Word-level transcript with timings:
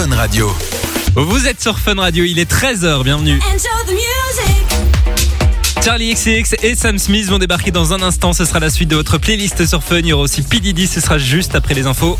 Fun 0.00 0.16
Radio. 0.16 0.50
Vous 1.14 1.46
êtes 1.46 1.60
sur 1.60 1.78
Fun 1.78 1.96
Radio, 1.96 2.24
il 2.24 2.38
est 2.38 2.50
13h, 2.50 3.04
bienvenue. 3.04 3.38
Charlie 5.84 6.14
XX 6.14 6.54
et 6.62 6.74
Sam 6.74 6.96
Smith 6.98 7.26
vont 7.26 7.36
débarquer 7.36 7.70
dans 7.70 7.92
un 7.92 8.00
instant, 8.00 8.32
ce 8.32 8.46
sera 8.46 8.60
la 8.60 8.70
suite 8.70 8.88
de 8.88 8.96
votre 8.96 9.18
playlist 9.18 9.66
sur 9.66 9.84
Fun. 9.84 9.98
Il 9.98 10.06
y 10.06 10.12
aura 10.14 10.22
aussi 10.22 10.40
P. 10.40 10.60
Diddy, 10.60 10.86
ce 10.86 11.02
sera 11.02 11.18
juste 11.18 11.54
après 11.54 11.74
les 11.74 11.84
infos. 11.84 12.18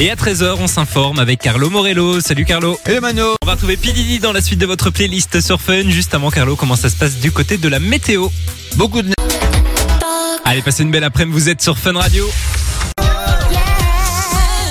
Et 0.00 0.10
à 0.10 0.16
13h, 0.16 0.56
on 0.58 0.66
s'informe 0.66 1.20
avec 1.20 1.38
Carlo 1.38 1.70
Morello. 1.70 2.20
Salut 2.20 2.44
Carlo. 2.44 2.80
Hello 2.84 3.00
Mano. 3.00 3.36
On 3.42 3.46
va 3.46 3.52
retrouver 3.52 3.76
P. 3.76 3.92
Diddy 3.92 4.18
dans 4.18 4.32
la 4.32 4.40
suite 4.40 4.58
de 4.58 4.66
votre 4.66 4.90
playlist 4.90 5.40
sur 5.40 5.60
Fun. 5.60 5.88
Juste 5.88 6.14
avant 6.14 6.30
Carlo, 6.30 6.56
comment 6.56 6.74
ça 6.74 6.90
se 6.90 6.96
passe 6.96 7.20
du 7.20 7.30
côté 7.30 7.58
de 7.58 7.68
la 7.68 7.78
météo? 7.78 8.26
Beaucoup 8.74 9.02
de 9.02 9.12
Allez, 10.44 10.62
passez 10.62 10.82
une 10.82 10.90
belle 10.90 11.04
après-midi, 11.04 11.32
vous 11.32 11.48
êtes 11.48 11.62
sur 11.62 11.78
Fun 11.78 11.92
Radio. 11.92 12.28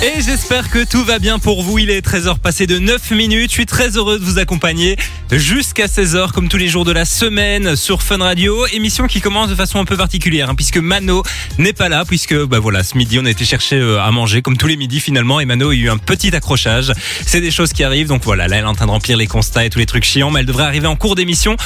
Et 0.06 0.20
j'espère 0.20 0.70
que 0.70 0.84
tout 0.84 1.02
va 1.02 1.18
bien 1.18 1.40
pour 1.40 1.64
vous. 1.64 1.78
Il 1.78 1.90
est 1.90 2.06
13h 2.06 2.38
passé 2.38 2.68
de 2.68 2.78
9 2.78 3.10
minutes. 3.10 3.50
Je 3.50 3.54
suis 3.54 3.66
très 3.66 3.96
heureux 3.96 4.20
de 4.20 4.24
vous 4.24 4.38
accompagner 4.38 4.96
jusqu'à 5.32 5.86
16h 5.86 6.30
comme 6.30 6.48
tous 6.48 6.58
les 6.58 6.68
jours 6.68 6.84
de 6.84 6.92
la 6.92 7.04
semaine 7.04 7.74
sur 7.74 8.02
Fun 8.04 8.18
Radio. 8.18 8.66
Émission 8.68 9.08
qui 9.08 9.20
commence 9.20 9.48
de 9.48 9.56
façon 9.56 9.80
un 9.80 9.84
peu 9.84 9.96
particulière 9.96 10.48
hein, 10.48 10.54
puisque 10.54 10.76
Mano 10.76 11.24
n'est 11.58 11.72
pas 11.72 11.88
là 11.88 12.04
puisque 12.04 12.36
bah 12.44 12.60
voilà, 12.60 12.84
ce 12.84 12.96
midi 12.96 13.18
on 13.20 13.24
a 13.24 13.30
été 13.30 13.44
chercher 13.44 13.80
euh, 13.80 14.00
à 14.00 14.08
manger 14.12 14.42
comme 14.42 14.56
tous 14.56 14.68
les 14.68 14.76
midis 14.76 15.00
finalement 15.00 15.40
et 15.40 15.44
Mano 15.44 15.70
a 15.70 15.74
eu 15.74 15.90
un 15.90 15.98
petit 15.98 16.34
accrochage. 16.36 16.92
C'est 17.26 17.40
des 17.40 17.50
choses 17.50 17.72
qui 17.72 17.82
arrivent 17.82 18.06
donc 18.06 18.22
voilà, 18.22 18.46
là 18.46 18.58
elle 18.58 18.64
est 18.64 18.68
en 18.68 18.74
train 18.74 18.86
de 18.86 18.92
remplir 18.92 19.16
les 19.16 19.26
constats 19.26 19.64
et 19.64 19.70
tous 19.70 19.80
les 19.80 19.86
trucs 19.86 20.04
chiants 20.04 20.30
mais 20.30 20.40
elle 20.40 20.46
devrait 20.46 20.66
arriver 20.66 20.86
en 20.86 20.94
cours 20.94 21.16
d'émission. 21.16 21.56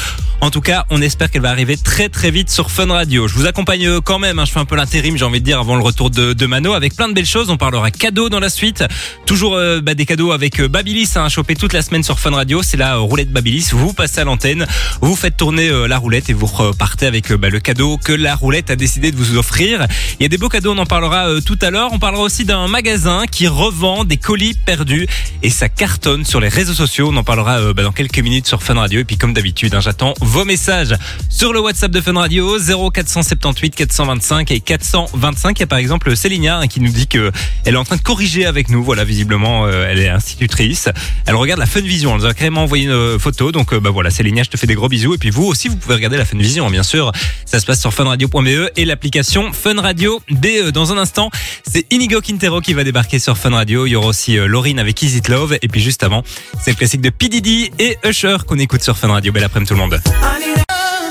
En 0.41 0.51
tout 0.51 0.62
cas, 0.62 0.87
on 0.89 1.03
espère 1.03 1.31
qu'elle 1.31 1.43
va 1.43 1.51
arriver 1.51 1.77
très 1.77 2.09
très 2.09 2.31
vite 2.31 2.51
sur 2.51 2.70
Fun 2.70 2.87
Radio. 2.87 3.29
Je 3.29 3.34
vous 3.34 3.45
accompagne 3.45 3.87
euh, 3.87 4.01
quand 4.01 4.19
même, 4.19 4.39
hein, 4.39 4.47
je 4.47 4.53
fais 4.53 4.61
un 4.61 4.65
peu 4.65 4.77
l'intérim 4.77 5.19
j'ai 5.19 5.27
envie 5.27 5.41
de 5.41 5.45
dire 5.45 5.61
avant 5.61 5.77
le 5.77 5.83
retour 5.83 6.09
de, 6.09 6.33
de 6.33 6.47
Mano 6.47 6.73
avec 6.73 6.97
plein 6.97 7.09
de 7.09 7.12
belles 7.12 7.27
choses. 7.27 7.51
On 7.51 7.59
parlera 7.59 7.91
cadeaux 7.91 8.30
dans 8.30 8.41
la 8.41 8.48
suite. 8.48 8.84
Toujours 9.27 9.55
euh, 9.55 9.80
bah, 9.80 9.95
des 9.95 10.07
cadeaux 10.07 10.33
avec 10.33 10.61
euh, 10.61 10.69
Babilis 10.69 11.11
hein, 11.16 11.25
à 11.25 11.29
choper 11.29 11.55
toute 11.55 11.73
la 11.73 11.83
semaine 11.83 12.02
sur 12.02 12.19
Fun 12.19 12.31
Radio. 12.31 12.62
C'est 12.62 12.77
la 12.77 12.97
euh, 12.97 13.00
roulette 13.00 13.31
Babilis. 13.31 13.69
Vous 13.73 13.92
passez 13.92 14.20
à 14.20 14.25
l'antenne, 14.25 14.67
vous 15.00 15.14
faites 15.17 15.36
tourner 15.36 15.70
la 15.89 15.98
roulette 15.98 16.31
et 16.31 16.33
vous 16.33 16.47
repartez 16.47 17.06
avec 17.06 17.33
bah, 17.33 17.48
le 17.48 17.61
cadeau 17.61 17.98
que 17.98 18.12
la 18.12 18.34
roulette 18.34 18.70
a 18.70 18.77
décidé 18.77 19.11
de 19.11 19.17
vous 19.17 19.36
offrir. 19.36 19.86
Il 20.19 20.23
y 20.23 20.27
a 20.27 20.28
des 20.28 20.39
beaux 20.39 20.48
cadeaux, 20.48 20.73
on 20.73 20.78
en 20.78 20.86
parlera 20.86 21.28
tout 21.45 21.58
à 21.61 21.70
l'heure. 21.70 21.91
On 21.92 21.98
parlera 21.98 22.23
aussi 22.23 22.45
d'un 22.45 22.69
magasin 22.69 23.25
qui 23.31 23.48
revend 23.48 24.05
des 24.05 24.17
colis 24.17 24.55
perdus 24.55 25.06
et 25.42 25.51
ça 25.51 25.69
cartonne 25.69 26.25
sur 26.25 26.41
les 26.41 26.48
réseaux 26.48 26.75
sociaux. 26.75 27.11
On 27.12 27.17
en 27.17 27.25
parlera 27.25 27.73
bah, 27.73 27.83
dans 27.83 27.92
quelques 27.92 28.19
minutes 28.19 28.47
sur 28.47 28.62
Fun 28.62 28.75
Radio. 28.75 29.01
Et 29.01 29.05
puis 29.05 29.17
comme 29.17 29.33
d'habitude, 29.33 29.75
hein, 29.75 29.81
j'attends 29.81 30.14
vos 30.20 30.45
messages 30.45 30.95
sur 31.28 31.53
le 31.53 31.61
WhatsApp 31.61 31.91
de 31.91 32.01
Fun 32.01 32.14
Radio 32.14 32.58
0478 32.58 33.75
425 33.75 34.51
et 34.53 34.61
425. 34.61 35.58
Il 35.58 35.61
y 35.61 35.64
a 35.64 35.67
par 35.67 35.78
exemple 35.78 36.14
Célinia 36.17 36.58
hein, 36.58 36.67
qui 36.69 36.81
nous 36.81 36.92
dit 36.92 37.06
que 37.06 37.33
elle 37.64 37.75
est 37.75 37.78
en 37.78 37.84
train 37.84 37.97
de 37.97 38.03
corriger 38.11 38.44
avec 38.44 38.70
nous. 38.70 38.83
Voilà, 38.83 39.05
visiblement, 39.05 39.66
euh, 39.66 39.86
elle 39.89 40.00
est 40.00 40.08
institutrice. 40.08 40.89
Elle 41.27 41.36
regarde 41.36 41.61
la 41.61 41.66
Fun 41.66 41.80
Vision. 41.80 42.12
Elle 42.17 42.22
nous 42.22 42.27
a 42.27 42.34
carrément 42.34 42.64
envoyé 42.64 42.86
une 42.86 42.91
euh, 42.91 43.20
photo. 43.20 43.52
Donc, 43.52 43.72
euh, 43.72 43.78
bah 43.78 43.91
voilà, 43.91 44.11
Célinia, 44.11 44.42
je 44.42 44.50
te 44.50 44.56
fais 44.56 44.67
des 44.67 44.75
gros 44.75 44.89
bisous. 44.89 45.14
Et 45.14 45.19
puis 45.19 45.30
vous 45.30 45.44
aussi, 45.44 45.69
vous 45.69 45.77
pouvez 45.77 45.94
regarder 45.94 46.17
la 46.17 46.25
Fun 46.25 46.36
Vision, 46.36 46.69
bien 46.70 46.83
sûr. 46.83 47.12
Ça 47.47 47.61
se 47.61 47.67
passe 47.67 47.80
sur 47.80 47.94
funradio.be 47.94 48.70
et 48.75 48.84
l'application 48.84 49.52
Fun 49.52 49.80
Radio 49.80 50.20
BE. 50.28 50.72
Dans 50.72 50.92
un 50.92 50.98
instant, 50.98 51.30
c'est 51.64 51.86
Inigo 51.92 52.20
Quintero 52.20 52.61
qui 52.61 52.75
va 52.75 52.83
débarquer 52.83 53.20
sur 53.20 53.39
Fun 53.39 53.50
Radio. 53.50 53.86
Il 53.86 53.91
y 53.91 53.94
aura 53.94 54.08
aussi 54.08 54.34
Laurine 54.34 54.80
avec 54.80 55.00
Is 55.02 55.17
It 55.17 55.28
Love. 55.28 55.56
Et 55.62 55.69
puis 55.69 55.80
juste 55.80 56.02
avant, 56.02 56.24
c'est 56.61 56.72
le 56.72 56.77
classique 56.77 57.02
de 57.02 57.11
P. 57.11 57.28
Diddy 57.28 57.70
et 57.78 57.97
Usher 58.05 58.39
qu'on 58.45 58.58
écoute 58.58 58.83
sur 58.83 58.98
Fun 58.98 59.06
Radio. 59.06 59.30
Belle 59.30 59.45
après-midi 59.45 59.69
tout 59.69 59.74
le 59.74 59.80
monde. 59.80 60.00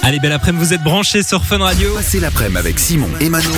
Allez, 0.03 0.19
belle 0.19 0.33
après-midi, 0.33 0.65
vous 0.65 0.73
êtes 0.73 0.83
branchés 0.83 1.23
sur 1.23 1.45
Fun 1.45 1.59
Radio. 1.59 1.93
Passez 1.95 2.19
l'après-midi 2.19 2.57
avec 2.57 2.77
Simon 2.77 3.07
et 3.21 3.29
Mano 3.29 3.51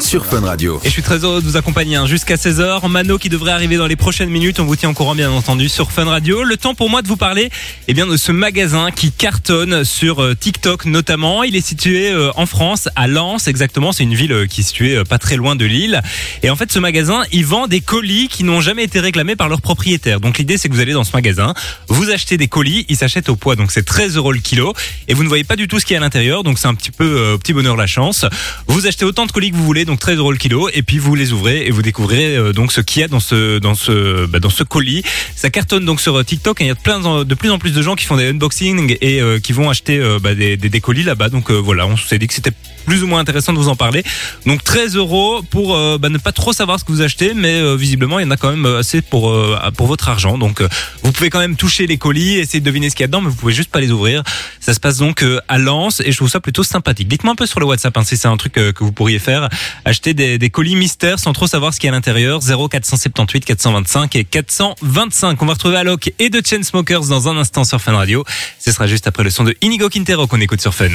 sur 0.00 0.26
Fun 0.26 0.40
Radio. 0.40 0.80
Et 0.84 0.88
je 0.88 0.92
suis 0.92 1.02
très 1.02 1.24
heureux 1.24 1.40
de 1.40 1.46
vous 1.46 1.56
accompagner 1.56 1.96
hein, 1.96 2.06
jusqu'à 2.06 2.36
16h. 2.36 2.88
Mano 2.88 3.18
qui 3.18 3.28
devrait 3.28 3.52
arriver 3.52 3.76
dans 3.76 3.86
les 3.86 3.96
prochaines 3.96 4.28
minutes. 4.28 4.60
On 4.60 4.64
vous 4.64 4.76
tient 4.76 4.90
au 4.90 4.92
courant 4.92 5.14
bien 5.14 5.30
entendu 5.30 5.68
sur 5.68 5.90
Fun 5.90 6.04
Radio. 6.04 6.44
Le 6.44 6.56
temps 6.56 6.74
pour 6.74 6.88
moi 6.90 7.02
de 7.02 7.08
vous 7.08 7.16
parler 7.16 7.50
eh 7.88 7.94
bien, 7.94 8.06
de 8.06 8.16
ce 8.16 8.30
magasin 8.30 8.90
qui 8.90 9.10
cartonne 9.10 9.84
sur 9.84 10.22
euh, 10.22 10.34
TikTok 10.34 10.84
notamment. 10.84 11.42
Il 11.42 11.56
est 11.56 11.66
situé 11.66 12.10
euh, 12.10 12.30
en 12.36 12.46
France, 12.46 12.88
à 12.96 13.08
Lens 13.08 13.48
exactement. 13.48 13.92
C'est 13.92 14.04
une 14.04 14.14
ville 14.14 14.32
euh, 14.32 14.46
qui 14.46 14.60
est 14.60 14.64
située 14.64 15.02
pas 15.04 15.18
très 15.18 15.36
loin 15.36 15.56
de 15.56 15.64
Lille. 15.64 16.00
Et 16.42 16.50
en 16.50 16.56
fait 16.56 16.70
ce 16.70 16.78
magasin, 16.78 17.22
il 17.32 17.44
vend 17.44 17.66
des 17.66 17.80
colis 17.80 18.28
qui 18.28 18.44
n'ont 18.44 18.60
jamais 18.60 18.84
été 18.84 19.00
réclamés 19.00 19.36
par 19.36 19.48
leurs 19.48 19.62
propriétaires. 19.62 20.20
Donc 20.20 20.38
l'idée 20.38 20.58
c'est 20.58 20.68
que 20.68 20.74
vous 20.74 20.80
allez 20.80 20.92
dans 20.92 21.04
ce 21.04 21.12
magasin, 21.12 21.54
vous 21.88 22.10
achetez 22.10 22.36
des 22.36 22.48
colis, 22.48 22.86
ils 22.88 22.96
s'achètent 22.96 23.30
au 23.30 23.36
poids. 23.36 23.56
Donc 23.56 23.72
c'est 23.72 23.84
13 23.84 24.16
euros 24.16 24.32
le 24.32 24.40
kilo. 24.40 24.74
Et 25.08 25.14
vous 25.14 25.24
ne 25.24 25.28
voyez 25.28 25.44
pas 25.44 25.56
du 25.56 25.66
tout 25.66 25.80
ce 25.80 25.86
qu'il 25.86 25.94
y 25.94 25.96
a 25.96 26.00
à 26.00 26.04
l'intérieur. 26.04 26.44
Donc 26.44 26.58
c'est 26.58 26.68
un 26.68 26.74
petit 26.74 26.92
peu 26.92 27.36
petit 27.38 27.52
bonheur 27.52 27.76
la 27.76 27.86
chance. 27.86 28.24
Vous 28.66 28.86
achetez 28.86 29.04
autant 29.04 29.26
de 29.26 29.32
colis 29.32 29.50
que 29.50 29.56
vous 29.56 29.64
voulez 29.64 29.87
donc 29.88 29.98
13 29.98 30.18
euros 30.18 30.30
le 30.30 30.38
kilo, 30.38 30.68
et 30.72 30.82
puis 30.82 30.98
vous 30.98 31.14
les 31.14 31.32
ouvrez 31.32 31.66
et 31.66 31.70
vous 31.70 31.82
découvrez 31.82 32.36
euh, 32.36 32.52
donc 32.52 32.72
ce 32.72 32.80
qu'il 32.80 33.00
y 33.00 33.04
a 33.04 33.08
dans 33.08 33.20
ce 33.20 33.58
dans 33.58 33.74
ce 33.74 34.26
bah, 34.26 34.38
dans 34.38 34.50
ce 34.50 34.62
colis. 34.62 35.02
Ça 35.34 35.50
cartonne 35.50 35.84
donc 35.84 36.00
sur 36.00 36.16
euh, 36.16 36.22
TikTok. 36.22 36.60
Et 36.60 36.64
il 36.64 36.68
y 36.68 36.70
a 36.70 36.74
de 36.74 37.34
plus 37.34 37.50
en 37.50 37.58
plus 37.58 37.72
de 37.72 37.82
gens 37.82 37.96
qui 37.96 38.04
font 38.04 38.16
des 38.16 38.28
unboxings 38.28 38.96
et 39.00 39.20
euh, 39.20 39.40
qui 39.40 39.52
vont 39.52 39.70
acheter 39.70 39.98
bah, 40.22 40.34
des, 40.34 40.56
des, 40.56 40.80
colis 40.80 41.02
là-bas. 41.02 41.30
Donc 41.30 41.50
voilà, 41.50 41.86
on 41.86 41.96
s'est 41.96 42.18
dit 42.18 42.26
que 42.26 42.34
c'était 42.34 42.52
plus 42.88 43.02
ou 43.02 43.06
moins 43.06 43.20
intéressant 43.20 43.52
de 43.52 43.58
vous 43.58 43.68
en 43.68 43.76
parler. 43.76 44.02
Donc 44.46 44.64
13 44.64 44.96
euros 44.96 45.42
pour 45.50 45.76
bah, 45.98 46.08
ne 46.08 46.18
pas 46.18 46.32
trop 46.32 46.52
savoir 46.52 46.80
ce 46.80 46.84
que 46.84 46.92
vous 46.92 47.02
achetez, 47.02 47.34
mais 47.34 47.76
visiblement 47.76 48.18
il 48.18 48.24
y 48.24 48.26
en 48.26 48.30
a 48.30 48.36
quand 48.36 48.50
même 48.50 48.66
assez 48.66 49.02
pour 49.02 49.34
pour 49.76 49.86
votre 49.86 50.08
argent. 50.08 50.38
Donc 50.38 50.62
vous 51.02 51.12
pouvez 51.12 51.30
quand 51.30 51.38
même 51.38 51.56
toucher 51.56 51.86
les 51.86 51.98
colis, 51.98 52.38
essayer 52.38 52.60
de 52.60 52.64
deviner 52.64 52.88
ce 52.90 52.96
qu'il 52.96 53.04
y 53.04 53.04
a 53.04 53.08
dedans, 53.08 53.20
mais 53.20 53.28
vous 53.28 53.36
pouvez 53.36 53.52
juste 53.52 53.70
pas 53.70 53.80
les 53.80 53.90
ouvrir. 53.90 54.22
Ça 54.60 54.72
se 54.72 54.80
passe 54.80 54.96
donc 54.96 55.24
à 55.48 55.58
Lens 55.58 56.00
et 56.00 56.12
je 56.12 56.16
trouve 56.16 56.30
ça 56.30 56.40
plutôt 56.40 56.62
sympathique. 56.62 57.08
Dites-moi 57.08 57.32
un 57.32 57.36
peu 57.36 57.46
sur 57.46 57.60
le 57.60 57.66
WhatsApp 57.66 57.96
hein, 57.96 58.04
si 58.04 58.16
c'est 58.16 58.28
un 58.28 58.36
truc 58.36 58.54
que 58.54 58.72
vous 58.84 58.92
pourriez 58.92 59.18
faire 59.18 59.48
acheter 59.84 60.14
des, 60.14 60.38
des 60.38 60.50
colis 60.50 60.76
mystères 60.76 61.18
sans 61.18 61.32
trop 61.32 61.46
savoir 61.46 61.74
ce 61.74 61.80
qu'il 61.80 61.88
y 61.88 61.90
a 61.90 61.92
à 61.92 61.96
l'intérieur. 61.96 62.40
0478 62.40 63.44
425 63.44 64.16
et 64.16 64.24
425. 64.24 65.42
On 65.42 65.46
va 65.46 65.52
retrouver 65.52 65.76
Alok 65.76 66.12
et 66.18 66.30
de 66.30 66.40
Chainsmokers 66.44 67.06
dans 67.06 67.28
un 67.28 67.36
instant 67.36 67.64
sur 67.64 67.80
Fun 67.80 67.96
Radio. 67.96 68.24
Ce 68.58 68.72
sera 68.72 68.86
juste 68.86 69.06
après 69.06 69.24
le 69.24 69.30
son 69.30 69.44
de 69.44 69.54
Inigo 69.60 69.88
Quintero 69.88 70.26
qu'on 70.26 70.40
écoute 70.40 70.60
sur 70.60 70.74
Fun. 70.74 70.88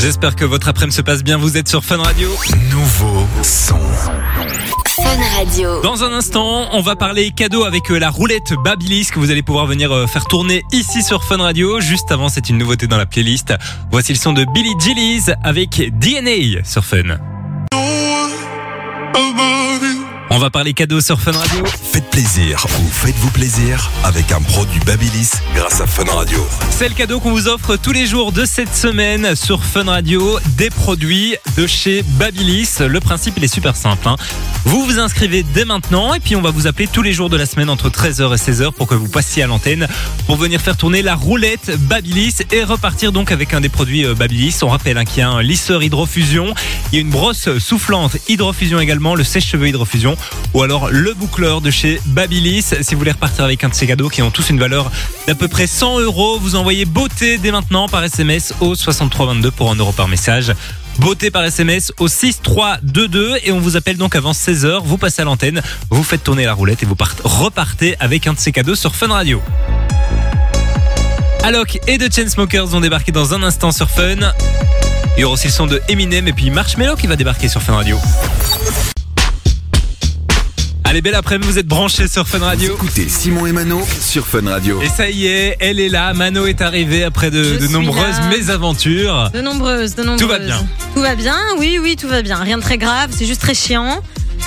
J'espère 0.00 0.36
que 0.36 0.44
votre 0.44 0.68
après-midi 0.68 0.96
se 0.96 1.02
passe 1.02 1.24
bien. 1.24 1.38
Vous 1.38 1.56
êtes 1.56 1.68
sur 1.68 1.84
Fun 1.84 1.96
Radio. 1.96 2.30
Nouveau 2.70 3.26
son. 3.42 3.78
Fun 4.96 5.18
Radio. 5.36 5.80
Dans 5.82 6.04
un 6.04 6.12
instant, 6.12 6.68
on 6.72 6.80
va 6.80 6.96
parler 6.96 7.30
cadeau 7.30 7.64
avec 7.64 7.90
euh, 7.90 7.98
la 7.98 8.10
roulette 8.10 8.52
Babilis 8.64 9.06
que 9.06 9.18
vous 9.18 9.30
allez 9.30 9.42
pouvoir 9.42 9.66
venir 9.66 9.92
euh, 9.92 10.06
faire 10.06 10.26
tourner 10.26 10.64
ici 10.72 11.02
sur 11.02 11.24
Fun 11.24 11.38
Radio. 11.38 11.80
Juste 11.80 12.12
avant, 12.12 12.28
c'est 12.28 12.50
une 12.50 12.58
nouveauté 12.58 12.86
dans 12.86 12.98
la 12.98 13.06
playlist. 13.06 13.54
Voici 13.90 14.12
le 14.12 14.18
son 14.18 14.32
de 14.32 14.44
Billy 14.52 14.74
Gillies 14.78 15.32
avec 15.42 15.98
DNA 15.98 16.62
sur 16.64 16.84
Fun. 16.84 17.35
On 20.36 20.38
va 20.38 20.50
parler 20.50 20.74
cadeau 20.74 21.00
sur 21.00 21.18
Fun 21.18 21.32
Radio. 21.32 21.64
Faites 21.64 22.10
plaisir 22.10 22.62
ou 22.78 22.90
faites-vous 22.90 23.30
plaisir 23.30 23.90
avec 24.04 24.30
un 24.32 24.42
produit 24.42 24.80
Babilis 24.80 25.30
grâce 25.54 25.80
à 25.80 25.86
Fun 25.86 26.04
Radio. 26.04 26.46
C'est 26.68 26.90
le 26.90 26.94
cadeau 26.94 27.20
qu'on 27.20 27.30
vous 27.30 27.48
offre 27.48 27.76
tous 27.76 27.92
les 27.92 28.04
jours 28.04 28.32
de 28.32 28.44
cette 28.44 28.76
semaine 28.76 29.34
sur 29.34 29.64
Fun 29.64 29.84
Radio, 29.84 30.38
des 30.58 30.68
produits 30.68 31.36
de 31.56 31.66
chez 31.66 32.02
Babilis. 32.18 32.68
Le 32.86 33.00
principe, 33.00 33.32
il 33.38 33.44
est 33.44 33.54
super 33.54 33.76
simple. 33.76 34.06
hein. 34.06 34.16
Vous 34.66 34.84
vous 34.84 34.98
inscrivez 34.98 35.42
dès 35.42 35.64
maintenant 35.64 36.12
et 36.12 36.20
puis 36.20 36.36
on 36.36 36.42
va 36.42 36.50
vous 36.50 36.66
appeler 36.66 36.86
tous 36.86 37.00
les 37.00 37.14
jours 37.14 37.30
de 37.30 37.38
la 37.38 37.46
semaine 37.46 37.70
entre 37.70 37.88
13h 37.88 38.34
et 38.34 38.36
16h 38.36 38.72
pour 38.72 38.88
que 38.88 38.94
vous 38.94 39.08
passiez 39.08 39.42
à 39.42 39.46
l'antenne 39.46 39.88
pour 40.26 40.36
venir 40.36 40.60
faire 40.60 40.76
tourner 40.76 41.00
la 41.00 41.14
roulette 41.14 41.70
Babilis 41.78 42.34
et 42.52 42.62
repartir 42.62 43.10
donc 43.10 43.32
avec 43.32 43.54
un 43.54 43.62
des 43.62 43.70
produits 43.70 44.04
euh, 44.04 44.14
Babilis. 44.14 44.56
On 44.60 44.68
rappelle 44.68 44.98
hein, 44.98 45.06
qu'il 45.06 45.20
y 45.20 45.22
a 45.22 45.30
un 45.30 45.40
lisseur 45.40 45.82
hydrofusion, 45.82 46.52
il 46.92 46.96
y 46.96 46.98
a 46.98 47.00
une 47.00 47.10
brosse 47.10 47.48
soufflante 47.58 48.18
hydrofusion 48.28 48.80
également, 48.80 49.14
le 49.14 49.24
sèche-cheveux 49.24 49.68
hydrofusion 49.68 50.14
ou 50.54 50.62
alors 50.62 50.88
le 50.90 51.14
boucleur 51.14 51.60
de 51.60 51.70
chez 51.70 52.00
Babilis. 52.06 52.62
Si 52.80 52.94
vous 52.94 52.98
voulez 52.98 53.12
repartir 53.12 53.44
avec 53.44 53.62
un 53.64 53.68
de 53.68 53.74
ces 53.74 53.86
cadeaux 53.86 54.08
qui 54.08 54.22
ont 54.22 54.30
tous 54.30 54.50
une 54.50 54.58
valeur 54.58 54.90
d'à 55.26 55.34
peu 55.34 55.48
près 55.48 55.66
100 55.66 56.00
euros, 56.00 56.38
vous 56.40 56.54
envoyez 56.56 56.84
beauté 56.84 57.38
dès 57.38 57.50
maintenant 57.50 57.88
par 57.88 58.02
SMS 58.04 58.54
au 58.60 58.74
6322 58.74 59.50
pour 59.50 59.70
1 59.70 59.76
euro 59.76 59.92
par 59.92 60.08
message. 60.08 60.52
Beauté 60.98 61.30
par 61.30 61.44
SMS 61.44 61.92
au 61.98 62.08
6322 62.08 63.36
et 63.44 63.52
on 63.52 63.60
vous 63.60 63.76
appelle 63.76 63.98
donc 63.98 64.16
avant 64.16 64.32
16h. 64.32 64.80
Vous 64.82 64.96
passez 64.96 65.22
à 65.22 65.24
l'antenne, 65.26 65.60
vous 65.90 66.02
faites 66.02 66.24
tourner 66.24 66.44
la 66.46 66.54
roulette 66.54 66.82
et 66.82 66.86
vous 66.86 66.94
part- 66.96 67.14
repartez 67.24 67.96
avec 68.00 68.26
un 68.26 68.32
de 68.32 68.38
ces 68.38 68.50
cadeaux 68.52 68.74
sur 68.74 68.94
Fun 68.96 69.08
Radio. 69.08 69.42
Alok 71.44 71.78
et 71.86 71.98
The 71.98 72.12
Chainsmokers 72.12 72.66
vont 72.66 72.80
débarquer 72.80 73.12
dans 73.12 73.34
un 73.34 73.42
instant 73.42 73.70
sur 73.72 73.90
Fun. 73.90 74.32
Il 75.16 75.20
y 75.20 75.24
aura 75.24 75.34
aussi 75.34 75.46
le 75.46 75.52
son 75.52 75.66
de 75.66 75.80
Eminem 75.88 76.26
et 76.28 76.32
puis 76.32 76.50
Marshmello 76.50 76.96
qui 76.96 77.06
va 77.06 77.16
débarquer 77.16 77.48
sur 77.48 77.62
Fun 77.62 77.74
Radio. 77.74 77.98
Allez, 80.96 81.02
belle 81.02 81.14
après-midi, 81.14 81.46
vous 81.50 81.58
êtes 81.58 81.66
branchés 81.66 82.08
sur 82.08 82.26
Fun 82.26 82.38
Vous 82.38 82.44
Radio. 82.44 82.72
écoutez 82.72 83.06
Simon 83.06 83.44
et 83.44 83.52
Mano 83.52 83.82
sur 84.00 84.26
Fun 84.26 84.48
Radio. 84.48 84.80
Et 84.80 84.88
ça 84.88 85.10
y 85.10 85.26
est, 85.26 85.54
elle 85.60 85.78
est 85.78 85.90
là. 85.90 86.14
Mano 86.14 86.46
est 86.46 86.62
arrivée 86.62 87.04
après 87.04 87.30
de, 87.30 87.66
nombreuses 87.68 88.18
là. 88.18 88.28
mésaventures. 88.28 89.30
De 89.34 89.42
nombreuses, 89.42 89.94
de 89.94 90.02
nombreuses. 90.04 90.26
va 90.26 90.38
bien. 90.38 90.66
Tout 90.94 91.02
va 91.02 91.14
bien, 91.14 91.36
oui, 91.58 91.78
oui, 91.82 91.96
tout 91.96 92.08
va 92.08 92.22
bien. 92.22 92.36
Rien 92.38 92.56
de 92.56 92.62
très 92.62 92.78
grave, 92.78 93.10
c'est 93.10 93.26
juste 93.26 93.42
très 93.42 93.52
chiant. 93.52 94.00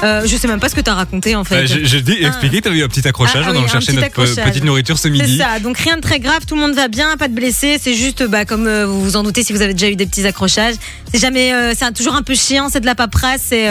Euh, 0.03 0.21
je 0.25 0.35
sais 0.37 0.47
même 0.47 0.59
pas 0.59 0.69
ce 0.69 0.75
que 0.75 0.81
t'as 0.81 0.93
raconté 0.93 1.35
en 1.35 1.43
fait. 1.43 1.55
Euh, 1.63 1.65
je, 1.67 1.85
je 1.85 1.97
dis, 1.97 2.17
Ah. 2.23 2.27
expliqué 2.27 2.57
que 2.59 2.63
t'avais 2.63 2.77
eu 2.79 2.83
un 2.83 2.87
petit 2.87 3.05
accrochage, 3.07 3.43
Ah, 3.45 3.49
on 3.49 3.55
oui, 3.55 3.61
notre 3.61 4.03
accrochage. 4.03 4.45
petite 4.45 4.63
nourriture 4.63 4.97
ce 4.97 5.03
C'est 5.03 5.09
midi. 5.09 5.37
ça, 5.37 5.59
donc 5.59 5.77
rien 5.77 5.97
de 5.97 6.01
très 6.01 6.19
grave, 6.19 6.45
tout 6.47 6.55
le 6.55 6.61
monde 6.61 6.73
va 6.73 6.87
bien, 6.87 7.17
pas 7.17 7.27
de 7.27 7.33
blessés, 7.33 7.77
c'est 7.81 7.93
juste, 7.95 8.23
bah, 8.23 8.45
comme 8.45 8.67
euh, 8.67 8.85
vous 8.85 9.01
vous 9.03 9.15
en 9.17 9.23
doutez 9.23 9.43
si 9.43 9.51
vous 9.53 9.61
avez 9.61 9.73
déjà 9.73 9.89
eu 9.89 9.95
des 9.95 10.05
petits 10.05 10.25
accrochages, 10.25 10.75
c'est 11.11 11.19
jamais, 11.19 11.53
euh, 11.53 11.73
c'est 11.77 11.91
toujours 11.93 12.15
un 12.15 12.21
peu 12.23 12.35
chiant, 12.35 12.69
c'est 12.71 12.79
de 12.79 12.85
la 12.85 12.95
paperasse, 12.95 13.41
c'est 13.49 13.67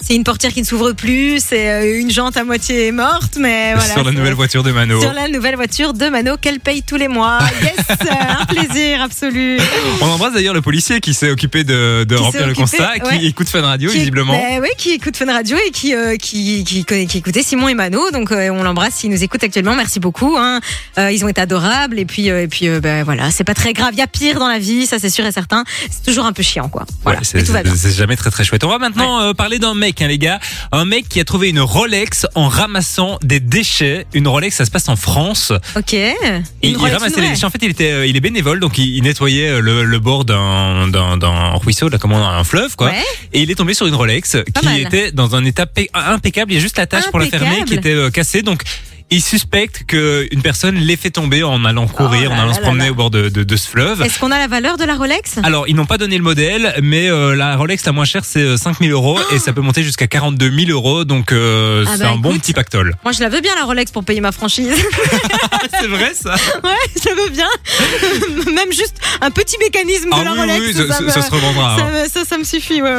c'est 0.00 0.14
une 0.14 0.24
portière 0.24 0.52
qui 0.52 0.60
ne 0.60 0.66
s'ouvre 0.66 0.92
plus, 0.92 1.42
c'est 1.44 1.98
une 2.00 2.10
jante 2.10 2.36
à 2.36 2.44
moitié 2.44 2.92
morte, 2.92 3.36
mais 3.38 3.72
voilà. 3.74 3.92
sur 3.92 4.04
la 4.04 4.10
c'est- 4.10 4.16
nouvelle 4.16 4.34
voiture 4.34 4.62
de 4.62 4.70
Mano. 4.72 5.00
Sur 5.00 5.12
la 5.12 5.28
nouvelle 5.28 5.56
voiture 5.56 5.94
de 5.94 6.08
Mano 6.08 6.36
qu'elle 6.40 6.60
paye 6.60 6.82
tous 6.82 6.96
les 6.96 7.08
mois. 7.08 7.38
Yes, 7.62 7.74
un 8.10 8.44
plaisir 8.46 9.02
absolu. 9.02 9.58
On 10.00 10.06
embrasse 10.06 10.32
d'ailleurs 10.34 10.54
le 10.54 10.62
policier 10.62 11.00
qui 11.00 11.14
s'est 11.14 11.30
occupé 11.30 11.64
de, 11.64 12.04
de 12.04 12.16
remplir 12.16 12.46
le 12.46 12.54
constat, 12.54 12.92
ouais. 13.04 13.18
qui 13.18 13.26
écoute 13.26 13.48
Fun 13.48 13.62
Radio 13.62 13.90
Qui- 13.90 13.98
visiblement. 13.98 14.32
Ben 14.32 14.60
oui, 14.60 14.68
qui 14.78 14.90
écoute 14.92 15.16
Fun 15.16 15.32
Radio 15.32 15.56
et 15.66 15.70
qui, 15.72 15.94
euh, 15.94 16.16
qui, 16.16 16.62
qui, 16.64 16.84
connaît- 16.84 17.06
qui 17.06 17.18
écoutait 17.18 17.42
Simon 17.42 17.68
et 17.68 17.74
Mano. 17.74 18.10
Donc 18.12 18.30
euh, 18.32 18.48
on 18.50 18.62
l'embrasse 18.62 18.94
s'il 18.94 19.10
nous 19.10 19.22
écoute 19.24 19.42
actuellement. 19.42 19.74
Merci 19.74 19.98
beaucoup. 20.00 20.36
Hein. 20.38 20.60
Euh, 20.98 21.10
ils 21.10 21.24
ont 21.24 21.28
été 21.28 21.40
adorables 21.40 21.98
et 21.98 22.04
puis, 22.04 22.30
euh, 22.30 22.42
et 22.44 22.48
puis 22.48 22.68
ben, 22.80 23.02
voilà, 23.04 23.30
c'est 23.30 23.44
pas 23.44 23.54
très 23.54 23.72
grave. 23.72 23.90
Il 23.94 23.98
y 23.98 24.02
a 24.02 24.06
pire 24.06 24.38
dans 24.38 24.48
la 24.48 24.58
vie, 24.58 24.86
ça 24.86 24.98
c'est 24.98 25.10
sûr 25.10 25.26
et 25.26 25.32
certain. 25.32 25.64
C'est 25.90 26.04
toujours 26.04 26.26
un 26.26 26.32
peu 26.32 26.42
chiant 26.42 26.68
quoi. 26.68 26.84
Voilà, 27.02 27.20
Ouais, 27.20 27.64
c'est 27.76 27.92
jamais 27.94 28.16
très 28.16 28.30
très 28.30 28.44
chouette. 28.44 28.64
On 28.64 28.68
va 28.68 28.78
maintenant 28.78 29.34
parler 29.34 29.58
d'un 29.58 29.74
mec, 29.74 30.00
hein, 30.02 30.06
les 30.08 30.18
gars. 30.18 30.38
Un 30.70 30.84
mec 30.84 31.08
qui 31.08 31.18
a 31.20 31.24
trouvé 31.24 31.48
une 31.50 31.60
Rolex 31.60 32.26
en 32.34 32.48
ramassant 32.48 33.18
des 33.22 33.40
déchets. 33.40 34.06
Une 34.14 34.28
Rolex, 34.28 34.56
ça 34.56 34.64
se 34.64 34.70
passe 34.70 34.88
en 34.88 34.96
France. 34.96 35.52
Ok. 35.76 35.94
Et 35.94 36.14
il 36.62 36.76
ramassait 36.76 37.20
les 37.20 37.28
déchets. 37.28 37.44
En 37.46 37.50
fait, 37.50 37.58
il 37.62 37.70
était, 37.70 38.08
il 38.08 38.16
est 38.16 38.20
bénévole, 38.20 38.60
donc 38.60 38.78
il, 38.78 38.96
il 38.96 39.02
nettoyait 39.02 39.60
le, 39.60 39.84
le 39.84 39.98
bord 39.98 40.24
d'un, 40.24 41.54
ruisseau, 41.62 41.88
là, 41.88 41.98
comment, 41.98 42.28
un 42.28 42.44
fleuve, 42.44 42.76
quoi. 42.76 42.88
Ouais. 42.88 43.02
Et 43.32 43.40
il 43.42 43.50
est 43.50 43.54
tombé 43.54 43.74
sur 43.74 43.86
une 43.86 43.94
Rolex 43.94 44.36
qui 44.60 44.64
mal. 44.66 44.80
était 44.80 45.12
dans 45.12 45.34
un 45.36 45.44
état 45.44 45.61
impeccable. 45.94 46.52
Il 46.52 46.54
y 46.56 46.58
a 46.58 46.60
juste 46.60 46.78
la 46.78 46.86
tâche 46.86 47.10
pour 47.10 47.18
la 47.18 47.26
fermer 47.26 47.64
qui 47.64 47.74
était 47.74 47.94
euh, 47.94 48.10
cassée. 48.10 48.42
Donc, 48.42 48.62
il 49.12 49.22
suspecte 49.22 49.84
qu'une 49.86 50.42
personne 50.42 50.74
l'ait 50.76 50.96
fait 50.96 51.10
tomber 51.10 51.42
en 51.42 51.64
allant 51.64 51.86
courir, 51.86 52.30
Oh 52.30 52.34
en 52.34 52.38
allant 52.38 52.46
là 52.48 52.54
se 52.54 52.60
là 52.60 52.66
promener 52.66 52.86
là. 52.86 52.90
au 52.90 52.94
bord 52.94 53.10
de, 53.10 53.28
de, 53.28 53.42
de 53.44 53.56
ce 53.56 53.68
fleuve. 53.68 54.02
Est-ce 54.02 54.18
qu'on 54.18 54.30
a 54.30 54.38
la 54.38 54.48
valeur 54.48 54.76
de 54.76 54.84
la 54.84 54.94
Rolex? 54.96 55.38
Alors, 55.42 55.68
ils 55.68 55.76
n'ont 55.76 55.86
pas 55.86 55.98
donné 55.98 56.16
le 56.16 56.22
modèle, 56.24 56.74
mais 56.82 57.08
euh, 57.08 57.34
la 57.36 57.56
Rolex 57.56 57.84
la 57.84 57.92
moins 57.92 58.04
chère, 58.04 58.24
c'est 58.24 58.40
euh, 58.42 58.56
5000 58.56 58.90
euros 58.90 59.18
et 59.32 59.38
ça 59.38 59.52
peut 59.52 59.60
monter 59.60 59.82
jusqu'à 59.82 60.06
42 60.06 60.50
000 60.50 60.70
euros. 60.70 61.04
Donc, 61.04 61.32
euh, 61.32 61.84
Ah 61.86 61.92
c'est 61.96 62.02
bah, 62.04 62.10
un 62.10 62.16
bon 62.16 62.36
petit 62.38 62.52
pactole. 62.52 62.94
Moi 63.04 63.12
je 63.12 63.20
la 63.20 63.28
veux 63.28 63.40
bien 63.40 63.54
la 63.54 63.64
Rolex 63.64 63.90
pour 63.92 64.04
payer 64.04 64.20
ma 64.20 64.32
franchise. 64.32 64.72
c'est 65.80 65.86
vrai, 65.88 66.12
ça 66.14 66.34
ouais, 66.64 66.70
je 67.02 67.08
la 67.08 67.14
veux 67.22 67.30
bien. 67.30 67.48
Même 68.54 68.72
juste 68.72 68.96
un 69.20 69.30
petit 69.30 69.56
mécanisme 69.58 70.06
de 70.10 70.14
Ah 70.14 70.24
la 70.24 70.32
oui, 70.32 70.38
Rolex. 70.40 70.60
oui, 70.66 70.74
ça, 70.74 70.86
ça, 70.88 70.94
ça- 70.94 71.02
me- 71.02 71.10
ça 71.10 71.22
se 71.22 71.30
revendra. 71.30 71.76
ça, 71.78 71.84
hein. 71.84 72.04
ça, 72.12 72.24
ça 72.24 72.38
me 72.38 72.44
suffit. 72.44 72.80
Ouais. 72.82 72.90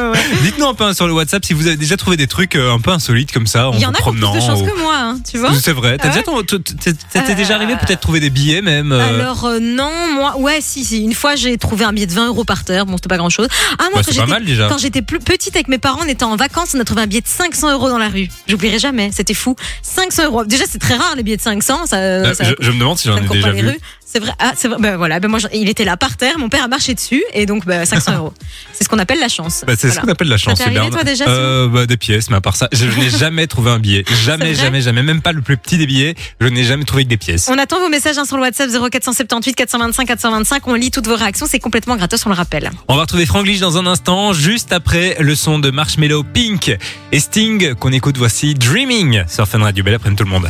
Dites-nous 0.42 0.66
un 0.66 0.74
peu 0.74 0.84
hein, 0.84 0.94
sur 0.94 1.06
le 1.06 1.12
WhatsApp 1.12 1.44
si 1.44 1.52
vous 1.52 1.66
avez 1.66 1.76
déjà 1.76 1.96
trouvé 1.96 2.16
des 2.16 2.26
trucs 2.26 2.56
euh, 2.56 2.72
un 2.72 2.78
peu 2.80 2.90
insolites 2.90 3.32
comme 3.32 3.46
ça 3.46 3.68
en 3.70 3.74
Il 3.74 3.80
y 3.80 3.86
en 3.86 3.90
a 3.90 3.94
qui 3.94 4.08
ont 4.08 4.12
plus 4.12 4.20
de 4.20 4.40
chance 4.40 4.60
ou- 4.60 4.64
que 4.66 4.78
moi, 4.80 4.94
hein, 4.96 5.18
tu 5.28 5.38
vois. 5.38 5.52
C'est 5.60 5.72
vrai. 5.72 5.96
T'as 6.04 6.08
déjà 6.08 6.18
ouais 6.20 6.44
ton- 6.44 6.58
t- 6.58 6.74
t- 6.74 6.90
ça 7.12 7.20
t'est 7.20 7.32
Euh, 7.32 7.34
déjà 7.34 7.54
arrivé 7.56 7.74
peut-être 7.76 8.00
trouver 8.00 8.20
des 8.20 8.30
billets 8.30 8.62
même. 8.62 8.92
euh, 8.92 9.08
Alors 9.20 9.44
euh, 9.44 9.58
non, 9.60 9.90
moi, 10.14 10.36
ouais, 10.38 10.58
si, 10.60 10.84
si. 10.84 11.02
Une 11.02 11.14
fois, 11.14 11.34
j'ai 11.36 11.56
trouvé 11.58 11.84
un 11.84 11.92
billet 11.92 12.06
de 12.06 12.12
20 12.12 12.28
euros 12.28 12.44
par 12.44 12.64
terre. 12.64 12.86
Bon, 12.86 12.96
c'était 12.96 13.08
pas 13.08 13.16
grand-chose. 13.16 13.48
Ah 13.78 13.84
moi, 13.92 14.02
bah, 14.02 14.38
quand 14.68 14.78
j'étais 14.78 15.02
plus 15.02 15.18
petite 15.18 15.54
avec 15.56 15.68
mes 15.68 15.78
parents, 15.78 16.00
on 16.04 16.08
était 16.08 16.24
en 16.24 16.36
vacances, 16.36 16.74
on 16.74 16.80
a 16.80 16.84
trouvé 16.84 17.02
un 17.02 17.06
billet 17.06 17.20
de 17.20 17.26
500 17.28 17.72
euros 17.72 17.88
dans 17.88 17.98
la 17.98 18.08
rue. 18.08 18.28
J'oublierai 18.46 18.78
jamais. 18.78 19.10
C'était 19.12 19.34
fou. 19.34 19.56
500 19.82 20.24
euros. 20.24 20.44
Déjà, 20.44 20.64
c'est 20.70 20.78
très 20.78 20.94
rare 20.96 21.14
les 21.16 21.22
billets 21.22 21.36
de 21.36 21.42
500. 21.42 21.86
Ça, 21.86 22.34
ça, 22.34 22.44
je, 22.60 22.70
me 22.70 22.78
demande 22.78 22.98
si 22.98 23.08
j'en 23.08 23.16
ai 23.16 23.26
déjà 23.28 23.50
vu. 23.50 23.78
C'est 24.14 24.20
vrai. 24.20 24.32
Ah, 24.38 24.52
c'est 24.56 24.68
vrai. 24.68 24.76
Ben 24.78 24.96
voilà. 24.96 25.18
Ben 25.18 25.26
moi, 25.28 25.40
il 25.52 25.68
était 25.68 25.84
là 25.84 25.96
par 25.96 26.16
terre. 26.16 26.38
Mon 26.38 26.48
père 26.48 26.62
a 26.62 26.68
marché 26.68 26.94
dessus 26.94 27.24
et 27.32 27.46
donc 27.46 27.66
ben, 27.66 27.84
500 27.84 28.12
euros. 28.16 28.32
C'est 28.72 28.84
ce 28.84 28.88
qu'on 28.88 28.98
appelle 29.00 29.18
la 29.18 29.28
chance. 29.28 29.64
Bah, 29.66 29.72
c'est 29.76 29.88
ce 29.88 29.94
Voilà. 29.94 30.02
qu'on 30.02 30.08
appelle 30.12 30.28
la 30.28 30.36
chance. 30.36 30.58
t'est 30.58 30.70
bien. 30.70 30.82
arrivé, 30.82 30.94
toi, 30.94 31.02
déjà, 31.04 31.26
euh, 31.26 31.66
bah, 31.68 31.86
Des 31.86 31.96
pièces, 31.96 32.30
mais 32.30 32.36
à 32.36 32.40
part 32.40 32.54
ça, 32.54 32.68
je 32.72 32.86
n'ai 32.86 33.10
jamais 33.18 33.46
trouvé 33.48 33.72
un 33.72 33.80
billet. 33.80 34.04
Jamais, 34.24 34.46
C'est 34.46 34.52
vrai 34.54 34.64
jamais, 34.66 34.80
jamais. 34.82 35.02
Même 35.02 35.20
pas 35.20 35.32
le 35.32 35.42
plus 35.42 35.56
petit 35.56 35.78
des 35.78 35.86
billets. 35.86 36.14
Je 36.40 36.46
n'ai 36.46 36.62
jamais 36.62 36.84
trouvé 36.84 37.02
que 37.04 37.08
des 37.08 37.16
pièces. 37.16 37.48
On 37.50 37.58
attend 37.58 37.80
vos 37.80 37.88
messages 37.88 38.16
hein, 38.18 38.24
sur 38.24 38.36
le 38.36 38.42
WhatsApp 38.42 38.70
0478 38.70 39.54
425 39.54 40.06
425. 40.06 40.68
On 40.68 40.74
lit 40.74 40.90
toutes 40.92 41.08
vos 41.08 41.16
réactions. 41.16 41.46
C'est 41.50 41.58
complètement 41.58 41.96
gratos, 41.96 42.24
on 42.24 42.28
le 42.28 42.36
rappelle. 42.36 42.70
On 42.86 42.94
va 42.94 43.02
retrouver 43.02 43.26
Franglish 43.26 43.58
dans 43.58 43.78
un 43.78 43.86
instant, 43.86 44.32
juste 44.32 44.72
après 44.72 45.16
le 45.18 45.34
son 45.34 45.58
de 45.58 45.70
Marshmello 45.72 46.22
Pink 46.22 46.76
et 47.10 47.18
Sting 47.20 47.74
qu'on 47.74 47.90
écoute. 47.92 48.16
Voici 48.16 48.54
Dreaming 48.54 49.24
sur 49.28 49.48
Fun 49.48 49.58
Radio. 49.58 49.82
Belle 49.82 49.94
après-midi 49.94 50.18
tout 50.22 50.24
le 50.24 50.30
monde. 50.30 50.48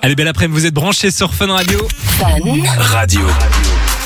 Allez, 0.00 0.14
belle 0.14 0.28
après-midi, 0.28 0.60
vous 0.60 0.66
êtes 0.66 0.74
branchés 0.74 1.10
sur 1.10 1.34
Fun 1.34 1.48
Radio. 1.52 1.86
Fun 2.18 2.26
Radio. 2.78 3.20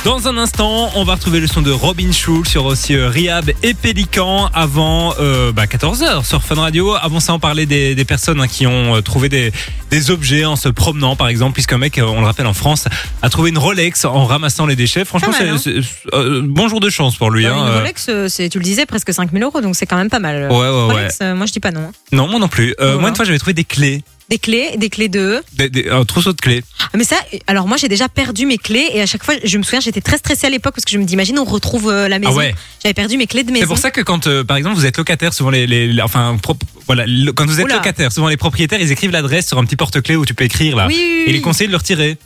Dans 0.05 0.27
un 0.27 0.37
instant, 0.37 0.91
on 0.97 1.05
va 1.05 1.15
retrouver 1.15 1.39
le 1.39 1.47
son 1.47 1.63
de 1.63 1.71
Robin 1.71 2.11
Schulz 2.11 2.49
sur 2.49 2.65
aussi 2.65 2.97
euh, 2.97 3.09
Rihab 3.09 3.53
et 3.63 3.73
Pélican 3.73 4.49
avant 4.53 5.15
euh, 5.21 5.53
bah, 5.53 5.67
14h 5.67 6.25
sur 6.27 6.43
Fun 6.43 6.57
Radio. 6.57 6.95
Avant 6.95 7.21
ça, 7.21 7.35
on 7.35 7.39
parlait 7.39 7.67
des, 7.67 7.95
des 7.95 8.05
personnes 8.05 8.41
hein, 8.41 8.49
qui 8.49 8.67
ont 8.67 8.97
euh, 8.97 9.01
trouvé 9.01 9.29
des, 9.29 9.53
des 9.91 10.11
objets 10.11 10.45
en 10.45 10.57
se 10.57 10.69
promenant, 10.71 11.15
par 11.15 11.29
exemple, 11.29 11.53
puisqu'un 11.55 11.79
mec, 11.79 12.01
on 12.03 12.19
le 12.21 12.27
rappelle 12.27 12.49
en 12.49 12.55
France, 12.55 12.89
a 13.21 13.29
trouvé 13.29 13.51
une 13.51 13.59
Rolex 13.59 14.05
en 14.05 14.25
ramassant 14.25 14.67
les 14.67 14.75
déchets. 14.77 15.05
Franchement, 15.05 15.33
c'est 15.33 15.73
euh, 16.15 16.41
bon 16.45 16.69
jour 16.69 16.81
de 16.81 16.91
chance 16.91 17.15
pour 17.17 17.31
lui. 17.31 17.47
Hein, 17.47 17.55
une 17.55 17.63
euh. 17.71 17.79
Rolex, 17.79 18.07
tu 18.51 18.59
le 18.59 18.65
disais, 18.65 18.87
presque 18.87 19.13
5000 19.13 19.41
euros, 19.45 19.61
donc 19.61 19.77
c'est 19.77 19.87
quand 19.87 19.99
même 19.99 20.11
pas 20.11 20.19
mal. 20.21 20.51
Ouais, 20.51 20.57
ouais, 20.57 20.65
ouais. 20.69 20.93
Rolex, 20.95 21.19
euh, 21.23 21.35
moi 21.37 21.47
je 21.47 21.53
dis 21.53 21.61
pas 21.61 21.71
non. 21.71 21.93
Non, 22.11 22.27
moi 22.27 22.41
non 22.41 22.49
plus. 22.49 22.71
Euh, 22.81 22.87
Voilà. 22.87 22.99
Moi, 22.99 23.09
une 23.11 23.15
fois, 23.17 23.25
j'avais 23.25 23.39
trouvé 23.39 23.55
des 23.55 23.65
clés, 23.65 24.03
Des 24.33 24.39
clés, 24.39 24.79
des 24.79 24.89
clés 24.89 25.09
de. 25.11 25.43
des, 25.53 25.69
des- 25.69 25.91
un 25.91 26.07
trousseau 26.07 26.33
de 26.33 26.41
clés. 26.41 26.63
Ah, 26.81 26.97
Mais 26.97 27.05
ça, 27.05 27.17
alors 27.47 27.69
moi 27.69 27.77
j'ai 27.77 27.89
déjà 27.89 28.09
perdu 28.09 28.47
mes 28.47 28.57
clés 28.57 28.89
et 28.95 29.03
à 29.03 29.05
chaque 29.05 29.23
fois, 29.25 29.35
je 29.45 29.59
me 29.59 29.63
souviens, 29.63 29.81
j'étais 29.81 30.01
très 30.01 30.17
stressée 30.17 30.47
à 30.47 30.51
l'époque 30.51 30.75
parce 30.75 30.87
que 30.87 30.91
je 30.91 30.97
me 30.97 31.05
dis, 31.05 31.13
imagine, 31.13 31.39
on 31.39 31.45
retrouve 31.45 31.91
euh, 31.91 32.09
la 32.09 32.19
maison. 32.19 32.33
Ah 32.33 32.37
ouais. 32.39 32.55
J'avais 32.83 32.95
perdu 32.95 33.19
mes 33.19 33.27
clés 33.27 33.43
de 33.43 33.49
C'est 33.49 33.53
maison. 33.53 33.67
pour 33.67 33.77
ça 33.77 33.91
que 33.91 34.01
quand, 34.01 34.27
euh, 34.29 34.43
par 34.43 34.57
exemple, 34.57 34.77
vous 34.77 34.87
êtes 34.87 34.97
locataire, 34.97 35.35
souvent 35.35 35.51
les, 35.51 35.67
les, 35.67 35.87
les- 35.87 36.01
enfin, 36.01 36.39
pro- 36.43 36.57
voilà, 36.87 37.05
le- 37.07 37.31
quand 37.33 37.45
vous 37.45 37.59
êtes 37.61 37.67
Oula. 37.67 37.75
locataire, 37.75 38.11
souvent 38.11 38.29
les 38.29 38.39
propriétaires, 38.39 38.81
ils 38.81 38.91
écrivent 38.91 39.11
l'adresse 39.11 39.47
sur 39.49 39.59
un 39.59 39.65
petit 39.67 39.77
porte-clés 39.77 40.17
où 40.17 40.25
tu 40.25 40.33
peux 40.33 40.45
écrire 40.45 40.77
là. 40.77 40.87
Oui, 40.87 40.97
oui, 40.99 41.25
Et 41.27 41.33
les 41.33 41.43
conseillers 41.43 41.67
de 41.69 41.73
le 41.73 41.77
retirer. 41.79 42.17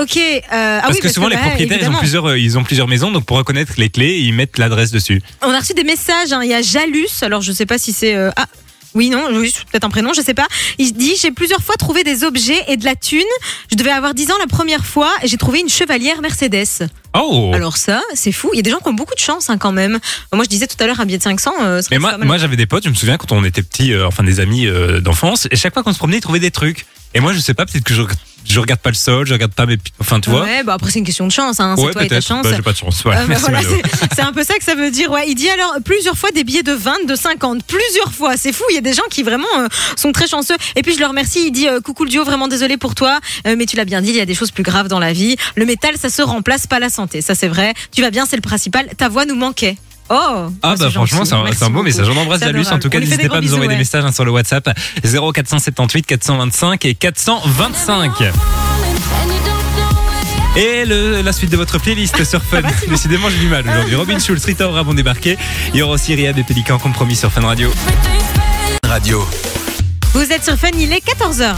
Ok. 0.00 0.16
euh, 0.16 0.40
ah 0.52 0.80
parce 0.82 0.94
oui, 0.94 1.00
que 1.00 1.08
souvent 1.08 1.26
les 1.26 1.34
bah, 1.34 1.42
propriétaires, 1.42 1.78
ils 1.82 1.88
ont 1.88 1.94
plusieurs, 1.98 2.26
euh, 2.28 2.38
ils 2.38 2.56
ont 2.56 2.62
plusieurs 2.62 2.86
maisons, 2.86 3.10
donc 3.10 3.24
pour 3.24 3.36
reconnaître 3.36 3.72
les 3.78 3.88
clés, 3.90 4.18
ils 4.20 4.32
mettent 4.32 4.56
l'adresse 4.56 4.92
dessus. 4.92 5.20
On 5.42 5.50
a 5.50 5.58
reçu 5.58 5.74
des 5.74 5.82
messages. 5.82 6.32
hein. 6.32 6.40
Il 6.44 6.48
y 6.50 6.54
a 6.54 6.62
Jalus. 6.62 7.08
Alors 7.22 7.40
je 7.42 7.50
sais 7.50 7.66
pas 7.66 7.78
si 7.78 7.92
c'est. 7.92 8.14
euh, 8.14 8.30
Ah. 8.36 8.46
Oui, 8.98 9.10
non, 9.10 9.28
oui, 9.32 9.54
peut-être 9.70 9.84
un 9.84 9.90
prénom, 9.90 10.12
je 10.12 10.20
sais 10.20 10.34
pas. 10.34 10.48
Il 10.78 10.92
dit 10.92 11.14
J'ai 11.22 11.30
plusieurs 11.30 11.62
fois 11.62 11.76
trouvé 11.76 12.02
des 12.02 12.24
objets 12.24 12.60
et 12.66 12.76
de 12.76 12.84
la 12.84 12.96
thune. 12.96 13.22
Je 13.70 13.76
devais 13.76 13.92
avoir 13.92 14.12
10 14.12 14.32
ans 14.32 14.38
la 14.40 14.48
première 14.48 14.84
fois 14.84 15.12
et 15.22 15.28
j'ai 15.28 15.36
trouvé 15.36 15.60
une 15.60 15.68
chevalière 15.68 16.20
Mercedes. 16.20 16.88
Oh. 17.14 17.52
Alors, 17.54 17.76
ça, 17.76 18.02
c'est 18.14 18.32
fou. 18.32 18.50
Il 18.54 18.56
y 18.56 18.58
a 18.58 18.62
des 18.62 18.72
gens 18.72 18.80
qui 18.80 18.88
ont 18.88 18.94
beaucoup 18.94 19.14
de 19.14 19.20
chance 19.20 19.50
hein, 19.50 19.56
quand 19.56 19.70
même. 19.70 20.00
Moi, 20.32 20.42
je 20.42 20.48
disais 20.48 20.66
tout 20.66 20.74
à 20.80 20.86
l'heure 20.88 20.98
un 20.98 21.06
billet 21.06 21.18
de 21.18 21.22
500. 21.22 21.52
euh, 21.60 21.80
Mais 21.92 21.98
moi 21.98 22.38
j'avais 22.38 22.56
des 22.56 22.66
potes, 22.66 22.82
je 22.84 22.88
me 22.88 22.94
souviens 22.94 23.18
quand 23.18 23.30
on 23.30 23.44
était 23.44 23.62
petits, 23.62 23.92
euh, 23.92 24.08
enfin 24.08 24.24
des 24.24 24.40
amis 24.40 24.66
euh, 24.66 25.00
d'enfance, 25.00 25.46
et 25.52 25.56
chaque 25.56 25.74
fois 25.74 25.84
qu'on 25.84 25.92
se 25.92 25.98
promenait, 25.98 26.18
ils 26.18 26.20
trouvaient 26.20 26.40
des 26.40 26.50
trucs. 26.50 26.84
Et 27.14 27.20
moi, 27.20 27.32
je 27.32 27.38
sais 27.38 27.54
pas, 27.54 27.66
peut-être 27.66 27.84
que 27.84 27.94
je, 27.94 28.02
je 28.48 28.58
regarde 28.60 28.80
pas 28.80 28.90
le 28.90 28.94
sol, 28.96 29.26
je 29.26 29.32
regarde 29.32 29.52
pas 29.52 29.66
mes, 29.66 29.76
enfin 30.00 30.20
tu 30.20 30.30
vois. 30.30 30.42
Ouais, 30.42 30.62
bah 30.62 30.74
après, 30.74 30.90
c'est 30.90 30.98
une 30.98 31.04
question 31.04 31.26
de 31.26 31.32
chance. 31.32 31.60
Hein. 31.60 31.74
C'est 31.76 31.84
Ouais, 31.84 31.92
toi 31.92 32.04
et 32.04 32.08
ta 32.08 32.20
chance. 32.20 32.44
Bah, 32.44 32.52
j'ai 32.56 32.62
pas 32.62 32.72
de 32.72 32.76
chance. 32.76 33.00
Voilà, 33.04 33.22
Euh, 33.22 33.26
bah, 33.26 33.34
voilà, 33.38 33.60
c'est- 33.62 33.82
c'est 34.16 34.22
un 34.22 34.32
peu 34.32 34.42
ça 34.44 34.54
que 34.58 34.64
ça 34.64 34.74
veut 34.74 34.90
dire. 34.90 35.10
Ouais, 35.10 35.24
il 35.28 35.34
dit 35.34 35.48
alors 35.48 35.74
plusieurs 35.84 36.16
fois 36.16 36.30
des 36.30 36.44
billets 36.44 36.62
de 36.62 36.72
20, 36.72 37.06
de 37.06 37.14
50, 37.14 37.64
plusieurs 37.64 38.12
fois. 38.12 38.36
C'est 38.36 38.52
fou. 38.52 38.64
Il 38.70 38.74
y 38.74 38.78
a 38.78 38.82
des 38.82 38.92
gens 38.94 39.02
qui 39.10 39.22
vraiment 39.22 39.46
euh, 39.58 39.68
sont 39.96 40.12
très 40.12 40.26
chanceux. 40.26 40.56
Et 40.76 40.82
puis 40.82 40.94
je 40.94 41.00
le 41.00 41.06
remercie. 41.06 41.46
Il 41.46 41.52
dit 41.52 41.68
euh, 41.68 41.80
coucou 41.80 42.04
le 42.04 42.10
duo, 42.10 42.24
vraiment 42.24 42.48
désolé 42.48 42.76
pour 42.76 42.94
toi, 42.94 43.20
euh, 43.46 43.54
mais 43.58 43.66
tu 43.66 43.76
l'as 43.76 43.84
bien 43.84 44.00
dit. 44.02 44.10
Il 44.10 44.16
y 44.16 44.20
a 44.20 44.26
des 44.26 44.34
choses 44.34 44.50
plus 44.50 44.62
graves 44.64 44.88
dans 44.88 44.98
la 45.00 45.12
vie. 45.12 45.36
Le 45.56 45.64
métal, 45.66 45.96
ça 45.98 46.08
se 46.10 46.22
remplace, 46.22 46.66
pas 46.66 46.78
la 46.78 46.88
santé. 46.90 47.20
Ça 47.20 47.34
c'est 47.34 47.48
vrai. 47.48 47.74
Tu 47.94 48.02
vas 48.02 48.10
bien, 48.10 48.24
c'est 48.26 48.36
le 48.36 48.42
principal. 48.42 48.88
Ta 48.96 49.08
voix 49.08 49.24
nous 49.26 49.36
manquait. 49.36 49.76
Oh. 50.10 50.14
Ah 50.62 50.74
Oh, 50.74 50.74
bah 50.78 50.90
franchement 50.90 51.24
c'est 51.24 51.34
un, 51.34 51.38
un 51.44 51.50
beau 51.50 51.68
beaucoup. 51.70 51.82
message. 51.84 52.08
On 52.08 52.16
embrasse 52.16 52.40
C'est 52.40 52.46
Jalus. 52.46 52.66
En 52.70 52.78
tout 52.78 52.88
cas, 52.88 53.00
n'hésitez 53.00 53.28
pas 53.28 53.38
à 53.38 53.40
nous 53.40 53.52
envoyer 53.54 53.68
des 53.70 53.76
messages 53.76 54.04
hein, 54.04 54.12
sur 54.12 54.24
le 54.24 54.30
WhatsApp 54.30 54.68
0478 55.04 56.06
425 56.06 56.84
et 56.86 56.94
425. 56.94 58.12
Et 60.56 60.84
le, 60.86 61.20
la 61.22 61.32
suite 61.32 61.50
de 61.50 61.56
votre 61.56 61.78
playlist 61.78 62.24
sur 62.24 62.42
Fun. 62.42 62.62
Décidément, 62.88 63.28
j'ai 63.30 63.38
du 63.38 63.46
mal 63.48 63.64
aujourd'hui. 63.68 63.94
Robin 63.94 64.18
Schulz, 64.18 64.44
Rita 64.44 64.68
Ora 64.68 64.82
vont 64.82 64.94
débarquer. 64.94 65.36
Il 65.72 65.78
y 65.78 65.82
aura 65.82 65.94
aussi 65.94 66.14
Riyad 66.14 66.36
et 66.38 66.42
Pélican 66.42 66.78
compromis 66.78 67.14
sur 67.16 67.30
Fun 67.30 67.42
Radio. 67.42 67.70
Radio. 68.84 69.24
Vous 70.14 70.32
êtes 70.32 70.44
sur 70.44 70.56
Fun, 70.56 70.68
il 70.78 70.92
est 70.92 71.04
14h. 71.06 71.54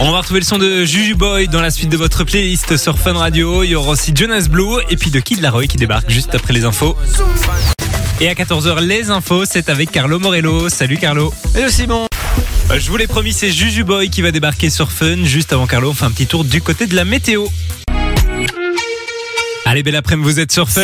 On 0.00 0.10
va 0.12 0.18
retrouver 0.18 0.40
le 0.40 0.44
son 0.46 0.58
de 0.58 0.84
Juju 0.84 1.14
Boy 1.14 1.48
dans 1.48 1.60
la 1.60 1.70
suite 1.70 1.88
de 1.88 1.96
votre 1.96 2.24
playlist 2.24 2.76
sur 2.76 2.98
Fun 2.98 3.14
Radio. 3.14 3.62
Il 3.62 3.70
y 3.70 3.74
aura 3.74 3.90
aussi 3.92 4.12
Jonas 4.14 4.46
Blue 4.50 4.80
et 4.90 4.96
puis 4.96 5.10
de 5.10 5.20
Kid 5.20 5.40
Laroi 5.40 5.66
qui 5.66 5.76
débarque 5.76 6.10
juste 6.10 6.34
après 6.34 6.52
les 6.52 6.64
infos. 6.64 6.96
Et 8.20 8.28
à 8.28 8.34
14h, 8.34 8.80
les 8.80 9.10
infos, 9.10 9.44
c'est 9.46 9.68
avec 9.68 9.90
Carlo 9.90 10.18
Morello. 10.18 10.68
Salut 10.68 10.98
Carlo. 10.98 11.32
Hello 11.54 11.68
Simon 11.68 12.06
Euh, 12.70 12.78
Je 12.78 12.88
vous 12.90 12.96
l'ai 12.96 13.06
promis, 13.06 13.32
c'est 13.32 13.50
Juju 13.50 13.84
Boy 13.84 14.10
qui 14.10 14.22
va 14.22 14.30
débarquer 14.30 14.70
sur 14.70 14.90
Fun. 14.92 15.24
Juste 15.24 15.52
avant 15.52 15.66
Carlo, 15.66 15.90
on 15.90 15.94
fait 15.94 16.04
un 16.04 16.10
petit 16.10 16.26
tour 16.26 16.44
du 16.44 16.60
côté 16.62 16.86
de 16.86 16.94
la 16.94 17.04
météo. 17.04 17.46
Allez, 19.66 19.82
belle 19.82 19.96
après-midi, 19.96 20.28
vous 20.28 20.40
êtes 20.40 20.52
sur 20.52 20.68
Fun. 20.68 20.82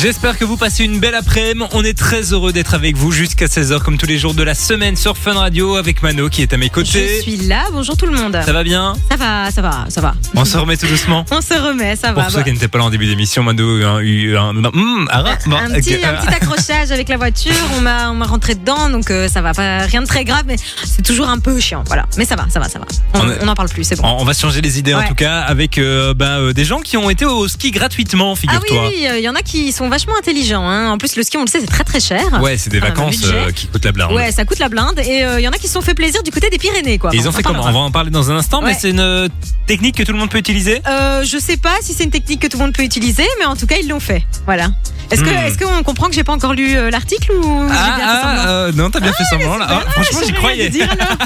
J'espère 0.00 0.38
que 0.38 0.44
vous 0.44 0.56
passez 0.56 0.84
une 0.84 1.00
belle 1.00 1.14
après-midi. 1.16 1.66
On 1.72 1.82
est 1.82 1.96
très 1.96 2.32
heureux 2.32 2.52
d'être 2.52 2.74
avec 2.74 2.96
vous 2.96 3.10
jusqu'à 3.10 3.46
16h 3.46 3.80
comme 3.80 3.98
tous 3.98 4.06
les 4.06 4.16
jours 4.18 4.32
de 4.34 4.42
la 4.44 4.54
semaine 4.54 4.94
sur 4.96 5.16
Fun 5.16 5.32
Radio 5.34 5.74
avec 5.76 6.02
Mano 6.02 6.28
qui 6.28 6.42
est 6.42 6.52
à 6.52 6.56
mes 6.56 6.66
Je 6.66 6.70
côtés. 6.70 7.20
suis 7.20 7.36
là. 7.36 7.64
Bonjour 7.72 7.96
tout 7.96 8.06
le 8.06 8.12
monde. 8.16 8.38
Ça 8.44 8.52
va 8.52 8.62
bien? 8.62 8.94
Ça 9.10 9.16
va, 9.16 9.50
ça 9.50 9.60
va, 9.62 9.86
ça 9.88 10.00
va. 10.00 10.14
On 10.36 10.44
se 10.44 10.56
remet 10.56 10.76
tout 10.76 10.86
doucement? 10.86 11.24
On 11.32 11.40
se 11.40 11.54
remet, 11.54 11.96
ça 11.96 12.12
Pour 12.12 12.22
va. 12.22 12.30
ceux 12.30 12.36
Bah, 12.38 12.42
qui 12.44 12.52
n'étaient 12.52 12.68
pas 12.68 12.78
là 12.78 12.84
en 12.84 12.90
début 12.90 13.06
d'émission, 13.06 13.42
Mano 13.42 13.64
a 13.96 14.00
eu 14.02 14.36
un, 14.36 14.56
un, 14.56 15.06
ah, 15.10 15.24
un, 15.26 15.70
petit, 15.70 15.94
accrochage 15.94 16.90
avec 16.92 17.08
la 17.08 17.16
voiture, 17.16 17.52
on 17.76 17.80
m'a 17.80 18.12
rentré 18.26 18.54
dedans, 18.54 18.90
donc 18.90 19.10
euh, 19.10 19.28
ça 19.28 19.40
va 19.42 19.52
pas, 19.52 19.78
rien 19.80 20.02
de 20.02 20.06
très 20.06 20.24
grave, 20.24 20.44
mais 20.46 20.56
c'est 20.84 21.02
toujours 21.02 21.28
un 21.28 21.38
peu 21.38 21.58
chiant, 21.58 21.82
voilà. 21.86 22.06
Mais 22.16 22.24
ça 22.24 22.36
va, 22.36 22.46
ça 22.50 22.60
va, 22.60 22.68
ça 22.68 22.78
va. 22.78 22.84
On, 23.14 23.20
On 23.28 23.34
on 23.42 23.48
en 23.48 23.54
parle 23.54 23.68
plus, 23.68 23.84
c'est 23.84 23.96
bon. 23.96 24.06
on 24.06 24.24
va 24.24 24.34
se 24.34 24.42
changer 24.42 24.60
les 24.60 24.78
idées 24.78 24.94
en 24.94 25.02
tout 25.02 25.14
cas 25.14 25.40
avec 25.40 25.78
euh, 25.78 26.14
bah, 26.14 26.38
euh, 26.38 26.52
des 26.52 26.64
gens 26.64 26.80
qui 26.80 26.96
ont 26.96 27.10
été 27.10 27.24
au 27.24 27.48
ski 27.48 27.70
gratuitement, 27.72 28.34
Ah 28.34 28.34
oui, 28.34 28.40
figure-toi. 28.40 28.88
oui, 28.88 29.06
il 29.18 29.24
y 29.24 29.28
en 29.28 29.34
a 29.34 29.42
qui 29.42 29.72
sont 29.72 29.87
vachement 29.88 30.14
intelligents. 30.18 30.66
Hein. 30.68 30.90
En 30.90 30.98
plus, 30.98 31.16
le 31.16 31.22
ski, 31.22 31.36
on 31.36 31.42
le 31.42 31.46
sait, 31.46 31.60
c'est 31.60 31.66
très 31.66 31.84
très 31.84 32.00
cher. 32.00 32.22
Ouais, 32.42 32.56
c'est 32.56 32.70
des 32.70 32.78
Ah, 32.82 32.86
un 32.86 32.88
vacances 32.88 33.18
budget. 33.20 33.34
euh, 33.34 33.50
qui 33.52 33.66
coûtent 33.66 33.84
la 33.84 33.92
blinde. 33.92 34.12
Ouais, 34.12 34.30
ça 34.32 34.44
coûte 34.44 34.58
la 34.58 34.68
blinde. 34.68 34.98
Et 35.04 35.24
euh, 35.24 35.40
il 35.40 35.44
y 35.44 35.48
en 35.48 35.52
a 35.52 35.58
qui 35.58 35.66
se 35.66 35.72
sont 35.74 35.80
fait 35.80 35.94
plaisir 35.94 36.22
du 36.22 36.30
côté 36.30 36.50
des 36.50 36.58
Pyrénées, 36.58 36.98
quoi. 36.98 37.10
Et 37.14 37.16
ils 37.16 37.26
ont 37.26 37.30
on 37.30 37.32
fait 37.32 37.46
en 37.46 37.50
comment? 37.52 37.64
On 37.66 37.72
va 37.72 37.78
en 37.78 37.90
parler 37.90 38.10
dans 38.10 38.30
un 38.30 38.36
instant, 38.36 38.60
mais 38.60 38.68
Ouais. 38.68 38.76
c'est 38.80 38.90
une 38.90 39.00
euh, 39.00 39.28
technique 39.66 39.96
que 39.96 40.02
tout 40.02 40.12
le 40.12 40.18
monde 40.18 40.30
peut 40.30 40.38
utiliser? 40.38 40.80
Euh, 40.86 41.24
je 41.24 41.38
sais 41.38 41.56
pas 41.56 41.76
si 41.80 41.92
c'est 41.94 42.04
une 42.04 42.10
technique 42.10 42.40
que 42.40 42.46
tout 42.46 42.58
le 42.58 42.64
monde 42.64 42.74
peut 42.74 42.82
utiliser, 42.84 43.24
mais 43.38 43.44
en 43.46 43.56
tout 43.56 43.66
cas, 43.66 43.76
ils 43.82 43.88
l'ont 43.88 44.00
fait. 44.00 44.22
Voilà. 44.46 44.70
Est-ce 45.10 45.22
que, 45.22 45.28
Hmm. 45.30 45.46
est-ce 45.46 45.58
qu'on 45.58 45.82
comprend 45.82 46.08
que 46.08 46.14
j'ai 46.14 46.24
pas 46.24 46.32
encore 46.32 46.52
lu 46.54 46.76
euh, 46.76 46.90
l'article 46.90 47.32
ou 47.32 47.42
j'ai 47.62 47.74
bien 47.74 47.96
fait 47.96 48.22
semblant 48.22 48.44
euh, 48.46 48.72
non, 48.74 48.90
t'as 48.90 49.00
bien 49.00 49.12
fait 49.12 49.24
semblant 49.24 49.56
là. 49.56 49.66
Ah, 49.70 49.80
franchement, 49.90 50.18
J'ai 50.20 50.26
j'y 50.26 50.32
rien 50.32 50.38
croyais. 50.40 50.66
à 50.66 50.68
dire, 50.68 50.88
alors. 50.90 51.16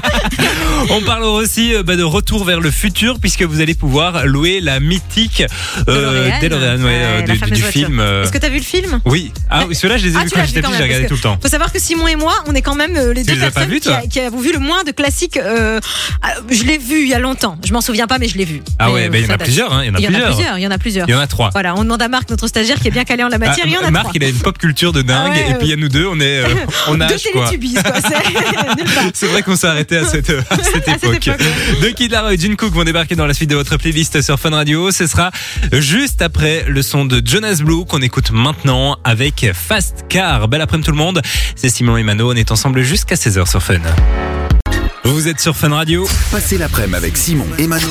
On 0.90 1.00
parlera 1.02 1.30
aussi 1.30 1.74
euh, 1.74 1.82
bah, 1.82 1.96
de 1.96 2.02
retour 2.02 2.44
vers 2.44 2.60
le 2.60 2.70
futur 2.70 3.18
puisque 3.20 3.42
vous 3.42 3.60
allez 3.60 3.74
pouvoir 3.74 4.26
louer 4.26 4.60
la 4.60 4.80
mythique 4.80 5.44
euh, 5.88 6.30
DeLorean. 6.40 6.40
DeLorean, 6.40 6.84
ouais, 6.84 6.90
euh, 7.02 7.20
Ouais, 7.20 7.26
la 7.26 7.32
du, 7.34 7.38
fameuse 7.38 7.54
du 7.56 7.60
voiture. 7.62 7.86
film. 7.86 8.00
euh, 8.00 8.22
Est-ce 8.24 8.32
que 8.32 8.38
t'as 8.38 8.48
vu 8.48 8.58
le 8.58 8.62
film 8.64 9.00
Oui. 9.04 9.32
Ah 9.50 9.64
oui, 9.68 9.74
ceux-là, 9.74 9.96
je 9.96 10.06
les 10.06 10.12
ai 10.12 10.16
Ah, 10.16 10.22
vus 10.24 10.28
tu 10.28 10.34
quand 10.34 10.40
l'as 10.40 10.46
j'étais 10.46 10.60
quand 10.62 10.68
petit, 10.68 10.76
j'ai 10.78 10.82
même, 10.82 10.88
regardé 10.90 11.08
tout 11.08 11.14
le 11.14 11.20
temps. 11.20 11.38
Faut 11.42 11.48
savoir 11.48 11.72
que 11.72 11.78
Simon 11.80 12.06
et 12.08 12.16
moi, 12.16 12.34
on 12.46 12.54
est 12.54 12.62
quand 12.62 12.74
même 12.74 12.96
euh, 12.96 13.12
les 13.12 13.24
deux 13.24 13.34
les 13.34 13.42
as 13.42 13.46
pas 13.46 13.50
personnes 13.52 13.70
vus, 13.70 13.80
qui, 13.80 13.88
toi 13.88 13.96
a- 13.96 14.06
qui 14.06 14.20
avons 14.20 14.38
vu 14.40 14.52
le 14.52 14.58
moins 14.58 14.84
de 14.84 14.90
classiques. 14.92 15.36
euh, 15.38 15.80
ah, 16.22 16.34
je 16.50 16.62
l'ai 16.64 16.78
vu 16.78 17.02
il 17.02 17.08
y 17.08 17.14
a 17.14 17.18
longtemps. 17.18 17.56
Je 17.64 17.72
m'en 17.72 17.80
souviens 17.80 18.06
pas, 18.06 18.18
mais 18.18 18.28
je 18.28 18.38
l'ai 18.38 18.44
vu. 18.44 18.62
Ah 18.78 18.86
Mais, 18.88 18.92
ouais, 18.94 19.06
euh, 19.06 19.08
bah, 19.10 19.18
il 19.18 19.22
y 19.22 19.24
en 19.24 19.28
ça 19.28 19.34
a 19.34 19.36
date. 19.38 19.46
plusieurs, 19.46 19.72
hein, 19.72 19.82
il 19.84 19.88
y 19.88 19.90
en 19.90 19.94
a 19.94 19.98
Il 19.98 20.04
y 20.04 20.06
en 20.06 20.10
a 20.10 20.12
plusieurs. 20.12 20.34
plusieurs. 20.36 20.58
Il 20.58 20.62
y 20.62 20.66
en 20.66 20.70
a 20.70 20.78
plusieurs. 20.78 21.08
Il 21.08 21.12
y 21.12 21.14
en 21.14 21.20
a 21.20 21.26
trois. 21.26 21.50
Voilà, 21.52 21.74
on 21.76 21.82
demande 21.84 22.02
à 22.02 22.08
Marc, 22.08 22.30
notre 22.30 22.46
stagiaire, 22.46 22.78
qui 22.80 22.88
est 22.88 22.92
bien 22.92 23.04
calé 23.04 23.22
en 23.24 23.28
la 23.28 23.38
matière. 23.38 23.66
il 23.66 23.71
a 23.80 23.90
Marc, 23.90 24.04
trois. 24.04 24.12
il 24.16 24.24
a 24.24 24.28
une 24.28 24.38
pop 24.38 24.58
culture 24.58 24.92
de 24.92 25.02
dingue 25.02 25.32
Ah 25.34 25.38
ouais, 25.38 25.50
et 25.50 25.54
puis 25.54 25.66
il 25.66 25.70
y 25.70 25.72
a 25.72 25.76
nous 25.76 25.88
deux, 25.88 26.06
on 26.06 26.18
est, 26.20 26.44
euh, 26.44 26.48
on 26.88 26.92
Deux 26.92 26.98
nage 26.98 27.22
quoi. 27.32 27.50
C'est 29.14 29.26
vrai 29.26 29.42
qu'on 29.42 29.56
s'est 29.56 29.66
arrêté 29.66 29.96
à 29.96 30.04
cette, 30.06 30.30
à 30.50 30.56
cette 30.62 30.88
À 30.88 30.98
cette 30.98 31.04
époque. 31.04 31.28
époque, 31.28 31.40
De 31.82 31.88
Kid 31.90 32.12
Laroi 32.12 32.34
et 32.34 32.38
Jin 32.38 32.54
Cook 32.56 32.72
vont 32.72 32.84
débarquer 32.84 33.14
dans 33.16 33.26
la 33.26 33.34
suite 33.34 33.50
de 33.50 33.56
votre 33.56 33.76
playlist 33.76 34.20
sur 34.22 34.38
Fun 34.38 34.50
Radio. 34.50 34.90
Ce 34.90 35.06
sera 35.06 35.30
juste 35.72 36.22
après 36.22 36.64
le 36.68 36.82
son 36.82 37.04
de 37.04 37.22
Jonas 37.24 37.60
Blue 37.64 37.84
qu'on 37.84 38.02
écoute 38.02 38.30
maintenant 38.32 38.96
avec 39.04 39.46
Fast 39.54 40.04
Car. 40.08 40.48
Belle 40.48 40.60
après-midi 40.60 40.86
tout 40.86 40.92
le 40.92 40.98
monde. 40.98 41.20
C'est 41.56 41.68
Simon 41.68 41.96
et 41.96 42.02
Mano. 42.02 42.32
On 42.32 42.36
est 42.36 42.50
ensemble 42.50 42.82
jusqu'à 42.82 43.14
16h 43.14 43.48
sur 43.48 43.62
Fun. 43.62 43.78
Vous 45.04 45.28
êtes 45.28 45.40
sur 45.40 45.56
Fun 45.56 45.70
Radio. 45.70 46.08
Passez 46.30 46.58
l'après-midi 46.58 46.96
avec 46.96 47.16
Simon 47.16 47.46
et 47.58 47.66
Mano 47.66 47.88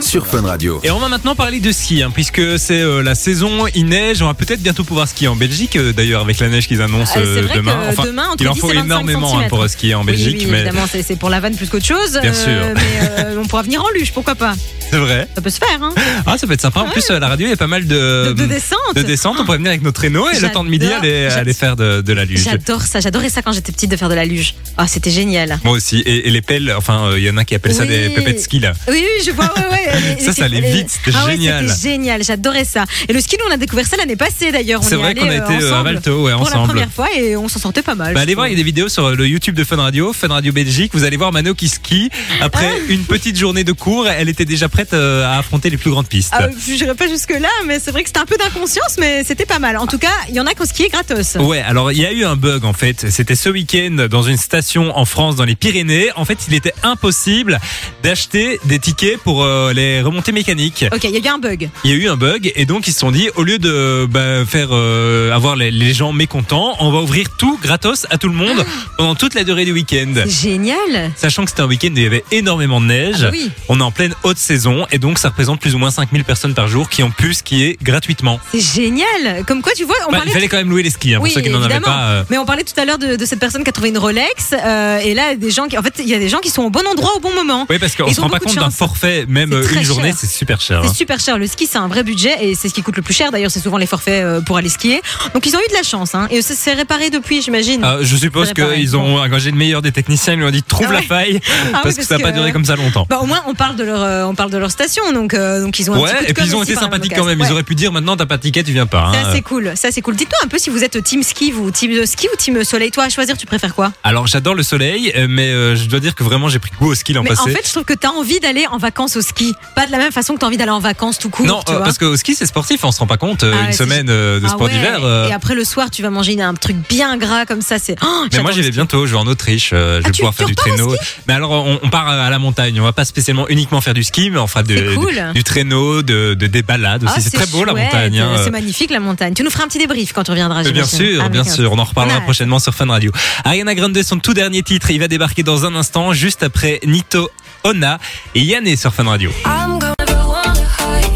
sur 0.00 0.26
Fun 0.26 0.42
Radio. 0.42 0.80
Et 0.84 0.90
on 0.90 0.98
va 0.98 1.08
maintenant 1.08 1.34
parler 1.34 1.60
de 1.60 1.72
ski, 1.72 2.02
hein, 2.02 2.10
puisque 2.12 2.58
c'est 2.58 2.80
euh, 2.80 3.02
la 3.02 3.14
saison, 3.14 3.66
il 3.74 3.86
neige. 3.86 4.22
On 4.22 4.26
va 4.26 4.34
peut-être 4.34 4.60
bientôt 4.60 4.84
pouvoir 4.84 5.08
skier 5.08 5.28
en 5.28 5.36
Belgique, 5.36 5.76
euh, 5.76 5.92
d'ailleurs, 5.92 6.20
avec 6.20 6.38
la 6.40 6.48
neige 6.48 6.68
qu'ils 6.68 6.82
annoncent 6.82 7.12
Ah, 7.16 7.20
euh, 7.20 7.42
vrai 7.42 7.56
demain. 7.56 7.72
que 7.86 7.92
Enfin, 7.92 8.04
demain, 8.06 8.28
entre 8.30 8.42
il 8.42 8.48
en 8.48 8.52
10 8.52 8.60
faut 8.60 8.70
et 8.70 8.74
25 8.74 8.84
énormément 8.86 9.38
hein, 9.38 9.44
pour 9.48 9.68
skier 9.68 9.94
en 9.94 10.00
Oui, 10.00 10.06
Belgique, 10.08 10.36
oui, 10.40 10.46
mais 10.50 10.60
évidemment, 10.60 10.86
c'est 10.90 11.02
c'est 11.02 11.16
pour 11.16 11.30
la 11.30 11.40
vanne 11.40 11.56
plus 11.56 11.68
qu'autre 11.68 11.86
chose. 11.86 12.18
Bien 12.20 12.34
sûr. 12.34 12.50
Mais 12.74 13.08
euh, 13.18 13.40
on 13.42 13.46
pourra 13.46 13.62
venir 13.62 13.82
en 13.82 13.88
luge, 13.90 14.12
pourquoi 14.12 14.34
pas 14.34 14.54
c'est 14.90 14.98
vrai. 15.00 15.26
Ça 15.34 15.40
peut 15.40 15.50
se 15.50 15.58
faire, 15.58 15.82
hein 15.82 15.92
Ah, 16.26 16.36
ça 16.38 16.46
peut 16.46 16.52
être 16.52 16.60
sympa. 16.60 16.80
En 16.80 16.88
plus, 16.90 17.10
à 17.10 17.18
la 17.18 17.26
radio, 17.26 17.46
il 17.46 17.50
y 17.50 17.52
a 17.54 17.56
pas 17.56 17.66
mal 17.66 17.84
De, 17.86 18.26
de, 18.28 18.32
de 18.34 18.46
descente. 18.46 18.78
de 18.94 19.02
descentes. 19.02 19.36
On 19.40 19.44
pourrait 19.44 19.56
venir 19.56 19.70
avec 19.70 19.82
nos 19.82 19.90
traîneaux 19.90 20.28
et 20.28 20.38
le 20.38 20.52
temps 20.52 20.62
de 20.62 20.68
midi 20.68 20.86
aller, 20.86 21.24
aller 21.26 21.54
faire 21.54 21.74
de, 21.74 22.00
de 22.02 22.12
la 22.12 22.24
luge. 22.26 22.44
J'adore 22.44 22.82
ça, 22.82 23.00
j'adorais 23.00 23.30
ça 23.30 23.42
quand 23.42 23.50
j'étais 23.50 23.72
petite 23.72 23.90
de 23.90 23.96
faire 23.96 24.10
de 24.10 24.14
la 24.14 24.24
luge. 24.26 24.54
Ah, 24.76 24.86
c'était 24.86 25.10
génial. 25.10 25.58
Moi 25.64 25.72
aussi. 25.74 26.00
Et, 26.00 26.28
et 26.28 26.30
les 26.30 26.42
pelles, 26.42 26.72
enfin, 26.76 27.06
euh, 27.06 27.18
il 27.18 27.24
y 27.24 27.30
en 27.30 27.36
a 27.38 27.44
qui 27.44 27.54
appellent 27.56 27.74
ça 27.74 27.82
Oui. 27.84 27.88
des 27.88 28.10
pépettes 28.10 28.40
ski 28.40 28.60
là. 28.60 28.74
Oui, 28.88 29.02
oui, 29.02 29.24
je 29.26 29.30
vois, 29.32 29.46
ouais, 29.56 29.63
ouais. 29.70 30.16
Ça, 30.20 30.32
ça 30.32 30.44
allait 30.44 30.60
vite, 30.60 30.88
c'était 30.90 31.16
ah 31.18 31.26
ouais, 31.26 31.32
génial. 31.32 31.68
C'était 31.68 31.90
génial, 31.90 32.22
j'adorais 32.24 32.64
ça. 32.64 32.84
Et 33.08 33.12
le 33.12 33.20
ski, 33.20 33.36
nous, 33.38 33.46
on 33.50 33.52
a 33.52 33.56
découvert 33.56 33.86
ça 33.86 33.96
l'année 33.96 34.16
passée 34.16 34.52
d'ailleurs. 34.52 34.82
C'est 34.82 34.96
vrai 34.96 35.14
qu'on 35.14 35.28
a 35.28 35.32
euh, 35.32 35.44
été 35.44 35.64
euh, 35.64 35.72
à 35.72 35.74
ensemble 35.80 35.92
Valto, 35.94 36.10
ouais, 36.24 36.32
pour 36.32 36.40
la 36.40 36.46
ensemble. 36.46 36.68
première 36.68 36.90
fois 36.92 37.08
et 37.16 37.36
on 37.36 37.48
s'en 37.48 37.58
sortait 37.58 37.82
pas 37.82 37.94
mal. 37.94 38.14
Bah, 38.14 38.20
allez 38.20 38.34
voir, 38.34 38.48
il 38.48 38.50
y 38.50 38.54
a 38.54 38.56
des 38.56 38.62
vidéos 38.62 38.88
sur 38.88 39.10
le 39.10 39.26
YouTube 39.28 39.54
de 39.54 39.64
Fun 39.64 39.76
Radio, 39.76 40.12
Fun 40.12 40.28
Radio 40.28 40.52
Belgique. 40.52 40.92
Vous 40.94 41.04
allez 41.04 41.16
voir 41.16 41.32
Mano 41.32 41.54
qui 41.54 41.68
skie. 41.68 42.10
Après 42.40 42.66
Ah. 42.72 42.78
une 42.88 43.04
petite 43.04 43.36
journée 43.38 43.64
de 43.64 43.72
cours, 43.72 44.08
elle 44.08 44.28
était 44.28 44.44
déjà 44.44 44.68
prête 44.68 44.94
euh, 44.94 45.24
à 45.26 45.38
affronter 45.38 45.70
les 45.70 45.76
plus 45.76 45.90
grandes 45.90 46.08
pistes. 46.08 46.30
Ah, 46.32 46.48
je 46.66 46.72
n'irai 46.72 46.94
pas 46.94 47.08
jusque-là, 47.08 47.48
mais 47.66 47.78
c'est 47.80 47.90
vrai 47.90 48.02
que 48.02 48.08
c'était 48.08 48.20
un 48.20 48.26
peu 48.26 48.36
d'inconscience, 48.36 48.96
mais 48.98 49.24
c'était 49.24 49.46
pas 49.46 49.58
mal. 49.58 49.76
En 49.76 49.86
tout 49.86 49.98
cas, 49.98 50.12
il 50.28 50.34
y 50.34 50.40
en 50.40 50.46
a 50.46 50.54
qui 50.54 50.62
ont 50.62 50.66
skié 50.66 50.88
gratos. 50.88 51.36
Ouais, 51.36 51.60
alors 51.60 51.92
il 51.92 51.98
y 51.98 52.06
a 52.06 52.12
eu 52.12 52.24
un 52.24 52.36
bug 52.36 52.64
en 52.64 52.72
fait. 52.72 53.10
C'était 53.10 53.34
ce 53.36 53.48
week-end 53.48 54.06
dans 54.10 54.22
une 54.22 54.36
station 54.36 54.96
en 54.96 55.04
France, 55.04 55.36
dans 55.36 55.44
les 55.44 55.56
Pyrénées. 55.56 56.10
En 56.16 56.24
fait, 56.24 56.38
il 56.48 56.54
était 56.54 56.74
impossible 56.82 57.60
d'acheter 58.02 58.58
des 58.64 58.78
tickets 58.78 59.18
pour 59.18 59.42
euh, 59.42 59.53
les 59.74 60.00
remontées 60.02 60.32
mécaniques. 60.32 60.84
Ok, 60.94 61.04
il 61.04 61.10
y 61.10 61.16
a 61.16 61.20
eu 61.20 61.28
un 61.34 61.38
bug. 61.38 61.68
Il 61.84 61.90
y 61.90 61.94
a 61.94 61.96
eu 61.96 62.08
un 62.08 62.16
bug 62.16 62.52
et 62.54 62.64
donc 62.66 62.86
ils 62.88 62.92
se 62.92 62.98
sont 63.00 63.10
dit 63.10 63.28
au 63.36 63.42
lieu 63.42 63.58
de 63.58 64.06
bah, 64.10 64.44
faire 64.46 64.68
euh, 64.72 65.32
avoir 65.32 65.56
les, 65.56 65.70
les 65.70 65.92
gens 65.94 66.12
mécontents, 66.12 66.74
on 66.80 66.90
va 66.90 66.98
ouvrir 67.00 67.26
tout 67.38 67.58
gratos 67.62 68.06
à 68.10 68.18
tout 68.18 68.28
le 68.28 68.34
monde 68.34 68.64
pendant 68.98 69.14
toute 69.14 69.34
la 69.34 69.44
durée 69.44 69.64
du 69.64 69.72
week-end. 69.72 70.12
Génial. 70.26 71.12
Sachant 71.16 71.44
que 71.44 71.50
c'était 71.50 71.62
un 71.62 71.66
week-end 71.66 71.88
où 71.88 71.96
il 71.96 72.02
y 72.02 72.06
avait 72.06 72.24
énormément 72.30 72.80
de 72.80 72.86
neige, 72.86 73.24
Ah 73.26 73.30
oui. 73.32 73.50
on 73.68 73.80
est 73.80 73.82
en 73.82 73.90
pleine 73.90 74.14
haute 74.22 74.38
saison 74.38 74.86
et 74.92 74.98
donc 74.98 75.18
ça 75.18 75.28
représente 75.30 75.60
plus 75.60 75.74
ou 75.74 75.78
moins 75.78 75.90
5000 75.90 76.24
personnes 76.24 76.54
par 76.54 76.68
jour 76.68 76.88
qui 76.88 77.02
ont 77.02 77.10
pu 77.10 77.34
skier 77.34 77.78
gratuitement. 77.82 78.40
C'est 78.52 78.60
génial. 78.60 79.44
Comme 79.46 79.62
quoi, 79.62 79.72
tu 79.76 79.84
vois, 79.84 79.94
on 80.06 80.10
Bah, 80.12 80.18
parlait 80.18 80.30
il 80.30 80.34
fallait 80.34 80.48
quand 80.48 80.56
même 80.56 80.70
louer 80.70 80.82
les 80.82 80.90
skis 80.90 81.14
hein, 81.14 81.18
pour 81.18 81.28
ceux 81.28 81.40
qui 81.40 81.50
n'en 81.50 81.62
avaient 81.62 81.80
pas. 81.80 82.04
euh, 82.08 82.24
Mais 82.30 82.38
on 82.38 82.44
parlait 82.44 82.64
tout 82.64 82.78
à 82.78 82.84
l'heure 82.84 82.98
de, 82.98 83.16
de 83.16 83.24
cette 83.24 83.40
personne 83.40 83.62
qui 83.64 83.70
a 83.70 83.72
trouvé 83.72 83.88
une 83.90 83.98
Rolex. 83.98 84.52
euh, 84.52 84.98
et 84.98 85.14
là, 85.14 85.34
des 85.34 85.50
gens 85.50 85.66
qui, 85.68 85.76
en 85.78 85.82
fait, 85.82 85.94
il 85.98 86.08
y 86.08 86.14
a 86.14 86.18
des 86.18 86.28
gens 86.28 86.38
qui 86.40 86.50
sont 86.50 86.62
au 86.62 86.70
bon 86.70 86.86
endroit 86.90 87.12
au 87.16 87.20
bon 87.20 87.34
moment. 87.34 87.66
Oui, 87.70 87.78
parce 87.78 87.94
qu'on 87.96 88.12
se 88.12 88.20
rend 88.20 88.28
pas 88.28 88.38
compte 88.40 88.54
d'un 88.56 88.70
forfait, 88.70 89.24
même 89.28 89.43
C'est 89.50 89.56
euh, 89.56 89.78
une 89.80 89.84
journée, 89.84 90.14
c'est 90.16 90.26
super 90.30 90.60
cher. 90.60 90.80
hein. 90.80 90.88
C'est 90.88 90.96
super 90.96 91.20
cher. 91.20 91.38
Le 91.38 91.46
ski, 91.46 91.66
c'est 91.70 91.78
un 91.78 91.88
vrai 91.88 92.02
budget 92.02 92.36
et 92.40 92.54
c'est 92.54 92.68
ce 92.68 92.74
qui 92.74 92.82
coûte 92.82 92.96
le 92.96 93.02
plus 93.02 93.14
cher. 93.14 93.30
D'ailleurs, 93.32 93.50
c'est 93.50 93.60
souvent 93.60 93.78
les 93.78 93.86
forfaits 93.86 94.24
euh, 94.24 94.40
pour 94.40 94.56
aller 94.56 94.68
skier. 94.68 95.00
Donc, 95.34 95.46
ils 95.46 95.54
ont 95.56 95.60
eu 95.60 95.68
de 95.68 95.74
la 95.74 95.82
chance. 95.82 96.14
Hein. 96.14 96.26
Et 96.30 96.42
ça 96.42 96.54
s'est 96.54 96.74
réparé 96.74 97.10
depuis, 97.10 97.42
j'imagine. 97.42 97.80
Ah, 97.84 97.98
je 98.00 98.16
suppose 98.16 98.48
C'est 98.48 98.54
qu'ils 98.54 98.96
ont 98.96 99.18
engagé 99.18 99.50
le 99.50 99.56
meilleur 99.56 99.82
des 99.82 99.92
techniciens, 99.92 100.34
ils 100.34 100.38
lui 100.38 100.46
ont 100.46 100.50
dit 100.50 100.62
trouve 100.62 100.86
Ah 100.90 100.94
la 100.94 101.02
faille, 101.02 101.40
Ah 101.72 101.80
parce 101.82 101.96
oui, 101.96 102.02
que 102.02 102.06
ça 102.06 102.18
n'a 102.18 102.22
pas 102.24 102.32
duré 102.32 102.52
comme 102.52 102.64
ça 102.64 102.76
longtemps. 102.76 103.06
Bah, 103.08 103.18
au 103.22 103.26
moins, 103.26 103.42
on 103.46 103.54
parle 103.54 103.76
de 103.76 103.84
leur, 103.84 104.02
euh, 104.02 104.24
on 104.24 104.34
parle 104.34 104.50
de 104.50 104.58
leur 104.58 104.70
station. 104.70 105.12
Donc, 105.12 105.34
euh, 105.34 105.60
donc 105.62 105.78
ils 105.78 105.90
ont 105.90 105.94
un 105.94 105.98
petit 105.98 106.12
coup 106.12 106.18
Ouais, 106.18 106.24
de 106.24 106.30
et 106.30 106.34
puis 106.34 106.44
ils 106.46 106.56
ont 106.56 106.62
été 106.62 106.74
sympathiques 106.74 107.14
quand 107.14 107.24
même. 107.24 107.40
Ils 107.40 107.52
auraient 107.52 107.62
pu 107.62 107.74
dire 107.74 107.92
maintenant 107.92 108.16
t'as 108.16 108.26
pas 108.26 108.36
de 108.36 108.42
ticket, 108.42 108.62
tu 108.62 108.72
viens 108.72 108.86
pas. 108.86 109.10
C'est 109.12 109.18
hein. 109.18 109.28
assez 109.30 109.42
cool, 109.42 109.72
ça 109.74 109.90
c'est 109.90 110.00
cool. 110.00 110.16
Dites-moi 110.16 110.38
un 110.44 110.48
peu 110.48 110.58
si 110.58 110.70
vous 110.70 110.82
êtes 110.84 111.02
team 111.02 111.22
ski 111.22 111.52
ou 111.52 111.70
team 111.70 112.04
ski 112.06 112.28
ou 112.32 112.36
team 112.36 112.64
soleil. 112.64 112.90
Toi, 112.90 113.04
à 113.04 113.08
choisir, 113.08 113.36
tu 113.36 113.46
préfères 113.46 113.74
quoi? 113.74 113.92
Alors 114.02 114.26
j'adore 114.26 114.54
le 114.54 114.62
soleil, 114.62 115.12
mais 115.28 115.50
je 115.76 115.84
dois 115.86 116.00
dire 116.00 116.14
que 116.14 116.24
vraiment 116.24 116.48
j'ai 116.48 116.58
pris 116.58 116.70
goût 116.78 116.90
au 116.90 116.94
ski 116.94 117.12
l'an 117.12 117.24
passé. 117.24 117.42
en 117.42 117.46
fait, 117.46 117.62
je 117.66 117.70
trouve 117.72 117.84
que 117.84 117.94
tu 117.94 118.06
as 118.06 118.12
envie 118.12 118.40
d'aller 118.40 118.66
en 118.70 118.78
vacances 118.78 119.16
au 119.16 119.20
ski. 119.22 119.33
Pas 119.74 119.86
de 119.86 119.92
la 119.92 119.98
même 119.98 120.12
façon 120.12 120.34
que 120.34 120.38
tu 120.38 120.44
as 120.44 120.48
envie 120.48 120.56
d'aller 120.56 120.70
en 120.70 120.80
vacances 120.80 121.18
tout 121.18 121.28
court. 121.30 121.46
non, 121.46 121.60
tu 121.66 121.72
euh, 121.72 121.76
vois. 121.76 121.84
parce 121.84 121.98
qu'au 121.98 122.16
ski 122.16 122.34
c'est 122.34 122.46
sportif, 122.46 122.84
on 122.84 122.92
se 122.92 122.98
rend 123.00 123.06
pas 123.06 123.16
compte. 123.16 123.42
euh, 123.42 123.54
Ah 123.56 123.66
une 123.66 123.72
semaine 123.72 124.06
euh, 124.08 124.40
de 124.40 124.46
Ah 124.46 124.50
sport 124.50 124.62
ouais, 124.66 124.72
d'hiver. 124.72 125.00
euh, 125.02 125.28
Et 125.28 125.32
après 125.32 125.54
le 125.54 125.64
soir, 125.64 125.90
tu 125.90 126.02
vas 126.02 126.10
manger 126.10 126.40
un 126.40 126.54
truc 126.54 126.76
bien 126.88 127.16
gras 127.16 127.44
comme 127.46 127.60
ça. 127.62 127.78
C'est. 127.78 127.96
Oh, 128.02 128.24
Mais 128.32 128.40
moi 128.42 128.52
j'y 128.52 128.62
vais 128.62 128.70
bientôt, 128.70 129.06
je 129.06 129.12
vais 129.12 129.18
en 129.18 129.26
Autriche, 129.26 129.70
je 129.70 129.76
Ah, 129.76 130.06
vais 130.06 130.12
pouvoir 130.12 130.34
faire 130.34 130.46
du 130.46 130.54
traîneau. 130.54 130.94
Mais 131.26 131.34
alors 131.34 131.50
on, 131.52 131.78
on 131.82 131.90
part 131.90 132.08
à 132.08 132.30
la 132.30 132.38
montagne, 132.38 132.80
on 132.80 132.84
va 132.84 132.92
pas 132.92 133.04
spécialement 133.04 133.48
uniquement 133.48 133.80
faire 133.80 133.94
du 133.94 134.04
ski, 134.04 134.30
mais 134.30 134.38
on 134.38 134.46
fera 134.46 134.62
de, 134.62 134.76
C'est 134.76 134.94
cool. 134.94 135.14
du, 135.14 135.32
du 135.34 135.44
traîneau, 135.44 136.02
de, 136.02 136.34
de- 136.34 136.46
des 136.46 136.62
balades 136.62 137.04
aussi. 137.04 137.20
C'est 137.22 137.30
très 137.30 137.46
beau 137.46 137.64
la 137.64 137.74
montagne. 137.74 138.18
hein. 138.20 138.40
C'est 138.44 138.50
magnifique 138.50 138.90
la 138.90 139.00
montagne. 139.00 139.34
Tu 139.34 139.42
nous 139.42 139.50
feras 139.50 139.64
un 139.64 139.68
petit 139.68 139.78
débrief 139.78 140.12
quand 140.12 140.24
tu 140.24 140.30
reviendras. 140.30 140.62
Bien 140.64 140.84
sûr, 140.86 141.28
bien 141.30 141.44
sûr, 141.44 141.72
on 141.72 141.78
en 141.78 141.84
reparlera 141.84 142.20
prochainement 142.20 142.58
sur 142.58 142.74
Fun 142.74 142.86
Radio. 142.86 143.10
Ariana 143.44 143.74
Grande, 143.74 144.00
son 144.02 144.18
tout 144.18 144.34
dernier 144.34 144.62
titre, 144.62 144.90
il 144.90 144.98
va 145.00 145.08
débarquer 145.08 145.42
dans 145.42 145.64
un 145.66 145.74
instant, 145.74 146.12
juste 146.12 146.42
après 146.42 146.80
Nito, 146.86 147.30
Ona 147.64 147.98
et 148.34 148.42
Yanné 148.42 148.76
sur 148.76 148.94
Fun 148.94 149.04
Radio. 149.04 149.30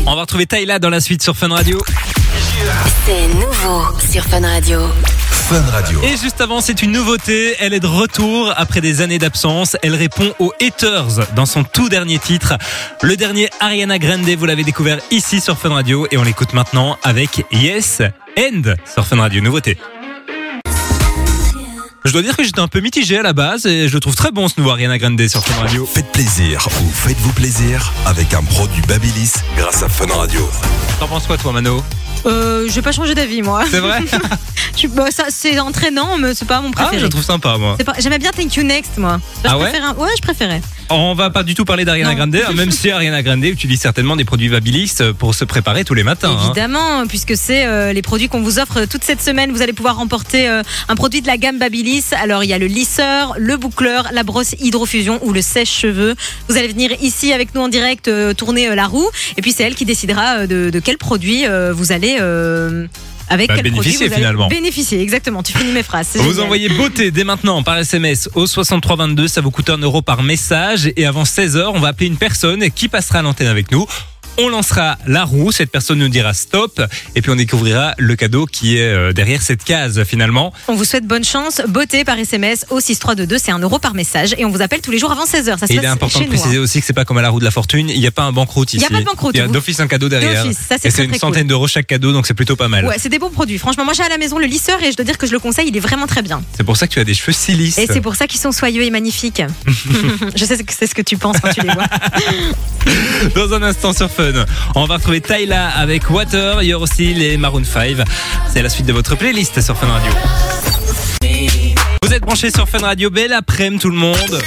On 0.07 0.15
va 0.15 0.21
retrouver 0.23 0.47
Tyla 0.47 0.79
dans 0.79 0.89
la 0.89 1.01
suite 1.01 1.23
sur 1.23 1.37
Fun 1.37 1.49
Radio. 1.49 1.79
C'est 3.05 3.29
nouveau 3.29 3.83
sur 4.11 4.25
Fun 4.25 4.41
Radio. 4.41 4.81
Fun 5.31 5.63
Radio. 5.71 6.01
Et 6.03 6.17
juste 6.17 6.41
avant, 6.41 6.63
c'est 6.63 6.83
une 6.83 6.93
nouveauté. 6.93 7.55
Elle 7.61 7.75
est 7.75 7.81
de 7.81 7.87
retour 7.87 8.53
après 8.57 8.81
des 8.81 9.03
années 9.03 9.19
d'absence. 9.19 9.77
Elle 9.83 9.95
répond 9.95 10.33
aux 10.39 10.53
haters 10.61 11.35
dans 11.35 11.47
son 11.47 11.65
tout 11.65 11.91
dernier 11.91 12.19
titre. 12.19 12.55
Le 13.03 13.17
dernier 13.17 13.51
Ariana 13.61 13.99
Grande, 13.99 14.29
vous 14.29 14.47
l'avez 14.47 14.65
découvert 14.65 14.99
ici 15.11 15.41
sur 15.41 15.59
Fun 15.59 15.75
Radio 15.75 16.07
et 16.11 16.17
on 16.17 16.23
l'écoute 16.23 16.55
maintenant 16.55 16.99
avec 17.03 17.45
Yes 17.53 18.01
End 18.39 18.63
sur 18.91 19.07
Fun 19.07 19.21
Radio. 19.21 19.43
Nouveauté. 19.43 19.77
Je 22.09 22.13
dois 22.15 22.23
dire 22.23 22.35
que 22.39 22.43
j'étais 22.43 22.61
un 22.61 22.69
peu 22.69 22.81
mitigé 22.81 23.19
à 23.19 23.23
la 23.23 23.35
base 23.35 23.67
et 23.67 23.87
je 23.87 23.93
le 23.93 24.01
trouve 24.01 24.15
très 24.15 24.31
bon 24.31 24.49
ce 24.49 24.55
nouveau 24.57 24.71
Ariana 24.71 24.97
Grande 24.97 25.21
sur 25.29 25.45
Fun 25.45 25.61
Radio. 25.63 25.85
Faites 25.85 26.11
plaisir 26.11 26.67
ou 26.83 26.91
faites-vous 26.91 27.33
plaisir 27.35 27.93
avec 28.07 28.33
un 28.33 28.43
produit 28.43 28.81
Babilis 28.89 29.33
grâce 29.59 29.83
à 29.83 29.91
Fun 29.91 30.07
Radio. 30.15 30.49
T'en 31.01 31.07
penses 31.07 31.27
quoi 31.27 31.37
toi 31.37 31.53
Mano 31.53 31.85
Euh, 32.25 32.65
je 32.67 32.73
vais 32.73 32.81
pas 32.83 32.93
changer 32.93 33.15
d'avis 33.15 33.43
moi. 33.43 33.63
C'est 33.71 33.81
vrai 33.81 34.01
bah, 34.95 35.11
ça, 35.11 35.25
c'est 35.29 35.59
entraînant, 35.59 36.17
mais 36.19 36.35
c'est 36.35 36.47
pas 36.47 36.63
mon 36.63 36.71
Ah, 36.71 36.83
préféré. 36.85 37.01
je 37.03 37.07
trouve 37.09 37.23
sympa, 37.23 37.57
moi. 37.59 37.77
Pas- 37.85 37.93
J'aimais 37.99 38.19
bien 38.19 38.31
Thank 38.31 38.55
You 38.57 38.63
Next, 38.63 38.97
moi. 38.97 39.21
Je 39.45 39.51
Ah 39.51 39.59
ouais 39.59 39.73
un- 39.79 39.95
Ouais, 39.95 40.09
je 40.17 40.23
préférais. 40.23 40.63
On 40.91 41.15
va 41.15 41.29
pas 41.29 41.43
du 41.43 41.55
tout 41.55 41.67
parler 41.67 41.85
d'Ariana. 41.85 42.15
Grande, 42.15 42.35
hein, 42.35 42.53
même 42.55 42.71
si 42.71 42.91
Ariana 42.91 43.23
Grande 43.23 43.45
utilise 43.45 43.79
certainement 43.81 44.17
des 44.17 44.25
produits 44.25 44.49
Babilis 44.49 44.95
pour 45.19 45.35
se 45.35 45.45
préparer 45.45 45.85
tous 45.85 45.93
les 45.95 46.03
matins. 46.05 46.31
hein. 46.31 46.45
Évidemment, 46.47 47.07
puisque 47.07 47.37
c'est 47.37 47.67
euh, 47.67 47.93
les 47.93 48.01
produits 48.03 48.29
qu'on 48.29 48.41
vous 48.41 48.59
offre 48.59 48.87
toute 48.87 49.05
cette 49.05 49.21
semaine. 49.23 49.53
Vous 49.53 49.61
allez 49.61 49.75
pouvoir 49.75 49.97
remporter 49.97 50.49
euh, 50.49 50.63
un 50.89 50.95
produit 50.95 51.21
de 51.21 51.27
la 51.27 51.37
gamme 51.37 51.59
Alors, 52.13 52.45
il 52.45 52.49
y 52.51 52.53
a 52.53 52.59
le 52.59 52.67
lisseur, 52.67 53.35
le 53.39 53.57
boucleur, 53.57 54.09
la 54.13 54.23
brosse 54.23 54.55
hydrofusion 54.61 55.19
ou 55.23 55.33
le 55.33 55.43
sèche-cheveux. 55.43 56.15
Vous 56.49 56.57
allez 56.57 56.69
venir 56.69 56.91
ici 57.01 57.33
avec 57.33 57.55
nous 57.55 57.61
en 57.63 57.69
direct 57.69 58.09
euh, 58.09 58.35
tourner 58.35 58.69
euh, 58.69 58.75
la 58.75 58.87
roue. 58.87 59.09
Et 59.37 59.43
puis, 59.43 59.53
c'est 59.53 59.65
elle 59.65 59.75
qui 59.75 59.85
décidera 59.85 60.39
euh, 60.41 60.47
de, 60.47 60.71
de 60.71 60.81
quel 60.81 60.99
produit 60.99 61.47
euh, 61.47 61.73
vous 61.73 61.93
allez. 61.93 62.17
euh, 62.21 62.87
avec 63.31 63.49
Bah, 63.49 63.57
quel 63.57 63.65
produit 63.73 63.81
bénéficier, 63.83 64.07
vous 64.07 64.13
allez 64.15 64.23
finalement. 64.23 64.49
Bénéficier, 64.49 65.01
exactement. 65.03 65.43
Tu 65.43 65.53
finis 65.53 65.73
mes 65.73 65.83
phrases. 65.83 66.09
c'est 66.13 66.19
Vous 66.19 66.31
génial. 66.31 66.45
envoyez 66.45 66.69
beauté 66.71 67.11
dès 67.11 67.25
maintenant 67.25 67.63
par 67.63 67.77
SMS 67.79 68.29
au 68.35 68.47
6322, 68.47 69.29
ça 69.29 69.43
vous 69.43 69.51
coûte 69.51 69.69
un 69.69 69.77
euro 69.77 70.01
par 70.01 70.23
message 70.23 70.91
et 70.97 71.05
avant 71.05 71.25
16h, 71.25 71.73
on 71.75 71.79
va 71.79 71.89
appeler 71.89 72.07
une 72.07 72.17
personne 72.17 72.71
qui 72.71 72.89
passera 72.89 73.19
à 73.19 73.23
l'antenne 73.23 73.49
avec 73.49 73.71
nous. 73.71 73.85
On 74.41 74.49
lancera 74.49 74.99
la 75.09 75.25
roue, 75.25 75.51
cette 75.51 75.73
personne 75.73 75.99
nous 75.99 76.09
dira 76.09 76.33
stop 76.33 76.81
et 77.17 77.23
puis 77.23 77.33
on 77.33 77.35
découvrira 77.35 77.95
le 77.99 78.15
cadeau 78.15 78.47
qui 78.47 78.79
est 78.79 78.83
euh, 78.83 79.13
derrière 79.13 79.43
cette 79.43 79.65
case 79.65 80.05
finalement. 80.05 80.53
On 80.69 80.77
vous 80.77 80.85
souhaite 80.85 81.05
bonne 81.05 81.25
chance. 81.25 81.61
Beauté 81.67 82.05
par 82.05 82.17
SMS 82.17 82.65
au 82.71 82.79
6322. 82.79 83.37
C'est 83.39 83.51
un 83.51 83.59
euro 83.59 83.81
par 83.81 83.95
message. 83.95 84.37
Et 84.39 84.45
on 84.45 84.51
vous 84.51 84.63
appelle 84.63 84.81
tous 84.81 84.93
les 84.93 84.99
jours 84.99 85.11
avant 85.11 85.25
16h. 85.25 85.59
Ça 85.59 85.67
se 85.67 85.73
Et 85.73 85.77
il 85.77 85.83
est 85.83 85.89
important 85.89 86.21
de 86.21 86.27
nous, 86.27 86.31
hein. 86.31 86.37
préciser 86.37 86.59
aussi 86.59 86.79
que 86.79 86.87
c'est 86.87 86.93
pas 86.93 87.05
comme 87.05 87.19
à 87.19 87.23
la 87.23 87.31
roue 87.31 87.41
de 87.41 87.45
la 87.45 87.51
fortune, 87.51 87.91
il 87.91 87.99
n'y 87.99 88.07
a 88.07 88.13
pas 88.13 88.23
un 88.23 88.31
banqueroute 88.31 88.75
ici. 88.75 88.87
Il 88.89 88.93
y 88.93 88.95
a 88.95 88.97
pas 88.97 89.01
de 89.01 89.07
banqueroute, 89.07 89.35
Il 89.35 89.39
y 89.39 89.41
a 89.41 89.49
d'office 89.49 89.81
un 89.81 89.89
cadeau 89.89 90.09
derrière. 90.09 90.45
Ça, 90.45 90.77
c'est 90.81 90.87
et 90.87 90.91
c'est 90.93 91.03
une 91.03 91.11
très 91.11 91.19
centaine 91.19 91.43
cool. 91.43 91.49
d'euros 91.49 91.67
chaque 91.67 91.89
cadeau 91.89 92.13
donc 92.13 92.29
c'est 92.29 92.35
plutôt 92.35 92.55
pas 92.55 92.69
mal. 92.69 92.87
Ouais, 92.87 92.97
c'est 92.99 93.09
des 93.09 93.19
bons 93.19 93.31
produits. 93.31 93.59
Franchement, 93.59 93.85
moi 93.85 93.93
j'ai 93.93 94.05
à 94.05 94.09
la 94.09 94.19
maison 94.19 94.39
le 94.39 94.47
lisseur 94.47 94.81
et 94.85 94.93
je 94.93 94.97
dois 94.97 95.05
dire 95.05 95.19
que 95.19 95.27
je 95.27 95.33
le 95.33 95.41
conseille, 95.41 95.67
il 95.67 95.77
est 95.77 95.81
vraiment 95.81 96.07
très 96.07 96.23
bien. 96.23 96.43
C'est 96.57 96.65
pour 96.65 96.77
ça 96.77 96.87
que 96.87 96.93
tu 96.93 97.01
as 97.01 97.05
des 97.05 97.15
cheveux 97.15 97.33
si 97.33 97.55
lisses. 97.55 97.79
Et 97.79 97.89
c'est 97.89 98.01
pour 98.01 98.15
ça 98.15 98.29
qu'ils 98.29 98.41
sont 98.41 98.53
soyeux 98.53 98.85
et 98.85 98.91
magnifiques. 98.91 99.43
je 100.37 100.45
sais 100.45 100.63
que 100.63 100.73
c'est 100.73 100.87
ce 100.87 100.95
que 100.95 101.03
tu 101.03 101.17
penses 101.17 101.39
quand 101.43 101.51
tu 101.51 101.63
les 101.63 101.73
vois. 101.73 101.87
Dans 103.35 103.53
un 103.53 103.63
instant 103.63 103.93
sur 103.93 104.11
Fun, 104.11 104.28
on 104.75 104.85
va 104.87 104.97
retrouver 104.97 105.21
Tyla 105.21 105.69
avec 105.69 106.11
Water. 106.11 106.63
Il 106.63 106.69
y 106.69 106.75
aura 106.75 106.85
aussi 106.85 107.15
les 107.15 107.37
Maroon 107.37 107.65
5. 107.65 107.97
C'est 108.53 108.63
la 108.63 108.69
suite 108.69 108.87
de 108.87 108.93
votre 108.93 109.17
playlist 109.17 109.61
sur 109.61 109.77
Fun 109.77 109.87
Radio. 109.87 110.13
Vous 112.03 112.13
êtes 112.13 112.23
branchés 112.23 112.51
sur 112.51 112.69
Fun 112.69 112.79
Radio. 112.79 113.11
Belle 113.11 113.33
après-midi 113.33 113.83
tout 113.83 113.91
le 113.91 113.97
monde. 113.97 114.41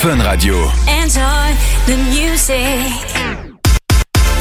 Fun 0.00 0.22
Radio. 0.22 0.56
Enjoy 0.88 1.54
the 1.86 1.96
music. 2.10 3.53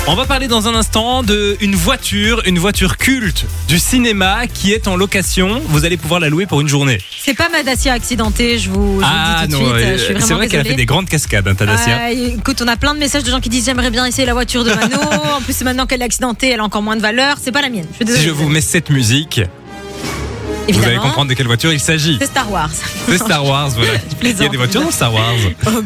On 0.06 0.16
va 0.16 0.26
parler 0.26 0.50
dans 0.50 0.68
un 0.68 0.76
instant 0.76 1.24
de 1.24 1.56
une 1.62 1.76
voiture, 1.76 2.42
une 2.46 2.60
voiture 2.60 2.98
culte 2.98 3.46
du 3.70 3.80
cinéma 3.80 4.48
qui 4.54 4.74
est 4.74 4.90
en 4.90 4.98
location. 4.98 5.62
Vous 5.68 5.86
allez 5.86 5.96
pouvoir 5.96 6.20
la 6.20 6.28
louer 6.28 6.46
pour 6.46 6.60
une 6.60 6.68
journée. 6.68 7.00
C'est 7.24 7.34
pas 7.34 7.48
ma 7.48 7.64
Dacia 7.64 7.94
accidentée, 7.94 8.60
je 8.60 8.70
vous, 8.70 9.00
je 9.02 9.06
vous 9.06 9.12
le 9.12 9.48
dis 9.48 9.54
tout 9.54 9.60
de 9.64 9.64
suite. 9.64 10.10
euh, 10.12 10.20
c'est 10.20 10.34
vrai 10.34 10.48
qu'elle 10.50 10.60
a 10.60 10.66
fait 10.66 10.74
des 10.76 10.86
grandes 10.86 11.08
cascades, 11.08 11.48
hein, 11.48 11.56
ta 11.56 11.66
Dacia. 11.66 11.98
Ah, 12.02 12.12
écoute, 12.12 12.62
on 12.62 12.68
a 12.68 12.76
plein 12.76 12.94
de 12.94 13.00
messages 13.00 13.24
de 13.24 13.32
gens 13.32 13.40
qui 13.40 13.48
disent 13.48 13.64
j'aimerais 13.66 13.92
bien 13.92 14.06
essayer 14.06 14.26
la 14.26 14.34
voiture 14.34 14.66
de 14.66 14.72
Mano. 14.74 14.98
en 15.38 15.42
plus, 15.42 15.62
maintenant 15.62 15.86
qu'elle 15.86 16.02
est 16.02 16.06
accidentée, 16.06 16.50
elle 16.50 16.60
a 16.60 16.64
encore 16.66 16.82
moins 16.82 16.98
de 16.98 17.02
valeur. 17.02 17.38
C'est 17.42 17.54
pas 17.54 17.62
la 17.62 17.70
mienne. 17.70 17.88
Je 18.02 18.06
suis 18.06 18.18
si 18.18 18.24
je 18.26 18.32
vous 18.32 18.50
mets 18.50 18.62
cette 18.62 18.90
musique, 18.90 19.40
vous 20.70 20.84
allez 20.84 20.98
comprendre 20.98 21.30
de 21.30 21.34
quelle 21.34 21.48
voiture 21.48 21.72
il 21.72 21.80
s'agit. 21.80 22.18
C'est 22.20 22.28
Star 22.28 22.52
Wars. 22.52 22.70
C'est 23.08 23.18
Star 23.18 23.46
Wars, 23.46 23.70
voilà. 23.70 23.94
Il 24.22 24.38
y 24.38 24.46
a 24.46 24.50
des 24.50 24.58
voitures 24.58 24.82
dans 24.82 24.92
Star 24.92 25.14
Wars. 25.14 25.34
Oh, 25.66 25.82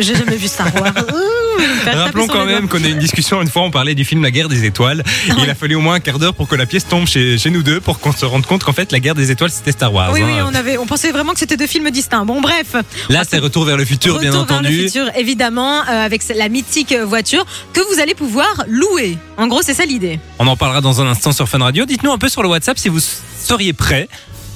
J'ai 0.00 0.16
jamais 0.16 0.36
vu 0.36 0.48
Star 0.48 0.74
Wars. 0.74 0.92
Taper 1.84 1.96
Rappelons 1.98 2.26
quand 2.26 2.44
même 2.44 2.68
qu'on 2.68 2.82
a 2.82 2.88
eu 2.88 2.92
une 2.92 2.98
discussion 2.98 3.40
une 3.42 3.48
fois, 3.48 3.62
on 3.62 3.70
parlait 3.70 3.94
du 3.94 4.04
film 4.04 4.22
La 4.22 4.30
guerre 4.30 4.48
des 4.48 4.64
étoiles. 4.64 5.02
Et 5.28 5.42
il 5.42 5.50
a 5.50 5.54
fallu 5.54 5.74
au 5.74 5.80
moins 5.80 5.94
un 5.94 6.00
quart 6.00 6.18
d'heure 6.18 6.34
pour 6.34 6.48
que 6.48 6.54
la 6.54 6.66
pièce 6.66 6.86
tombe 6.86 7.06
chez, 7.06 7.38
chez 7.38 7.50
nous 7.50 7.62
deux 7.62 7.80
pour 7.80 8.00
qu'on 8.00 8.12
se 8.12 8.24
rende 8.24 8.46
compte 8.46 8.64
qu'en 8.64 8.72
fait 8.72 8.92
la 8.92 9.00
guerre 9.00 9.14
des 9.14 9.30
étoiles 9.30 9.50
c'était 9.50 9.72
Star 9.72 9.92
Wars. 9.92 10.10
Oui, 10.12 10.22
hein. 10.22 10.26
oui, 10.26 10.42
on, 10.44 10.54
avait, 10.54 10.78
on 10.78 10.86
pensait 10.86 11.12
vraiment 11.12 11.32
que 11.32 11.38
c'était 11.38 11.56
deux 11.56 11.66
films 11.66 11.90
distincts. 11.90 12.24
Bon, 12.24 12.40
bref. 12.40 12.76
Là 13.08 13.22
c'est 13.28 13.38
Retour 13.38 13.64
vers 13.64 13.76
le 13.76 13.84
futur 13.84 14.18
bien 14.18 14.30
Retour 14.30 14.46
vers 14.46 14.62
le 14.62 14.68
entendu. 14.68 14.84
futur, 14.84 15.10
évidemment, 15.16 15.80
euh, 15.80 16.04
avec 16.04 16.22
la 16.34 16.48
mythique 16.48 16.94
voiture 16.94 17.44
que 17.72 17.80
vous 17.92 18.00
allez 18.00 18.14
pouvoir 18.14 18.64
louer. 18.68 19.18
En 19.36 19.46
gros, 19.48 19.62
c'est 19.62 19.74
ça 19.74 19.84
l'idée. 19.84 20.20
On 20.38 20.46
en 20.46 20.56
parlera 20.56 20.80
dans 20.80 21.00
un 21.00 21.06
instant 21.06 21.32
sur 21.32 21.48
Fun 21.48 21.58
Radio. 21.58 21.84
Dites-nous 21.84 22.12
un 22.12 22.18
peu 22.18 22.28
sur 22.28 22.42
le 22.42 22.48
WhatsApp 22.48 22.78
si 22.78 22.88
vous 22.88 23.00
seriez 23.42 23.72
prêt 23.72 24.08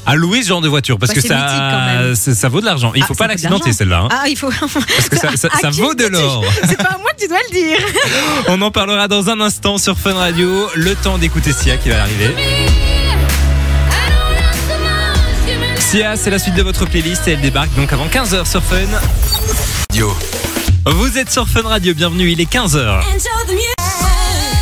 à 0.07 0.15
louer 0.15 0.43
ce 0.43 0.49
genre 0.49 0.61
de 0.61 0.69
voiture 0.69 0.99
parce 0.99 1.13
Bah, 1.13 1.21
que 1.21 1.27
ça, 1.27 1.35
même. 1.87 2.15
ça, 2.15 2.35
ça 2.35 2.49
vaut 2.49 2.61
de 2.61 2.67
l'argent. 2.67 2.93
Il 2.95 3.03
Ah, 3.03 3.07
faut 3.07 3.15
pas 3.15 3.27
l'accidenter 3.27 3.73
celle-là. 3.73 4.03
hein. 4.05 4.09
Ah, 4.11 4.29
il 4.29 4.37
faut. 4.37 4.51
Parce 4.61 5.09
que 5.09 5.17
ça, 5.37 5.71
vaut 5.71 5.95
de 5.95 6.07
l'or. 6.07 6.45
C'est 6.69 6.77
pas 6.77 6.91
à 6.95 6.99
moi 6.99 7.11
que 7.17 7.23
tu 7.23 7.29
dois 7.29 7.39
le 7.51 7.55
dire. 7.55 7.79
On 8.49 8.61
en 8.63 8.71
parlera 8.71 9.09
dans 9.09 9.29
un 9.31 9.41
instant 9.41 9.79
sur 9.79 9.99
Fun 9.99 10.15
Radio. 10.15 10.69
Le 10.75 10.95
temps 10.95 11.19
d'écouter 11.19 11.53
Sia 11.53 11.77
qui 11.77 11.89
va 11.91 12.03
arriver. 12.03 12.35
Sia, 15.79 16.17
c'est 16.17 16.31
la 16.31 16.39
suite 16.39 16.55
de 16.55 16.63
votre 16.63 16.85
playlist 16.87 17.29
et 17.29 17.33
elle 17.33 17.41
débarque 17.41 17.73
donc 17.77 17.93
avant 17.93 18.07
15h 18.07 18.49
sur 18.51 18.63
Fun. 18.63 18.77
Radio. 19.91 20.17
Vous 20.85 21.19
êtes 21.19 21.31
sur 21.33 21.49
Fun 21.49 21.63
Radio, 21.63 21.95
bienvenue, 21.95 22.31
il 22.31 22.41
est 22.41 22.51
15h. 22.53 23.01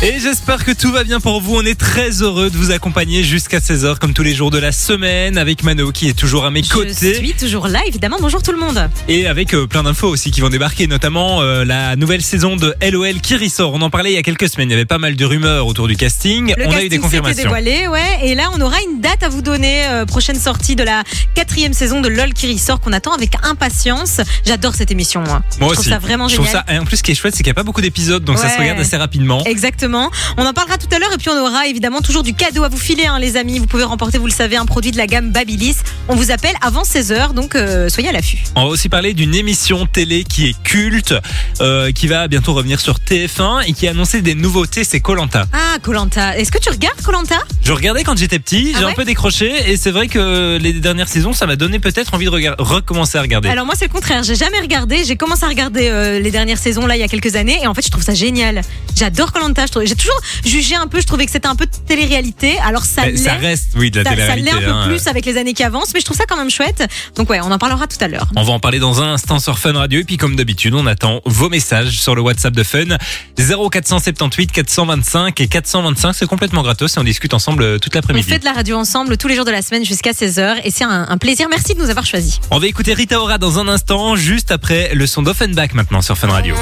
Et 0.07 0.19
j'espère 0.19 0.63
que 0.63 0.71
tout 0.71 0.91
va 0.91 1.03
bien 1.03 1.19
pour 1.19 1.41
vous. 1.41 1.55
On 1.55 1.65
est 1.65 1.79
très 1.79 2.21
heureux 2.21 2.51
de 2.51 2.55
vous 2.57 2.69
accompagner 2.69 3.23
jusqu'à 3.23 3.57
16h 3.57 3.97
comme 3.97 4.13
tous 4.13 4.21
les 4.21 4.35
jours 4.35 4.51
de 4.51 4.59
la 4.59 4.71
semaine 4.71 5.35
avec 5.35 5.63
Mano 5.63 5.91
qui 5.91 6.07
est 6.07 6.13
toujours 6.13 6.45
à 6.45 6.51
mes 6.51 6.61
Je 6.61 6.69
côtés 6.69 7.15
suis 7.15 7.33
toujours 7.33 7.67
là, 7.67 7.79
évidemment. 7.87 8.17
Bonjour 8.21 8.43
tout 8.43 8.51
le 8.51 8.59
monde. 8.59 8.87
et 9.07 9.25
avec 9.25 9.55
euh, 9.55 9.65
plein 9.65 9.81
d'infos 9.81 10.07
aussi 10.07 10.29
qui 10.29 10.41
vont 10.41 10.49
débarquer, 10.49 10.85
notamment 10.85 11.41
euh, 11.41 11.65
la 11.65 11.95
nouvelle 11.95 12.21
saison 12.21 12.55
de 12.55 12.75
LOL 12.87 13.19
qui 13.19 13.35
ressort. 13.35 13.73
On 13.73 13.81
en 13.81 13.89
parlait 13.89 14.11
il 14.11 14.15
y 14.15 14.19
a 14.19 14.21
quelques 14.21 14.47
semaines, 14.47 14.69
il 14.69 14.73
y 14.73 14.75
avait 14.75 14.85
pas 14.85 14.99
mal 14.99 15.15
de 15.15 15.25
rumeurs 15.25 15.65
autour 15.65 15.87
du 15.87 15.95
casting. 15.95 16.53
Le 16.55 16.65
On 16.65 16.69
a 16.69 16.71
casting 16.73 16.85
eu 16.85 16.89
des 16.89 16.99
confirmations. 16.99 17.41
dévoilé, 17.43 17.87
ouais. 17.87 18.19
Et 18.25 18.35
là, 18.35 18.51
on 18.53 18.61
aura 18.61 18.77
une 18.87 19.01
date 19.01 19.23
à 19.23 19.29
vous 19.29 19.41
donner. 19.41 19.85
euh, 19.87 20.05
prochaine 20.05 20.39
sortie 20.39 20.75
de 20.75 20.83
la 20.83 21.01
quatrième 21.33 21.73
saison 21.73 22.01
de 22.01 22.09
LOL 22.09 22.31
qui 22.33 22.53
ressort 22.53 22.79
qu'on 22.79 22.93
attend 22.93 23.13
avec 23.13 23.31
impatience. 23.41 24.21
J'adore 24.45 24.75
cette 24.75 24.91
émission, 24.91 25.21
moi. 25.21 25.41
Moi 25.59 25.69
je 25.69 25.73
trouve 25.73 25.79
aussi. 25.79 25.89
ça 25.89 25.97
vraiment 25.97 26.27
Je 26.27 26.35
trouve 26.35 26.45
génial. 26.45 26.63
ça, 26.67 26.73
et 26.75 26.77
en 26.77 26.85
plus, 26.85 26.97
ce 26.97 27.03
qui 27.03 27.11
est 27.11 27.15
chouette, 27.15 27.33
c'est 27.35 27.41
qu'il 27.41 27.49
n'y 27.49 27.55
a 27.55 27.59
pas 27.59 27.63
beaucoup 27.63 27.81
d'épisodes, 27.81 28.23
donc 28.23 28.37
ça 28.37 28.49
se 28.49 28.59
regarde 28.59 28.79
assez 28.79 28.97
rapidement. 28.97 29.43
Exactement. 29.45 29.94
On 30.37 30.45
en 30.45 30.53
parlera 30.53 30.77
tout 30.77 30.87
à 30.93 30.99
l'heure 30.99 31.11
et 31.13 31.17
puis 31.17 31.29
on 31.29 31.39
aura 31.39 31.67
évidemment 31.67 32.01
toujours 32.01 32.23
du 32.23 32.33
cadeau 32.33 32.63
à 32.63 32.69
vous 32.69 32.77
filer, 32.77 33.05
hein, 33.05 33.19
les 33.19 33.37
amis. 33.37 33.59
Vous 33.59 33.67
pouvez 33.67 33.83
remporter, 33.83 34.17
vous 34.17 34.25
le 34.27 34.31
savez, 34.31 34.57
un 34.57 34.65
produit 34.65 34.91
de 34.91 34.97
la 34.97 35.07
gamme 35.07 35.31
Babyliss. 35.31 35.77
On 36.07 36.15
vous 36.15 36.31
appelle 36.31 36.55
avant 36.61 36.83
16h, 36.83 37.33
donc 37.33 37.55
euh, 37.55 37.89
soyez 37.89 38.09
à 38.09 38.11
l'affût. 38.11 38.39
On 38.55 38.63
va 38.65 38.69
aussi 38.69 38.89
parler 38.89 39.13
d'une 39.13 39.33
émission 39.35 39.85
télé 39.85 40.23
qui 40.23 40.47
est 40.49 40.63
culte, 40.63 41.13
euh, 41.61 41.91
qui 41.91 42.07
va 42.07 42.27
bientôt 42.27 42.53
revenir 42.53 42.79
sur 42.79 42.97
TF1 42.99 43.63
et 43.67 43.73
qui 43.73 43.87
a 43.87 43.91
annoncé 43.91 44.21
des 44.21 44.35
nouveautés, 44.35 44.83
c'est 44.83 44.99
Colanta. 44.99 45.45
Ah, 45.53 45.77
Colanta. 45.81 46.37
Est-ce 46.37 46.51
que 46.51 46.59
tu 46.59 46.69
regardes 46.69 47.01
Colanta? 47.01 47.37
Je 47.63 47.71
regardais 47.71 48.03
quand 48.03 48.17
j'étais 48.17 48.39
petit, 48.39 48.71
Ah 48.73 48.79
j'ai 48.79 48.85
ouais? 48.85 48.91
un 48.91 48.95
peu 48.95 49.05
décroché 49.05 49.71
et 49.71 49.77
c'est 49.77 49.91
vrai 49.91 50.07
que 50.07 50.57
les 50.61 50.73
dernières 50.73 51.07
saisons, 51.07 51.33
ça 51.33 51.45
m'a 51.45 51.55
donné 51.55 51.79
peut-être 51.79 52.13
envie 52.13 52.25
de 52.25 52.55
recommencer 52.61 53.17
à 53.17 53.21
regarder. 53.21 53.49
Alors 53.49 53.65
moi 53.65 53.75
c'est 53.77 53.85
le 53.87 53.91
contraire, 53.93 54.23
j'ai 54.23 54.35
jamais 54.35 54.59
regardé, 54.59 55.03
j'ai 55.05 55.15
commencé 55.15 55.43
à 55.45 55.47
regarder 55.47 55.87
euh, 55.89 56.19
les 56.19 56.31
dernières 56.31 56.57
saisons 56.57 56.85
là 56.85 56.95
il 56.95 56.99
y 56.99 57.03
a 57.03 57.07
quelques 57.07 57.35
années 57.35 57.59
et 57.61 57.67
en 57.67 57.73
fait 57.73 57.85
je 57.85 57.89
trouve 57.91 58.03
ça 58.03 58.13
génial. 58.13 58.61
J'adore 58.95 59.31
Colanta, 59.31 59.65
j'ai 59.83 59.95
toujours 59.95 60.19
jugé 60.45 60.75
un 60.75 60.87
peu, 60.87 60.99
je 61.01 61.05
trouvais 61.07 61.25
que 61.25 61.31
c'était 61.31 61.47
un 61.47 61.55
peu 61.55 61.65
de 61.65 61.71
télé-réalité, 61.87 62.57
alors 62.59 62.83
ça 62.83 63.03
ça 63.15 63.33
reste, 63.33 63.69
oui, 63.75 63.91
de 63.91 63.97
la 63.99 64.03
Ça, 64.03 64.09
ça 64.11 64.15
télé-réalité. 64.15 64.51
l'est 64.51 64.57
un 64.57 64.61
peu 64.61 64.71
hein. 64.77 64.87
plus 64.87 65.07
avec 65.07 65.25
les 65.25 65.37
années 65.37 65.53
qui 65.53 65.63
avancent, 65.63 65.93
mais 65.93 65.99
je 65.99 66.05
trouve 66.05 66.17
ça 66.17 66.25
quand 66.27 66.37
même 66.37 66.49
chouette. 66.49 66.83
Donc 67.15 67.29
ouais, 67.29 67.39
on 67.41 67.51
en 67.51 67.57
parlera 67.57 67.87
tout 67.87 67.97
à 68.01 68.07
l'heure. 68.07 68.27
On 68.35 68.43
va 68.43 68.53
en 68.53 68.59
parler 68.59 68.79
dans 68.79 69.01
un 69.01 69.13
instant 69.13 69.39
sur 69.39 69.57
Fun 69.59 69.73
Radio. 69.73 69.99
Et 69.99 70.03
puis, 70.03 70.17
comme 70.17 70.35
d'habitude, 70.35 70.73
on 70.73 70.85
attend 70.85 71.21
vos 71.25 71.49
messages 71.49 71.99
sur 71.99 72.15
le 72.15 72.21
WhatsApp 72.21 72.53
de 72.53 72.63
Fun. 72.63 72.97
0478 73.37 74.51
425 74.51 75.39
et 75.41 75.47
425. 75.47 76.13
C'est 76.13 76.27
complètement 76.27 76.61
gratos 76.63 76.95
et 76.95 76.99
on 76.99 77.03
discute 77.03 77.33
ensemble 77.33 77.63
euh, 77.63 77.79
toute 77.79 77.93
On 77.95 77.97
l'après-midi. 77.99 78.27
fait 78.29 78.39
de 78.39 78.45
la 78.45 78.53
radio 78.53 78.77
ensemble 78.77 79.17
tous 79.17 79.27
les 79.27 79.35
jours 79.35 79.45
de 79.45 79.51
la 79.51 79.61
semaine 79.61 79.85
jusqu'à 79.85 80.11
16h 80.11 80.61
et 80.63 80.71
c'est 80.71 80.83
un, 80.83 81.05
un 81.09 81.17
plaisir. 81.17 81.47
Merci 81.49 81.73
de 81.75 81.79
nous 81.79 81.89
avoir 81.89 82.05
choisis. 82.05 82.39
On 82.51 82.59
va 82.59 82.67
écouter 82.67 82.93
Rita 82.93 83.19
Ora 83.19 83.37
dans 83.37 83.59
un 83.59 83.67
instant, 83.67 84.15
juste 84.15 84.51
après 84.51 84.93
le 84.93 85.07
son 85.07 85.21
d'Offenbach 85.23 85.73
maintenant 85.73 86.01
sur 86.01 86.17
Fun 86.17 86.27
Radio. 86.29 86.55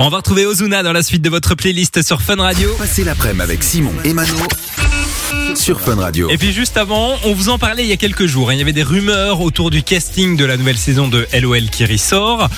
On 0.00 0.08
va 0.08 0.16
retrouver 0.18 0.46
Ozuna 0.46 0.82
dans 0.82 0.92
la 0.92 1.02
suite 1.02 1.22
de 1.22 1.30
votre 1.30 1.54
playlist 1.54 2.02
sur 2.02 2.22
Fun 2.22 2.36
Radio. 2.36 2.74
Passez 2.78 3.04
l'après-midi 3.04 3.42
avec 3.42 3.62
Simon 3.62 3.92
et 4.04 4.12
Mano 4.12 4.34
sur 5.54 5.80
Fun 5.80 5.96
Radio. 5.96 6.28
Et 6.30 6.38
puis 6.38 6.52
juste 6.52 6.76
avant, 6.76 7.14
on 7.24 7.34
vous 7.34 7.48
en 7.50 7.58
parlait 7.58 7.84
il 7.84 7.88
y 7.88 7.92
a 7.92 7.96
quelques 7.96 8.26
jours. 8.26 8.50
hein. 8.50 8.54
Il 8.54 8.58
y 8.58 8.62
avait 8.62 8.72
des 8.72 8.82
rumeurs 8.82 9.40
autour 9.40 9.70
du 9.70 9.82
casting 9.82 10.36
de 10.36 10.44
la 10.44 10.56
nouvelle 10.56 10.78
saison 10.78 11.08
de 11.08 11.26
LOL 11.40 11.68
qui 11.70 11.84
ressort. 11.84 12.48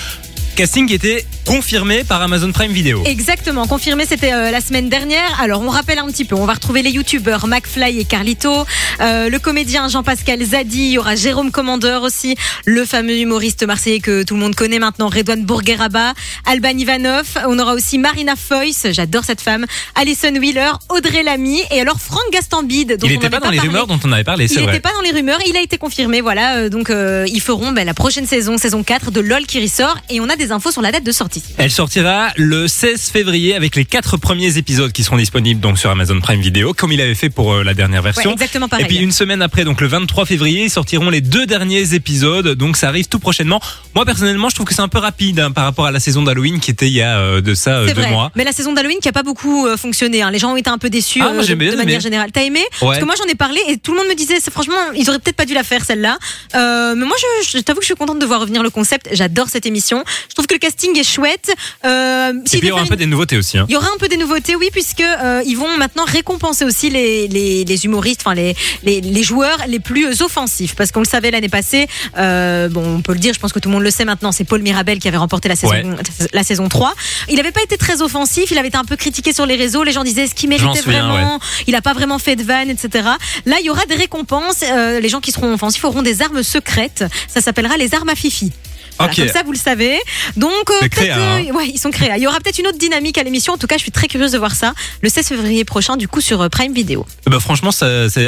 Casting 0.55 0.87
qui 0.87 0.95
était 0.95 1.25
confirmé 1.47 2.05
par 2.05 2.23
Amazon 2.23 2.53
Prime 2.53 2.73
Video. 2.73 3.03
Exactement, 3.05 3.67
confirmé, 3.67 4.07
c'était 4.09 4.33
euh, 4.33 4.51
la 4.51 4.61
semaine 4.61 4.89
dernière. 4.89 5.39
Alors, 5.41 5.61
on 5.63 5.69
rappelle 5.69 5.99
un 5.99 6.07
petit 6.07 6.25
peu, 6.25 6.37
on 6.37 6.47
va 6.47 6.55
retrouver 6.55 6.81
les 6.83 6.91
youtubeurs 6.91 7.47
McFly 7.49 7.99
et 8.01 8.05
Carlito, 8.05 8.65
euh, 9.01 9.29
le 9.29 9.39
comédien 9.39 9.89
Jean-Pascal 9.89 10.43
Zadi, 10.43 10.79
il 10.87 10.91
y 10.93 10.99
aura 10.99 11.17
Jérôme 11.17 11.51
Commandeur 11.51 12.03
aussi, 12.03 12.37
le 12.65 12.85
fameux 12.87 13.19
humoriste 13.19 13.67
marseillais 13.67 13.99
que 14.01 14.23
tout 14.23 14.35
le 14.35 14.41
monde 14.41 14.55
connaît 14.55 14.79
maintenant, 14.79 15.09
Redouane 15.09 15.45
Bourgueraba, 15.45 16.15
Alban 16.47 16.79
Ivanov, 16.79 17.27
on 17.47 17.59
aura 17.59 17.75
aussi 17.75 17.99
Marina 17.99 18.35
Foïs, 18.37 18.87
j'adore 18.93 19.25
cette 19.25 19.41
femme, 19.43 19.67
Alison 19.97 20.35
Wheeler, 20.35 20.71
Audrey 20.89 21.25
Lamy 21.25 21.61
et 21.73 21.81
alors 21.81 21.99
Franck 22.01 22.23
Gastambide. 22.33 22.97
dont 22.99 23.07
Il 23.07 23.13
n'était 23.15 23.29
pas 23.29 23.41
dans 23.41 23.51
les 23.51 23.57
parlé. 23.59 23.71
rumeurs 23.71 23.87
dont 23.87 23.99
on 24.05 24.13
avait 24.13 24.25
parlé, 24.25 24.45
Il 24.45 24.49
c'est 24.49 24.61
n'était 24.61 24.71
vrai. 24.71 24.81
pas 24.81 24.93
dans 24.95 25.03
les 25.03 25.11
rumeurs, 25.11 25.41
il 25.47 25.57
a 25.57 25.61
été 25.61 25.79
confirmé, 25.79 26.21
voilà. 26.21 26.57
euh, 26.57 26.69
donc, 26.71 26.91
ils 26.91 27.41
feront 27.41 27.73
ben, 27.73 27.85
la 27.85 27.95
prochaine 27.95 28.27
saison, 28.27 28.57
saison 28.57 28.83
4 28.83 29.11
de 29.11 29.21
LOL 29.21 29.45
qui 29.47 29.61
ressort. 29.61 29.97
Et 30.09 30.21
on 30.21 30.29
a 30.29 30.37
des 30.37 30.44
des 30.47 30.53
infos 30.53 30.71
sur 30.71 30.83
la 30.83 30.93
date 30.93 31.05
de 31.05 31.13
sortie. 31.13 31.43
Elle 31.59 31.71
sortira 31.71 32.29
le 32.37 32.69
16 32.69 33.11
février 33.11 33.55
avec 33.55 33.77
les 33.77 33.85
quatre 33.85 34.17
premiers 34.17 34.59
épisodes 34.59 34.93
qui 34.93 35.03
seront 35.05 35.17
disponibles 35.17 35.61
donc 35.61 35.79
sur 35.79 35.91
Amazon 35.91 36.21
Prime 36.21 36.41
Video, 36.41 36.75
comme 36.75 36.93
il 36.93 37.01
avait 37.01 37.15
fait 37.15 37.31
pour 37.31 37.53
euh, 37.55 37.63
la 37.65 37.75
dernière 37.75 38.03
Ouais, 38.03 38.11
version. 38.13 38.33
exactement 38.33 38.67
Et 38.67 38.71
pareil. 38.71 38.87
puis 38.87 38.99
une 38.99 39.13
semaine 39.13 39.41
après, 39.43 39.65
donc 39.65 39.81
le 39.81 39.87
23 39.87 40.27
février, 40.27 40.69
sortiront 40.69 41.09
les 41.11 41.21
deux 41.21 41.47
derniers 41.47 41.95
épisodes. 41.95 42.49
Donc 42.57 42.77
ça 42.77 42.89
arrive 42.89 43.07
tout 43.07 43.19
prochainement. 43.19 43.61
Moi 43.95 44.05
personnellement, 44.05 44.49
je 44.49 44.55
trouve 44.55 44.67
que 44.67 44.75
c'est 44.75 44.83
un 44.83 44.89
peu 44.89 44.99
rapide 44.99 45.41
hein, 45.41 45.51
par 45.53 45.65
rapport 45.65 45.87
à 45.87 45.91
la 45.93 46.01
saison 46.01 46.23
d'Halloween 46.23 46.61
qui 46.61 46.71
était 46.71 46.89
il 46.89 46.93
y 46.95 47.03
a 47.03 47.19
euh, 47.19 47.41
de 47.41 47.55
ça 47.55 47.79
euh, 47.79 47.87
deux 47.87 47.93
vrai. 47.95 48.11
mois. 48.11 48.31
Mais 48.35 48.45
la 48.45 48.53
saison 48.53 48.73
d'Halloween 48.73 48.99
qui 49.01 49.09
a 49.09 49.13
pas 49.13 49.23
beaucoup 49.23 49.67
euh, 49.67 49.77
fonctionné. 49.77 50.23
hein. 50.23 50.31
Les 50.31 50.39
gens 50.39 50.53
ont 50.53 50.57
été 50.57 50.71
un 50.71 50.79
peu 50.79 50.91
déçus 50.91 51.21
Ah, 51.23 51.31
de, 51.33 51.77
manière 51.77 52.01
générale. 52.01 52.31
T'as 52.33 52.43
aimé? 52.43 52.61
Ouais. 52.83 52.89
Parce 52.89 52.99
que 52.99 53.05
moi 53.05 53.15
j'en 53.17 53.31
ai 53.31 53.35
parlé 53.35 53.61
et 53.69 53.79
tout 53.79 53.93
le 53.93 53.99
monde 53.99 54.09
me 54.09 54.15
disait, 54.15 54.39
franchement, 54.51 54.75
ils 54.95 55.09
auraient 55.09 55.19
peut-être 55.19 55.37
pas 55.37 55.47
dû 55.47 55.55
la 55.55 55.63
faire 55.65 55.85
celle-là. 55.85 56.19
Mais 56.53 57.05
moi, 57.07 57.17
je, 57.43 57.51
je 57.51 57.63
t'avoue 57.63 57.79
que 57.81 57.85
je 57.85 57.89
suis 57.89 57.95
contente 57.95 58.19
de 58.19 58.27
voir 58.27 58.41
revenir 58.41 58.63
le 58.63 58.71
concept. 58.71 59.09
J'adore 59.13 59.49
cette 59.49 59.67
émission. 59.67 60.05
Je 60.35 60.39
trouve 60.43 60.47
que 60.49 60.55
le 60.55 60.59
casting 60.59 60.99
est 60.99 61.05
chouette. 61.05 61.55
Euh, 61.85 62.33
Et 62.45 62.49
s'il 62.49 62.59
puis 62.59 62.67
il 62.67 62.71
y 62.71 62.73
aura 62.73 62.83
un 62.83 62.87
peu 62.87 62.97
des 62.97 63.07
nouveautés 63.07 63.37
aussi. 63.39 63.57
Hein. 63.57 63.67
il 63.69 63.73
y 63.73 63.77
aura 63.77 63.87
un 63.87 63.99
peu 64.01 64.09
des 64.09 64.17
nouveautés, 64.17 64.57
oui, 64.57 64.69
puisque 64.73 65.01
euh, 65.01 65.43
ils 65.47 65.55
vont 65.57 65.77
maintenant 65.77 66.05
récompenser 66.05 66.65
aussi 66.65 66.91
les, 66.91 67.29
les, 67.29 67.65
les 67.65 67.85
humoristes, 67.85 68.23
enfin 68.25 68.35
les, 68.35 68.57
les, 68.83 69.01
les 69.01 69.23
joueurs 69.23 69.59
les 69.69 69.79
plus 69.79 70.23
offensifs, 70.23 70.75
parce 70.75 70.91
qu'on 70.91 70.99
le 70.99 71.07
savait 71.07 71.31
l'année 71.31 71.49
passée. 71.49 71.87
euh, 72.19 72.69
bon, 72.69 72.97
on 72.97 73.01
peut 73.01 73.13
le 73.13 73.21
dire, 73.21 73.33
je 73.33 73.39
pense 73.39 73.53
que 73.53 73.61
tout 73.61 73.69
le 73.69 73.75
monde 73.75 73.85
le 73.85 73.91
sait 73.93 74.05
maintenant. 74.05 74.33
C'est 74.33 74.43
Paul 74.45 74.61
Mirabel 74.61 74.99
qui 74.99 75.07
avait 75.07 75.17
remporté 75.19 75.49
la 75.49 75.55
saison 75.55 75.73
Ouais. 75.73 75.85
la 76.33 76.43
saison 76.43 76.69
3. 76.69 76.95
Il 77.29 77.37
n'avait 77.37 77.53
pas 77.53 77.63
été 77.63 77.77
très 77.77 78.03
offensif, 78.03 78.51
il 78.51 78.59
avait 78.59 78.69
été 78.69 78.77
un 78.77 78.85
peu 78.85 78.97
critiqué 78.97 79.33
sur 79.33 79.47
les 79.47 79.55
réseaux. 79.55 79.85
Les 79.85 79.93
gens 79.93 80.03
disaient 80.03 80.27
ce 80.27 80.35
qu'il 80.35 80.49
méritait 80.49 80.81
souviens, 80.81 81.09
vraiment? 81.13 81.39
Il 81.69 81.75
a 81.77 81.81
pas 81.83 81.93
vraiment 81.95 82.19
fait 82.19 82.35
de 82.35 82.43
vanne, 82.43 82.71
etc. 82.71 83.09
Là, 83.47 83.57
il 83.61 83.67
y 83.67 83.71
aura 83.71 83.87
des 83.87 83.95
récompenses. 83.95 84.63
euh, 84.65 84.99
les 84.99 85.09
gens 85.09 85.21
qui 85.21 85.31
seront 85.31 85.53
offensifs 85.55 85.85
auront 85.85 86.03
des 86.03 86.23
armes 86.23 86.43
secrètes. 86.43 87.05
Ça 87.29 87.41
s'appellera 87.41 87.77
les 87.77 87.95
armes 87.95 88.09
à 88.09 88.15
Fifi. 88.17 88.53
Voilà. 88.99 89.15
Comme 89.15 89.29
ça, 89.29 89.43
vous 89.45 89.53
le 89.53 89.59
savez. 89.59 89.99
Donc, 90.37 90.53
euh, 90.83 90.89
créa, 90.89 91.17
hein. 91.17 91.45
euh, 91.49 91.53
ouais, 91.53 91.69
ils 91.69 91.79
sont 91.79 91.91
créés. 91.91 92.11
Il 92.17 92.23
y 92.23 92.27
aura 92.27 92.39
peut-être 92.41 92.59
une 92.59 92.67
autre 92.67 92.79
dynamique 92.79 93.19
à 93.19 93.23
l'émission. 93.23 93.53
En 93.55 93.59
tout 93.59 93.67
cas, 93.67 93.77
je 93.77 93.83
suis 93.83 93.91
très 93.93 94.07
curieuse 94.07 94.33
de 94.33 94.39
voir 94.39 94.55
ça 94.55 94.73
le 95.03 95.09
16 95.09 95.29
février 95.29 95.65
prochain, 95.65 95.97
du 95.97 96.09
coup, 96.09 96.21
sur 96.21 96.41
euh, 96.43 96.49
Prime 96.49 96.73
Video. 96.73 97.07
Bah 97.27 97.41
franchement, 97.41 97.73
ça, 97.73 97.87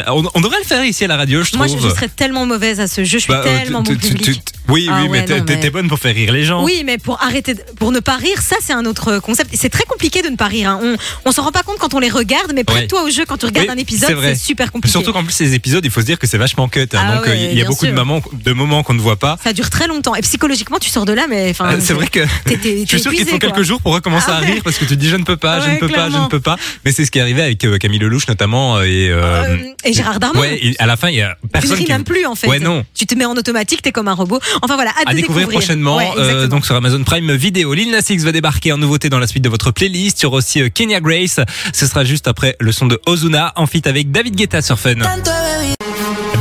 on, 0.09 0.25
on 0.35 0.41
devrait 0.41 0.59
le 0.59 0.65
faire 0.67 0.85
ici 0.85 1.05
à 1.05 1.09
la 1.09 1.17
radio, 1.17 1.43
je 1.43 1.57
Moi, 1.57 1.67
trouve. 1.67 1.81
je, 1.83 1.89
je 1.89 1.95
serais 1.95 2.09
tellement 2.09 2.47
mauvaise 2.47 2.81
à 2.81 2.89
ce 2.89 3.05
jeu. 3.05 3.19
Je 3.19 3.25
suis 3.25 3.33
Bah, 3.33 3.43
euh, 3.47 3.59
tellement 3.61 3.83
tu- 3.83 3.97
tu- 3.99 4.15
tu- 4.17 4.35
Oui, 4.69 4.89
Ah 4.91 4.99
oui, 5.03 5.09
mais 5.09 5.25
t'es 5.25 5.41
mais- 5.41 5.71
bonne 5.71 5.89
pour 5.89 5.99
faire 5.99 6.15
rire 6.15 6.33
les 6.33 6.45
gens. 6.45 6.65
Oui, 6.65 6.83
mais 6.85 6.99
pour 6.99 7.23
arrêter, 7.23 7.55
pour 7.79 7.93
ne 7.93 8.01
pas 8.01 8.17
rire, 8.17 8.43
ça 8.43 8.57
c'est 8.61 8.73
un 8.73 8.85
autre 8.85 9.19
concept. 9.21 9.51
C'est 9.55 9.69
très 9.69 9.85
compliqué 9.85 10.23
de 10.23 10.29
ne 10.29 10.37
pas 10.37 10.47
rire. 10.47 10.71
hein. 10.71 10.81
On, 10.83 10.97
on 11.27 11.33
s'en 11.33 11.43
rend 11.43 11.53
pas 11.53 11.63
compte 11.63 11.79
quand 11.79 11.95
on 11.95 12.01
les 12.01 12.09
regarde, 12.11 12.53
mais 12.55 12.65
prête-toi 12.65 13.05
au 13.05 13.11
jeu 13.11 13.25
quand 13.27 13.37
tu 13.37 13.47
regardes 13.47 13.69
Oui, 13.69 13.75
un 13.75 13.79
épisode, 13.79 14.17
c'est 14.23 14.35
super 14.35 14.73
compliqué. 14.73 14.91
Surtout 14.91 15.13
qu'en 15.13 15.23
plus 15.23 15.33
ces 15.33 15.55
épisodes, 15.55 15.85
il 15.85 15.91
faut 15.91 16.01
se 16.01 16.07
dire 16.07 16.19
que 16.19 16.27
c'est 16.27 16.39
vachement 16.39 16.69
cut. 16.69 16.81
hein. 16.81 16.87
Ah 16.99 17.17
donc 17.17 17.29
euh, 17.29 17.35
il 17.37 17.57
y 17.57 17.63
a 17.63 17.65
beaucoup 17.65 17.85
de, 17.87 17.91
sûr. 17.91 17.97
moments, 18.05 18.21
de 18.33 18.53
moments 18.53 18.83
qu'on 18.83 18.95
ne 18.95 19.01
voit 19.01 19.17
pas. 19.17 19.39
Ça 19.45 19.53
dure 19.53 19.71
très 19.71 19.87
longtemps. 19.87 20.15
Et 20.17 20.21
psychologiquement, 20.23 20.56
tu 20.81 20.91
sors 20.91 21.05
de 21.05 21.13
là, 21.13 21.27
mais 21.29 21.51
enfin. 21.51 21.73
Euh, 21.75 21.77
c'est 21.81 21.93
vrai 21.95 22.07
que 22.09 22.21
t'es- 22.45 22.57
t'es- 22.57 22.81
je 22.85 22.87
suis 22.89 23.01
sûr 23.01 23.13
qu'il 23.13 23.27
faut 23.27 23.39
quelques 23.39 23.63
jours 23.63 23.81
pour 23.81 23.93
recommencer 23.95 24.27
Ah 24.29 24.37
à 24.37 24.41
ouais. 24.41 24.53
rire 24.53 24.63
parce 24.65 24.77
que 24.79 24.85
tu 24.85 24.91
te 24.91 24.95
dis 24.95 25.09
je 25.09 25.17
ne 25.17 25.25
peux 25.25 25.37
pas, 25.37 25.61
je 25.61 25.67
Ouais, 25.67 25.75
ne 25.75 25.79
peux 25.79 25.89
pas, 25.89 26.11
je 26.11 26.17
ne 26.17 26.27
peux 26.29 26.41
pas. 26.41 26.57
Mais 26.85 26.93
c'est 26.93 27.05
ce 27.05 27.11
qui 27.11 27.19
est 27.19 27.23
arrivé 27.23 27.43
avec 27.43 27.65
euh, 27.65 27.79
Camille 27.79 27.99
Lelouch 27.99 28.27
notamment 28.29 28.77
euh, 28.79 28.83
et, 28.85 29.09
euh, 29.11 29.45
Euh, 29.45 29.57
et 29.85 29.93
Gérard 29.93 30.21
Darmon. 30.21 30.41
Ouais, 30.41 30.59
et 30.63 30.75
à 30.79 30.87
la 30.87 30.97
fin 30.97 31.09
il 31.11 31.17
y 31.17 31.23
a 31.23 31.37
Tu 31.41 31.47
ne 31.47 31.51
personne 31.51 31.79
qui 31.79 31.89
même 31.91 32.05
plus 32.05 32.27
en 32.27 32.35
fait. 32.35 32.47
Ouais, 32.49 32.59
non. 32.59 32.85
Tu 32.95 33.07
te 33.07 33.15
mets 33.15 33.25
en 33.25 33.35
automatique, 33.37 33.83
t'es 33.83 33.93
comme 33.93 34.09
un 34.09 34.15
robot. 34.15 34.41
Enfin 34.63 34.75
voilà, 34.77 34.91
hâte 34.91 35.05
à 35.07 35.13
de 35.13 35.17
découvrir 35.17 35.49
prochainement 35.49 35.97
Ouais, 35.99 36.11
euh, 36.19 36.47
donc 36.47 36.65
sur 36.67 36.75
Amazon 36.75 37.03
Prime 37.05 37.33
Vidéo. 37.35 37.75
Lil 37.75 37.91
Nas 37.91 38.03
X 38.09 38.23
va 38.25 38.33
débarquer 38.33 38.73
en 38.73 38.79
nouveauté 38.79 39.09
dans 39.09 39.19
la 39.19 39.27
suite 39.27 39.43
de 39.45 39.49
votre 39.49 39.71
playlist. 39.71 40.21
Il 40.21 40.25
y 40.25 40.27
aura 40.27 40.37
aussi 40.39 40.63
euh, 40.63 40.69
Kenya 40.69 41.01
Grace. 41.01 41.41
Ce 41.73 41.87
sera 41.87 42.05
juste 42.05 42.29
après 42.29 42.57
le 42.61 42.73
son 42.73 42.87
de 42.87 43.01
Ozuna 43.07 43.53
en 43.57 43.67
feat 43.67 43.87
avec 43.87 44.11
David 44.11 44.37
Guetta 44.37 44.63
sur 44.63 44.79
Fun. 44.79 44.95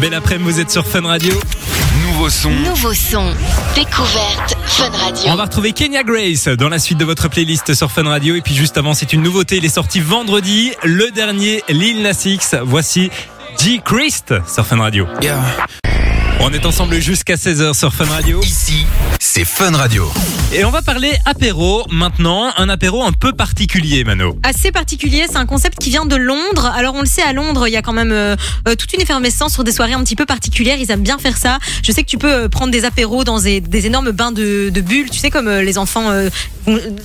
Belle 0.01 0.13
après-midi, 0.13 0.51
vous 0.51 0.59
êtes 0.59 0.71
sur 0.71 0.85
Fun 0.85 1.01
Radio. 1.05 1.33
Nouveau 2.15 2.29
son. 2.29 2.49
Nouveau 2.49 2.93
son. 2.93 3.25
Découverte 3.75 4.55
Fun 4.67 4.89
Radio. 4.89 5.23
On 5.33 5.35
va 5.35 5.43
retrouver 5.43 5.73
Kenya 5.73 6.01
Grace 6.01 6.47
dans 6.47 6.69
la 6.69 6.79
suite 6.79 6.97
de 6.97 7.03
votre 7.03 7.27
playlist 7.27 7.73
sur 7.73 7.91
Fun 7.91 8.03
Radio. 8.03 8.35
Et 8.35 8.41
puis 8.41 8.55
juste 8.55 8.77
avant, 8.77 8.93
c'est 8.93 9.11
une 9.11 9.21
nouveauté. 9.21 9.57
Il 9.57 9.65
est 9.65 9.67
sorti 9.67 9.99
vendredi, 9.99 10.71
le 10.85 11.11
dernier 11.11 11.61
Lil 11.67 12.03
Nas 12.03 12.23
X. 12.23 12.55
Voici 12.63 13.11
G. 13.61 13.81
Christ 13.83 14.33
sur 14.47 14.65
Fun 14.65 14.77
Radio. 14.77 15.05
On 16.41 16.51
est 16.51 16.65
ensemble 16.65 16.99
jusqu'à 16.99 17.35
16h 17.35 17.73
sur 17.77 17.93
Fun 17.93 18.05
Radio. 18.05 18.39
Ici, 18.43 18.85
c'est 19.19 19.45
Fun 19.45 19.71
Radio. 19.71 20.07
Et 20.53 20.63
on 20.63 20.69
va 20.69 20.81
parler 20.81 21.11
apéro 21.25 21.85
maintenant. 21.89 22.51
Un 22.57 22.69
apéro 22.69 23.03
un 23.03 23.11
peu 23.13 23.31
particulier, 23.33 24.03
Mano. 24.03 24.37
assez 24.43 24.71
particulier. 24.71 25.25
C'est 25.29 25.37
un 25.37 25.45
concept 25.47 25.79
qui 25.79 25.89
vient 25.89 26.05
de 26.05 26.15
Londres. 26.15 26.71
Alors 26.75 26.93
on 26.93 26.99
le 27.01 27.07
sait, 27.07 27.23
à 27.23 27.33
Londres, 27.33 27.67
il 27.67 27.71
y 27.71 27.77
a 27.77 27.81
quand 27.81 27.93
même 27.93 28.11
euh, 28.11 28.35
euh, 28.67 28.75
toute 28.75 28.93
une 28.93 29.01
effervescence 29.01 29.53
sur 29.53 29.63
des 29.63 29.71
soirées 29.71 29.93
un 29.93 30.03
petit 30.03 30.15
peu 30.15 30.25
particulières. 30.25 30.77
Ils 30.79 30.91
aiment 30.91 31.01
bien 31.03 31.17
faire 31.17 31.37
ça. 31.37 31.57
Je 31.83 31.91
sais 31.91 32.03
que 32.03 32.09
tu 32.09 32.17
peux 32.17 32.31
euh, 32.31 32.49
prendre 32.49 32.71
des 32.71 32.85
apéros 32.85 33.23
dans 33.23 33.39
des, 33.39 33.59
des 33.61 33.85
énormes 33.87 34.11
bains 34.11 34.31
de, 34.31 34.69
de 34.69 34.81
bulles. 34.81 35.09
Tu 35.09 35.17
sais 35.19 35.31
comme 35.31 35.47
euh, 35.47 35.63
les 35.63 35.77
enfants, 35.79 36.11
euh, 36.11 36.29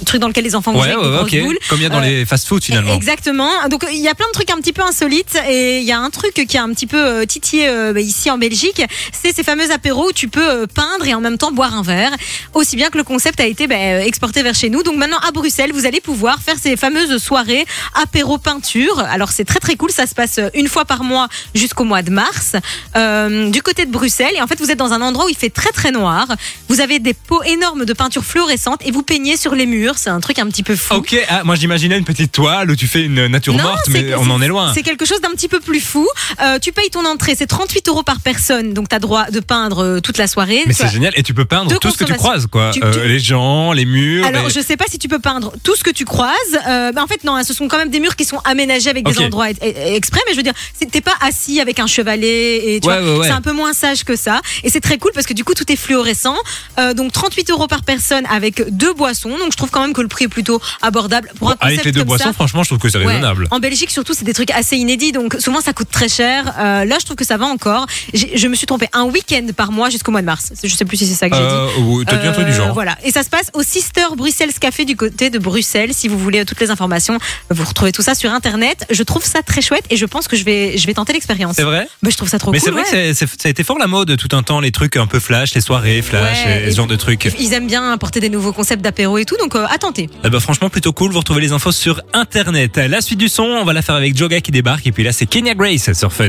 truc 0.04 0.20
dans 0.20 0.28
lequel 0.28 0.44
les 0.44 0.54
enfants 0.54 0.72
vont 0.72 0.80
Ouais, 0.80 0.92
jouer 0.92 0.96
ouais, 1.02 1.06
avec 1.06 1.22
ouais, 1.24 1.30
des 1.30 1.38
ok. 1.38 1.42
grosses 1.44 1.54
boules. 1.54 1.68
Comme 1.68 1.78
il 1.78 1.82
y 1.82 1.86
a 1.86 1.88
dans 1.88 1.98
Euh, 2.02 2.06
les 2.06 2.26
fast-food 2.26 2.62
finalement. 2.62 2.94
Exactement. 2.94 3.50
Donc 3.70 3.86
il 3.90 4.00
y 4.00 4.08
a 4.08 4.14
plein 4.14 4.26
de 4.26 4.32
trucs 4.32 4.50
un 4.50 4.56
petit 4.60 4.72
peu 4.74 4.82
insolites 4.82 5.38
et 5.48 5.78
il 5.78 5.84
y 5.86 5.92
a 5.92 5.98
un 5.98 6.10
truc 6.10 6.34
qui 6.46 6.58
a 6.58 6.62
un 6.62 6.70
petit 6.74 6.86
peu 6.86 6.98
euh, 6.98 7.24
titillé 7.24 7.68
euh, 7.68 7.92
bah, 7.94 8.00
ici 8.00 8.30
en 8.30 8.36
Belgique, 8.38 8.82
c'est 9.22 9.35
ces 9.35 9.42
fameux 9.42 9.70
apéros 9.70 10.09
où 10.09 10.12
tu 10.12 10.28
peux 10.28 10.48
euh, 10.48 10.66
peindre 10.66 11.06
et 11.06 11.14
en 11.14 11.20
même 11.20 11.38
temps 11.38 11.52
boire 11.52 11.74
un 11.74 11.83
verre. 11.83 12.12
Aussi 12.54 12.76
bien 12.76 12.90
que 12.90 12.98
le 12.98 13.04
concept 13.04 13.40
a 13.40 13.46
été 13.46 13.66
bah, 13.66 13.76
euh, 13.76 14.00
exporté 14.00 14.42
vers 14.42 14.54
chez 14.54 14.70
nous. 14.70 14.83
Donc 14.83 14.96
maintenant 14.96 15.18
à 15.26 15.30
Bruxelles, 15.33 15.72
vous 15.72 15.87
allez 15.87 16.00
pouvoir 16.00 16.40
faire 16.40 16.56
ces 16.61 16.76
fameuses 16.76 17.22
soirées 17.22 17.66
apéro 17.94 18.38
peinture. 18.38 18.98
Alors 19.11 19.30
c'est 19.30 19.44
très 19.44 19.61
très 19.61 19.76
cool, 19.76 19.90
ça 19.90 20.06
se 20.06 20.14
passe 20.14 20.38
euh, 20.38 20.48
une 20.54 20.68
fois 20.68 20.85
par 20.85 21.04
mois 21.04 21.28
jusqu'au 21.54 21.85
mois 21.85 22.02
de 22.02 22.11
mars 22.11 22.56
euh, 22.96 23.50
du 23.50 23.62
côté 23.62 23.87
de 23.87 23.90
Bruxelles 23.90 24.35
et 24.37 24.42
en 24.42 24.46
fait 24.46 24.59
vous 24.61 24.70
êtes 24.70 24.78
dans 24.78 24.92
un 24.92 25.00
endroit 25.00 25.26
où 25.26 25.28
il 25.28 25.37
fait 25.37 25.50
très 25.50 25.70
très 25.70 25.92
noir. 25.92 26.26
Vous 26.68 26.80
avez 26.80 26.98
des 26.98 27.14
pots 27.14 27.42
énormes 27.42 27.85
de 27.85 27.92
peinture 27.92 28.24
fluorescente 28.24 28.80
et 28.85 28.90
vous 28.90 29.02
peignez 29.02 29.37
sur 29.37 29.54
les 29.54 29.66
murs. 29.66 29.98
C'est 29.98 30.11
un 30.11 30.20
truc 30.20 30.38
un 30.38 30.46
petit 30.46 30.62
peu 30.62 30.76
fou. 30.76 30.94
Ok, 30.94 31.16
ah, 31.28 31.44
moi 31.44 31.54
j'imaginais 31.54 31.98
une 31.98 32.04
petite 32.04 32.33
toile 32.33 32.70
où 32.70 32.76
tu 32.76 32.87
fais 32.87 33.04
une 33.04 33.26
nature 33.26 33.54
Non, 33.54 33.64
morte, 33.64 33.88
mais 33.88 34.14
on 34.14 34.30
en 34.30 34.40
est 34.42 34.48
loin. 34.48 34.72
C'est 34.74 34.83
quelque 34.83 35.04
chose 35.04 35.20
d'un 35.20 35.30
petit 35.30 35.48
peu 35.48 35.61
plus 35.61 35.80
fou. 35.80 36.09
Euh, 36.40 36.59
tu 36.59 36.72
payes 36.72 36.90
ton 36.90 37.04
entrée, 37.04 37.35
c'est 37.37 37.46
38 37.46 37.88
euros 37.88 38.02
par 38.02 38.20
personne, 38.20 38.72
donc 38.72 38.88
tu 38.88 38.94
as 38.94 38.98
droit 39.10 39.30
de 39.30 39.40
peindre 39.40 39.82
euh, 39.84 40.00
toute 40.00 40.18
la 40.18 40.26
soirée. 40.28 40.62
Mais 40.66 40.72
c'est 40.72 40.88
génial, 40.88 41.12
et 41.16 41.22
tu 41.22 41.34
peux 41.34 41.44
peindre 41.44 41.76
tout 41.78 41.90
ce 41.90 41.98
que 41.98 42.04
tu 42.04 42.14
croises, 42.14 42.46
quoi. 42.46 42.70
Tu- 42.72 42.80
Euh, 42.82 43.06
les 43.06 43.18
gens, 43.18 43.72
les 43.72 43.84
murs. 43.84 44.24
Alors, 44.26 44.44
les- 44.46 44.50
je 44.54 44.60
sais 44.60 44.76
pas 44.76 44.84
si 44.88 44.98
tu 44.98 45.08
peux 45.08 45.18
peindre 45.18 45.52
tout 45.64 45.74
ce 45.76 45.82
que 45.84 45.90
tu 45.90 46.04
croises. 46.04 46.30
Euh, 46.68 46.92
bah, 46.92 47.02
en 47.02 47.06
fait, 47.06 47.24
non, 47.24 47.34
hein, 47.36 47.42
ce 47.44 47.52
sont 47.52 47.66
quand 47.68 47.76
même 47.78 47.90
des 47.90 48.00
murs 48.00 48.14
qui 48.16 48.24
sont 48.24 48.38
aménagés 48.44 48.88
avec 48.90 49.04
des 49.04 49.18
endroits 49.18 49.48
exprès. 49.50 50.20
Mais 50.26 50.32
je 50.32 50.36
veux 50.36 50.42
dire, 50.42 50.52
t'es 50.92 51.00
pas 51.00 51.14
assis 51.20 51.60
avec 51.60 51.78
un 51.80 51.86
chevalet 51.86 52.74
et 52.76 52.80
tu 52.80 52.88
Ouais, 52.88 53.00
vois, 53.00 53.12
ouais, 53.12 53.18
ouais. 53.20 53.26
c'est 53.26 53.32
un 53.32 53.40
peu 53.42 53.52
moins 53.52 53.72
sage 53.72 54.04
que 54.04 54.14
ça. 54.16 54.40
Et 54.62 54.70
c'est 54.70 54.80
très 54.80 54.98
cool 54.98 55.10
parce 55.14 55.26
que 55.26 55.34
du 55.34 55.44
coup, 55.44 55.54
tout 55.54 55.70
est 55.70 55.76
fluorescent. 55.76 56.36
Euh, 56.78 56.94
donc, 56.94 57.12
38 57.12 57.50
euros 57.50 57.66
par 57.66 57.82
personne 57.82 58.24
avec 58.30 58.62
deux 58.70 58.92
boissons. 58.94 59.36
Donc, 59.38 59.50
je 59.52 59.56
trouve 59.56 59.70
quand 59.70 59.80
même 59.82 59.92
que 59.92 60.00
le 60.02 60.08
prix 60.08 60.24
est 60.26 60.28
plutôt 60.28 60.60
abordable 60.82 61.30
pour 61.38 61.50
un 61.50 61.56
Avec 61.60 61.84
les 61.84 61.92
deux 61.92 62.00
comme 62.00 62.08
boissons, 62.08 62.24
ça. 62.24 62.32
franchement, 62.32 62.62
je 62.62 62.68
trouve 62.68 62.78
que 62.78 62.88
c'est 62.88 62.98
raisonnable. 62.98 63.48
En 63.50 63.58
Belgique, 63.58 63.90
surtout, 63.90 64.14
c'est 64.14 64.24
des 64.24 64.34
trucs 64.34 64.50
assez 64.52 64.76
inédits, 64.76 65.12
donc 65.12 65.36
souvent 65.40 65.60
ça 65.60 65.72
coûte 65.72 65.90
très 65.90 66.08
cher. 66.08 66.44
Là, 66.58 66.96
je 67.00 67.04
trouve 67.04 67.16
que 67.16 67.24
ça 67.24 67.36
va 67.36 67.46
encore. 67.46 67.86
Je 68.14 68.46
me 68.48 68.54
suis 68.54 68.66
trompée, 68.66 68.88
un 69.00 69.04
week-end 69.04 69.46
par 69.56 69.72
mois 69.72 69.90
jusqu'au 69.90 70.10
mois 70.12 70.20
de 70.20 70.26
mars. 70.26 70.52
Je 70.62 70.68
sais 70.74 70.84
plus 70.84 70.96
si 70.96 71.06
c'est 71.06 71.14
ça 71.14 71.28
que 71.28 71.36
j'ai 71.36 71.40
dit. 71.42 71.46
Euh, 71.48 71.80
ou- 71.80 72.04
T'as 72.04 72.16
dit 72.16 72.26
un 72.26 72.32
truc 72.32 72.46
du 72.46 72.52
Euh, 72.52 72.56
genre. 72.56 72.74
Voilà. 72.74 72.96
Et 73.04 73.10
ça 73.10 73.22
se 73.22 73.28
passe 73.30 73.50
au 73.54 73.62
Sister 73.62 74.04
Bruxelles 74.16 74.52
Café 74.60 74.84
du 74.84 74.96
côté 74.96 75.30
de 75.30 75.38
Bruxelles. 75.38 75.92
Si 75.94 76.08
vous 76.08 76.18
voulez 76.18 76.44
toutes 76.44 76.60
les 76.60 76.70
informations, 76.70 77.18
vous 77.50 77.64
retrouvez 77.64 77.92
tout 77.92 78.02
ça 78.02 78.14
sur 78.14 78.32
internet. 78.32 78.86
Je 78.90 79.02
trouve 79.02 79.24
ça 79.24 79.42
très 79.42 79.62
chouette 79.62 79.84
et 79.90 79.96
je 79.96 80.06
pense 80.06 80.28
que 80.28 80.36
je 80.36 80.44
vais, 80.44 80.76
je 80.78 80.86
vais 80.86 80.94
tenter 80.94 81.12
l'expérience. 81.12 81.56
C'est 81.56 81.62
vrai 81.62 81.86
Bah, 82.02 82.10
je 82.10 82.16
trouve 82.16 82.28
ça 82.28 82.38
trop 82.38 82.50
Mais 82.52 82.58
cool. 82.60 82.64
c'est 82.66 82.70
vrai 82.70 83.08
ouais. 83.08 83.12
que 83.14 83.14
ça 83.14 83.26
a 83.44 83.48
été 83.48 83.64
fort 83.64 83.78
la 83.78 83.86
mode 83.86 84.16
tout 84.16 84.34
un 84.36 84.42
temps, 84.42 84.60
les 84.60 84.72
trucs 84.72 84.96
un 84.96 85.06
peu 85.06 85.20
flash, 85.20 85.54
les 85.54 85.60
soirées 85.60 86.02
flash, 86.02 86.44
Ouais, 86.44 86.64
et 86.66 86.70
ce 86.70 86.76
genre 86.76 86.86
de 86.86 86.96
trucs. 86.96 87.30
Ils 87.38 87.52
aiment 87.52 87.66
bien 87.66 87.92
apporter 87.92 88.20
des 88.20 88.28
nouveaux 88.28 88.52
concepts 88.52 88.82
d'apéro 88.82 89.18
et 89.18 89.24
tout, 89.24 89.36
donc 89.38 89.54
euh, 89.56 89.66
à 89.68 89.78
tenter. 89.78 90.08
Eh 90.24 90.30
ben, 90.30 90.40
franchement, 90.40 90.68
plutôt 90.70 90.92
cool. 90.92 91.12
Vous 91.12 91.18
retrouvez 91.18 91.40
les 91.40 91.52
infos 91.52 91.72
sur 91.72 92.00
internet. 92.12 92.76
La 92.76 93.00
suite 93.00 93.18
du 93.18 93.28
son, 93.28 93.44
on 93.44 93.64
va 93.64 93.72
la 93.72 93.82
faire 93.82 93.94
avec 93.94 94.16
Joga 94.16 94.40
qui 94.40 94.50
débarque. 94.50 94.86
Et 94.86 94.92
puis 94.92 95.02
là, 95.04 95.12
c'est 95.12 95.26
Kenya 95.26 95.54
Grace 95.54 95.92
sur 95.92 96.12
Fun. 96.12 96.28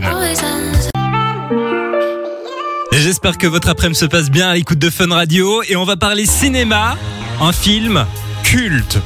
J'espère 2.91 3.38
que 3.38 3.47
votre 3.47 3.69
après-midi 3.69 3.97
se 3.97 4.06
passe 4.06 4.30
bien 4.30 4.49
à 4.49 4.54
l'écoute 4.54 4.77
de 4.77 4.89
Fun 4.89 5.08
Radio. 5.13 5.63
Et 5.63 5.77
on 5.77 5.86
va 5.86 5.95
parler 5.95 6.25
cinéma, 6.25 6.97
un 7.39 7.54
film 7.54 8.06
culte 8.43 8.99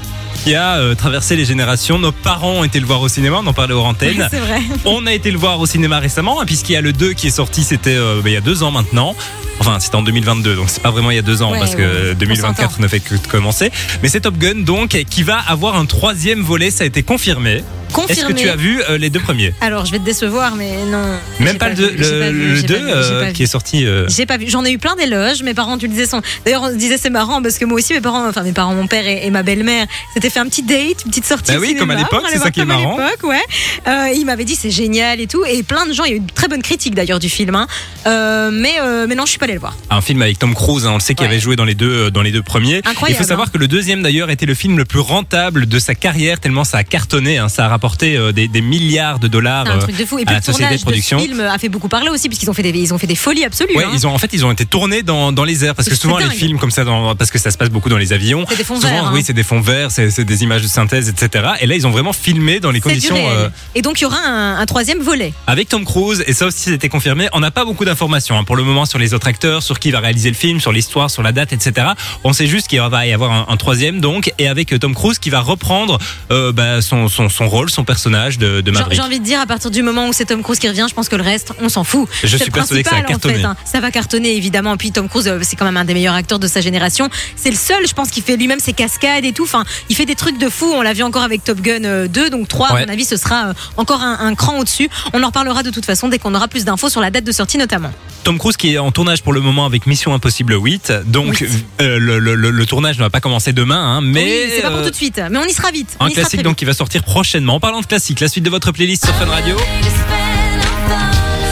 qui 0.44 0.56
a 0.56 0.78
euh, 0.78 0.96
traversé 0.96 1.36
les 1.36 1.46
générations. 1.46 2.00
Nos 2.00 2.12
parents 2.12 2.54
ont 2.54 2.64
été 2.64 2.80
le 2.80 2.88
voir 2.88 3.02
au 3.02 3.08
cinéma, 3.08 3.38
on 3.44 3.48
en 3.48 3.54
parlait 3.54 3.76
aux 3.76 3.82
antennes. 3.82 4.28
C'est 4.32 4.40
vrai. 4.40 4.62
On 4.86 5.06
a 5.06 5.14
été 5.14 5.30
le 5.32 5.38
voir 5.38 5.60
au 5.60 5.66
cinéma 5.66 6.00
récemment, 6.00 6.42
hein, 6.42 6.46
puisqu'il 6.46 6.74
y 6.74 6.76
a 6.76 6.82
le 6.82 6.94
2 6.94 7.14
qui 7.14 7.28
est 7.28 7.32
sorti, 7.32 7.64
c'était 7.64 7.96
euh, 7.96 8.22
bah, 8.24 8.30
il 8.30 8.34
y 8.34 8.38
a 8.38 8.42
deux 8.42 8.64
ans 8.64 8.72
maintenant. 8.72 9.16
Enfin, 9.60 9.80
c'était 9.80 9.96
en 9.96 10.02
2022, 10.02 10.56
donc 10.56 10.70
c'est 10.70 10.82
pas 10.82 10.92
vraiment 10.92 11.12
il 11.12 11.16
y 11.16 11.20
a 11.20 11.24
deux 11.24 11.42
ans, 11.42 11.52
Ouais, 11.52 11.60
parce 11.60 11.76
que 11.76 12.12
on 12.12 12.16
2024 12.16 12.82
ne 12.82 12.88
fait 12.88 13.00
que 13.00 13.16
commencer. 13.30 13.72
Mais 14.04 14.10
c'est 14.10 14.22
Top 14.22 14.38
Gun, 14.38 14.64
donc, 14.64 14.90
qui 15.10 15.24
va 15.24 15.38
avoir 15.38 15.78
un 15.78 15.86
troisième 15.86 16.42
volet, 16.42 16.72
ça 16.72 16.84
a 16.84 16.88
été 16.88 17.04
confirmé. 17.04 17.64
Est-ce 18.10 18.26
que 18.26 18.34
tu 18.34 18.50
as 18.50 18.56
vu 18.56 18.82
euh, 18.90 18.98
les 18.98 19.10
deux 19.10 19.20
premiers 19.20 19.54
Alors, 19.62 19.86
je 19.86 19.92
vais 19.92 20.00
te 20.00 20.04
décevoir, 20.06 20.56
mais 20.56 20.72
non. 20.92 21.04
Même 21.40 21.58
pas, 21.58 21.70
le 21.70 21.76
vu, 21.76 21.82
2 21.98 22.04
j'ai 22.04 22.20
pas 22.20 22.30
le 22.32 22.56
j'ai 22.56 22.64
2 22.64 22.74
pas 22.76 22.80
vu, 22.82 23.04
j'ai 23.04 23.20
pas 23.28 23.32
qui 23.32 23.44
est 23.44 23.48
sorti. 23.48 23.86
euh, 23.86 24.06
J'ai 24.10 24.26
pas 24.26 24.38
vu. 24.38 24.48
J'en 24.50 24.64
ai 24.66 24.72
eu 24.72 24.78
plein 24.78 24.96
d'éloges. 24.96 25.44
Mes 25.44 25.54
parents, 25.54 25.78
tu 25.78 25.88
le 25.88 25.92
disais, 25.94 26.06
sont. 26.06 26.22
D'ailleurs, 26.46 26.64
on 26.64 26.70
se 26.70 26.76
disait 26.76 26.98
c'est 26.98 27.10
marrant 27.10 27.42
parce 27.42 27.58
que 27.58 27.66
moi 27.66 27.78
aussi, 27.78 27.94
mes 27.94 28.02
parents, 28.02 28.28
enfin 28.28 28.44
mes 28.44 28.52
parents, 28.54 28.74
mon 28.76 28.88
père 28.88 29.08
et, 29.08 29.26
et 29.26 29.30
ma 29.30 29.44
belle-mère, 29.44 29.88
s'étaient 30.14 30.30
fait 30.30 30.40
un 30.40 30.48
petit 30.48 30.64
date, 30.64 31.04
une 31.06 31.12
petite 31.12 31.26
sortie. 31.26 31.52
Bah 31.54 31.58
oui, 31.60 31.68
cinéma 31.70 31.80
comme 31.82 31.92
à 31.92 31.96
l'époque, 31.96 32.24
c'est 32.30 32.38
ça 32.40 32.52
qui 32.52 32.60
est 32.62 32.66
marrant. 32.66 32.98
ouais. 33.24 33.42
Euh, 33.88 34.10
il 34.16 34.26
m'avait 34.26 34.46
dit 34.46 34.56
c'est 34.56 34.72
génial 34.72 35.20
et 35.22 35.28
tout. 35.28 35.44
Et 35.46 35.64
plein 35.64 35.86
de 35.86 35.94
gens, 35.94 36.04
il 36.04 36.12
y 36.12 36.14
a 36.14 36.18
eu 36.18 36.20
de 36.22 36.32
très 36.34 36.48
bonnes 36.48 36.62
critiques 36.64 36.96
d'ailleurs 36.96 37.20
du 37.20 37.30
film. 37.30 37.56
hein. 37.56 37.68
Euh, 38.08 38.50
mais 38.52 38.74
euh, 38.82 39.06
mais 39.08 39.16
non, 39.16 39.26
je 39.26 39.30
suis 39.32 39.40
pas 39.40 39.46
allée 39.46 39.54
le 39.54 39.60
voir. 39.60 39.76
un 39.90 40.02
film 40.02 40.22
avec 40.22 40.38
Tom 40.40 40.54
Cruise, 40.54 40.86
hein, 40.86 40.92
on 40.92 40.96
le 40.96 41.00
sait 41.00 41.14
qu'il 41.16 41.26
Ouais. 41.26 41.32
avait 41.32 41.40
joué 41.40 41.56
dans 41.56 41.66
les 41.66 41.76
deux 41.76 41.90
euh, 42.08 42.10
dans 42.12 42.22
les 42.22 42.32
deux 42.32 42.44
premiers. 42.44 42.78
Incroyable, 42.86 43.10
Il 43.10 43.16
faut 43.24 43.28
savoir 43.28 43.48
hein. 43.48 43.52
que 43.54 43.58
le 43.58 43.68
deuxième 43.68 44.04
d'ailleurs 44.04 44.30
était 44.30 44.46
le 44.46 44.54
film 44.54 44.78
le 44.78 44.86
plus 44.86 45.00
rentable 45.00 45.66
de 45.68 45.80
sa 45.80 45.96
carrière 45.96 46.40
tellement 46.40 46.64
ça 46.64 46.78
a 46.80 46.84
cartonné, 46.84 47.40
ça 47.50 47.66
a 47.66 47.68
rapporté 47.76 48.16
euh, 48.16 48.32
des, 48.32 48.48
des 48.48 48.62
milliards 48.62 49.20
de 49.20 49.28
dollars. 49.28 49.68
Un 49.68 49.78
euh, 49.78 49.82
truc 49.82 49.98
de 49.98 50.06
fou. 50.06 50.18
Et 50.18 50.22
à 50.22 50.26
puis 50.26 50.34
la 50.34 50.40
le 50.40 50.46
société 50.46 50.78
de 50.78 50.82
production. 50.82 51.18
de 51.18 51.24
ce 51.24 51.28
film 51.28 51.40
a 51.42 51.58
fait 51.58 51.70
beaucoup 51.70 51.90
parler 51.90 52.10
aussi 52.10 52.28
puisqu'ils 52.30 52.50
ont 52.50 52.54
fait 52.54 52.64
des 52.64 52.72
ils 52.80 52.94
ont 52.94 52.98
fait 52.98 53.08
des 53.08 53.16
folies 53.16 53.44
absolues. 53.44 53.76
Ouais, 53.76 53.84
hein. 53.84 53.92
ils 53.94 54.08
ont 54.08 54.14
en 54.14 54.18
fait 54.18 54.32
ils 54.34 54.46
ont 54.46 54.52
été 54.52 54.66
tournés 54.66 55.04
dans, 55.04 55.32
dans 55.32 55.44
les 55.44 55.66
airs 55.66 55.76
parce 55.76 55.90
que 55.90 55.96
souvent 55.96 56.18
les 56.18 56.30
films 56.30 56.58
comme 56.58 56.72
ça 56.72 56.84
dans, 56.84 57.16
parce 57.16 57.32
que 57.32 57.40
ça 57.40 57.52
se 57.52 57.58
passe 57.58 57.70
beaucoup 57.70 57.90
dans 57.90 57.98
les 57.98 58.14
avions. 58.14 58.46
C'est 58.50 58.58
des 58.58 58.64
fonds 58.64 58.76
souvent 58.80 58.90
verts, 58.90 59.06
hein. 59.08 59.12
oui 59.14 59.24
c'est 59.26 59.34
des 59.34 59.44
fonds 59.44 59.62
verts, 59.62 59.92
c'est 59.92 60.20
des 60.22 60.44
images 60.44 60.64
de 60.64 60.68
synthèse 60.68 61.10
etc. 61.10 61.46
Et 61.62 61.68
là 61.68 61.76
ils 61.76 61.86
ont 61.86 61.92
vraiment 61.92 62.14
filmé 62.14 62.60
dans 62.60 62.72
les 62.72 62.82
conditions 62.82 63.16
euh, 63.18 63.50
Et 63.76 63.82
donc 63.82 64.00
il 64.00 64.04
y 64.04 64.06
aura 64.06 64.20
un, 64.20 64.58
un 64.60 64.66
troisième 64.66 65.00
volet. 65.00 65.34
avec 65.48 65.70
Tom 65.70 65.84
Cruise 65.86 66.24
et 66.28 66.34
ça 66.34 66.46
aussi 66.48 66.70
c'était 66.70 66.90
confirmé. 66.90 67.28
On 67.34 67.42
n'a 67.42 67.52
pas 67.52 67.66
beaucoup 67.66 67.86
d'informations 67.86 68.38
hein, 68.38 68.44
pour 68.44 68.56
le 68.56 68.64
moment 68.64 68.86
sur 68.86 69.00
les 69.00 69.14
autres 69.14 69.28
acteurs, 69.28 69.62
sur 69.64 69.80
qui 69.80 69.92
va 69.92 70.00
réaliser 70.00 70.30
le 70.30 70.36
film, 70.36 70.60
sur 70.60 70.72
l'histoire, 70.72 71.10
sur 71.12 71.24
la 71.24 71.32
date 71.32 71.52
etc. 71.54 71.88
On 72.24 72.34
sait 72.34 72.48
juste 72.48 72.68
qu'il 72.68 72.80
va 72.80 73.06
y 73.06 73.14
avoir 73.14 73.32
un, 73.32 73.46
un 73.50 73.58
troisième 73.58 74.00
donc 74.00 74.32
et 74.40 74.48
avec 74.48 74.72
euh, 74.72 74.80
Tom 74.80 74.94
Cruise 74.96 75.20
qui 75.20 75.30
va 75.30 75.42
reprendre 75.42 76.00
euh, 76.32 76.52
bah, 76.52 76.82
son, 76.82 77.08
son, 77.08 77.30
son 77.30 77.48
rôle, 77.48 77.65
son 77.70 77.84
personnage 77.84 78.38
de, 78.38 78.62
de 78.62 78.72
J'ai 78.72 78.72
Maverick. 78.72 78.94
j'ai 78.96 79.02
envie 79.02 79.20
de 79.20 79.26
dire 79.26 79.40
à 79.40 79.46
partir 79.46 79.72
du 79.72 79.82
moment 79.84 80.08
où 80.08 80.14
c'est 80.14 80.26
Tom 80.26 80.42
Cruise 80.44 80.60
qui 80.60 80.68
revient, 80.68 80.86
je 80.90 80.94
pense 80.94 81.10
que 81.10 81.16
le 81.16 81.24
reste, 81.24 81.54
on 81.62 81.70
s'en 81.70 81.84
fout. 81.84 82.08
Je 82.24 82.36
suis 82.38 82.52
persuadé 82.52 82.84
que 82.84 82.90
ça 82.90 82.96
va 82.98 83.02
en 83.02 83.06
cartonner. 83.06 83.36
fait, 83.36 83.44
hein. 83.44 83.56
Ça 83.66 83.80
va 83.80 83.92
cartonner 83.92 84.36
évidemment. 84.36 84.78
Puis 84.78 84.92
Tom 84.92 85.08
Cruise, 85.10 85.28
euh, 85.28 85.40
c'est 85.44 85.56
quand 85.56 85.66
même 85.66 85.78
un 85.78 85.86
des 85.86 85.94
meilleurs 85.94 86.16
acteurs 86.16 86.40
de 86.40 86.48
sa 86.48 86.62
génération. 86.62 87.10
C'est 87.36 87.50
le 87.52 87.56
seul, 87.58 87.88
je 87.88 87.94
pense, 87.94 88.10
qui 88.10 88.22
fait 88.22 88.38
lui-même 88.38 88.60
ses 88.60 88.74
cascades 88.74 89.26
et 89.26 89.32
tout. 89.34 89.44
Enfin, 89.44 89.64
il 89.90 89.96
fait 89.96 90.06
des 90.06 90.16
trucs 90.16 90.38
de 90.40 90.50
fou. 90.50 90.72
On 90.76 90.82
l'a 90.82 90.94
vu 90.94 91.04
encore 91.04 91.24
avec 91.24 91.44
Top 91.44 91.60
Gun 91.62 91.84
euh, 91.84 92.08
2, 92.08 92.30
donc 92.30 92.48
3 92.48 92.66
Ouais. 92.74 92.82
À 92.82 92.86
mon 92.86 92.92
avis, 92.92 93.06
ce 93.06 93.16
sera 93.18 93.48
euh, 93.50 93.54
encore 93.78 94.02
un, 94.02 94.18
un 94.20 94.34
cran 94.36 94.58
au-dessus. 94.60 94.90
On 95.14 95.22
en 95.24 95.28
reparlera 95.28 95.62
de 95.64 95.70
toute 95.70 95.86
façon 95.86 96.10
dès 96.10 96.18
qu'on 96.20 96.34
aura 96.34 96.48
plus 96.48 96.66
d'infos 96.66 96.90
sur 96.90 97.00
la 97.02 97.12
date 97.12 97.24
de 97.24 97.32
sortie 97.32 97.58
notamment. 97.58 97.92
Tom 98.24 98.40
Cruise 98.40 98.58
qui 98.58 98.74
est 98.74 98.78
en 98.80 98.92
tournage 98.92 99.22
pour 99.22 99.34
le 99.34 99.40
moment 99.42 99.66
avec 99.68 99.86
Mission 99.86 100.14
Impossible 100.14 100.56
8. 100.60 100.92
Donc 101.06 101.38
Oui. 101.42 101.48
euh, 101.82 102.00
le, 102.00 102.18
le- 102.20 102.34
le- 102.36 102.50
le 102.50 102.66
tournage 102.66 102.98
ne 102.98 103.04
va 103.04 103.10
pas 103.12 103.22
commencer 103.22 103.54
demain, 103.54 103.78
hein, 103.98 104.02
mais 104.02 104.24
oui, 104.24 104.52
c'est 104.56 104.62
pas 104.64 104.70
pour 104.72 104.80
euh, 104.80 104.84
tout 104.86 104.90
de 104.90 104.96
suite, 104.96 105.22
mais 105.30 105.38
on 105.38 105.44
y 105.46 105.54
sera 105.54 105.70
vite. 105.72 105.96
On 106.00 106.06
un 106.06 106.10
classique 106.10 106.42
donc 106.42 106.56
qui 106.56 106.66
va 106.66 106.74
sortir 106.74 107.04
prochainement. 107.04 107.55
En 107.56 107.60
parlant 107.62 107.80
de 107.80 107.86
classique, 107.86 108.20
la 108.20 108.28
suite 108.28 108.44
de 108.44 108.50
votre 108.50 108.74
playlist 108.74 109.06
sur 109.06 109.16
Fun 109.16 109.28
Radio, 109.28 109.56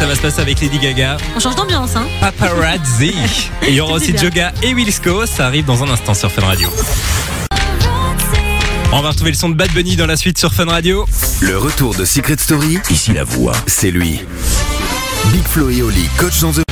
ça 0.01 0.05
va 0.05 0.13
se 0.15 0.19
passer 0.19 0.41
avec 0.41 0.59
Lady 0.59 0.77
Gaga, 0.77 1.15
On 1.33 1.39
change 1.39 1.55
d'ambiance, 1.55 1.95
hein. 1.95 2.05
Paparazzi. 2.19 3.13
Et 3.61 3.69
il 3.69 3.75
y 3.75 3.79
aura 3.79 3.93
aussi. 3.93 4.13
Joga 4.17 4.51
et 4.61 4.73
Willisco. 4.73 5.25
Ça 5.25 5.47
arrive 5.47 5.63
dans 5.63 5.81
un 5.81 5.89
instant 5.89 6.13
sur 6.13 6.29
Fun 6.29 6.41
Radio. 6.41 6.67
On 8.91 8.99
va 8.99 9.11
retrouver 9.11 9.31
le 9.31 9.37
son 9.37 9.47
de 9.47 9.55
Bad 9.55 9.71
Bunny 9.71 9.95
dans 9.95 10.05
la 10.05 10.17
suite 10.17 10.37
sur 10.37 10.53
Fun 10.53 10.65
Radio. 10.65 11.05
Le 11.39 11.57
retour 11.57 11.95
de 11.95 12.03
Secret 12.03 12.35
Story, 12.37 12.79
ici 12.89 13.13
la 13.13 13.23
voix, 13.23 13.55
c'est 13.65 13.91
lui. 13.91 14.19
Big 15.31 15.43
Flo 15.45 15.69
et 15.69 15.81
Oli, 15.83 16.09
coach 16.17 16.41
dans 16.41 16.51
The... 16.51 16.63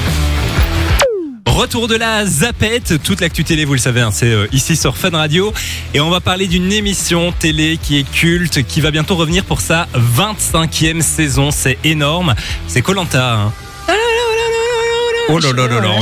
Retour 1.61 1.87
de 1.87 1.95
la 1.95 2.25
Zapette, 2.25 3.03
toute 3.03 3.21
l'actu 3.21 3.43
télé, 3.43 3.65
vous 3.65 3.73
le 3.73 3.79
savez, 3.79 4.01
hein, 4.01 4.09
c'est 4.11 4.31
euh, 4.31 4.47
ici 4.51 4.75
sur 4.75 4.97
Fun 4.97 5.11
Radio. 5.11 5.53
Et 5.93 5.99
on 5.99 6.09
va 6.09 6.19
parler 6.19 6.47
d'une 6.47 6.71
émission 6.73 7.31
télé 7.31 7.77
qui 7.79 7.99
est 7.99 8.11
culte, 8.11 8.65
qui 8.65 8.81
va 8.81 8.89
bientôt 8.89 9.15
revenir 9.15 9.45
pour 9.45 9.61
sa 9.61 9.87
25e 10.17 11.01
saison. 11.01 11.51
C'est 11.51 11.77
énorme. 11.83 12.33
C'est 12.67 12.81
Colanta. 12.81 13.35
Hein. 13.35 13.53
Oh 15.29 15.37
là 15.37 15.51
là 15.53 15.67
là 15.67 15.79
là. 15.81 15.99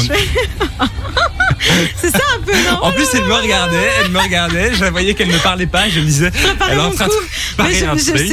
C'est 2.01 2.11
ça 2.11 2.23
un 2.35 2.39
peu, 2.39 2.53
non? 2.53 2.77
En 2.81 2.91
plus, 2.91 3.07
elle 3.13 3.25
me 3.25 3.33
regardait, 3.33 3.89
elle 4.01 4.11
me 4.11 4.19
regardait, 4.19 4.73
je 4.73 4.81
la 4.81 4.91
voyais 4.91 5.13
qu'elle 5.13 5.27
ne 5.27 5.37
parlait 5.37 5.67
pas, 5.67 5.89
je 5.89 5.99
me 5.99 6.05
disais, 6.05 6.31
elle 6.69 6.77
est 6.77 6.81
en 6.81 6.91
train 6.91 7.07
de. 7.07 7.11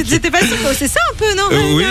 C'était 0.05 0.31
pas 0.31 0.39
sûr. 0.39 0.57
C'est 0.77 0.87
ça 0.87 0.99
un 1.11 1.15
peu, 1.15 1.35
non? 1.35 1.43
Euh, 1.51 1.73
oui. 1.73 1.85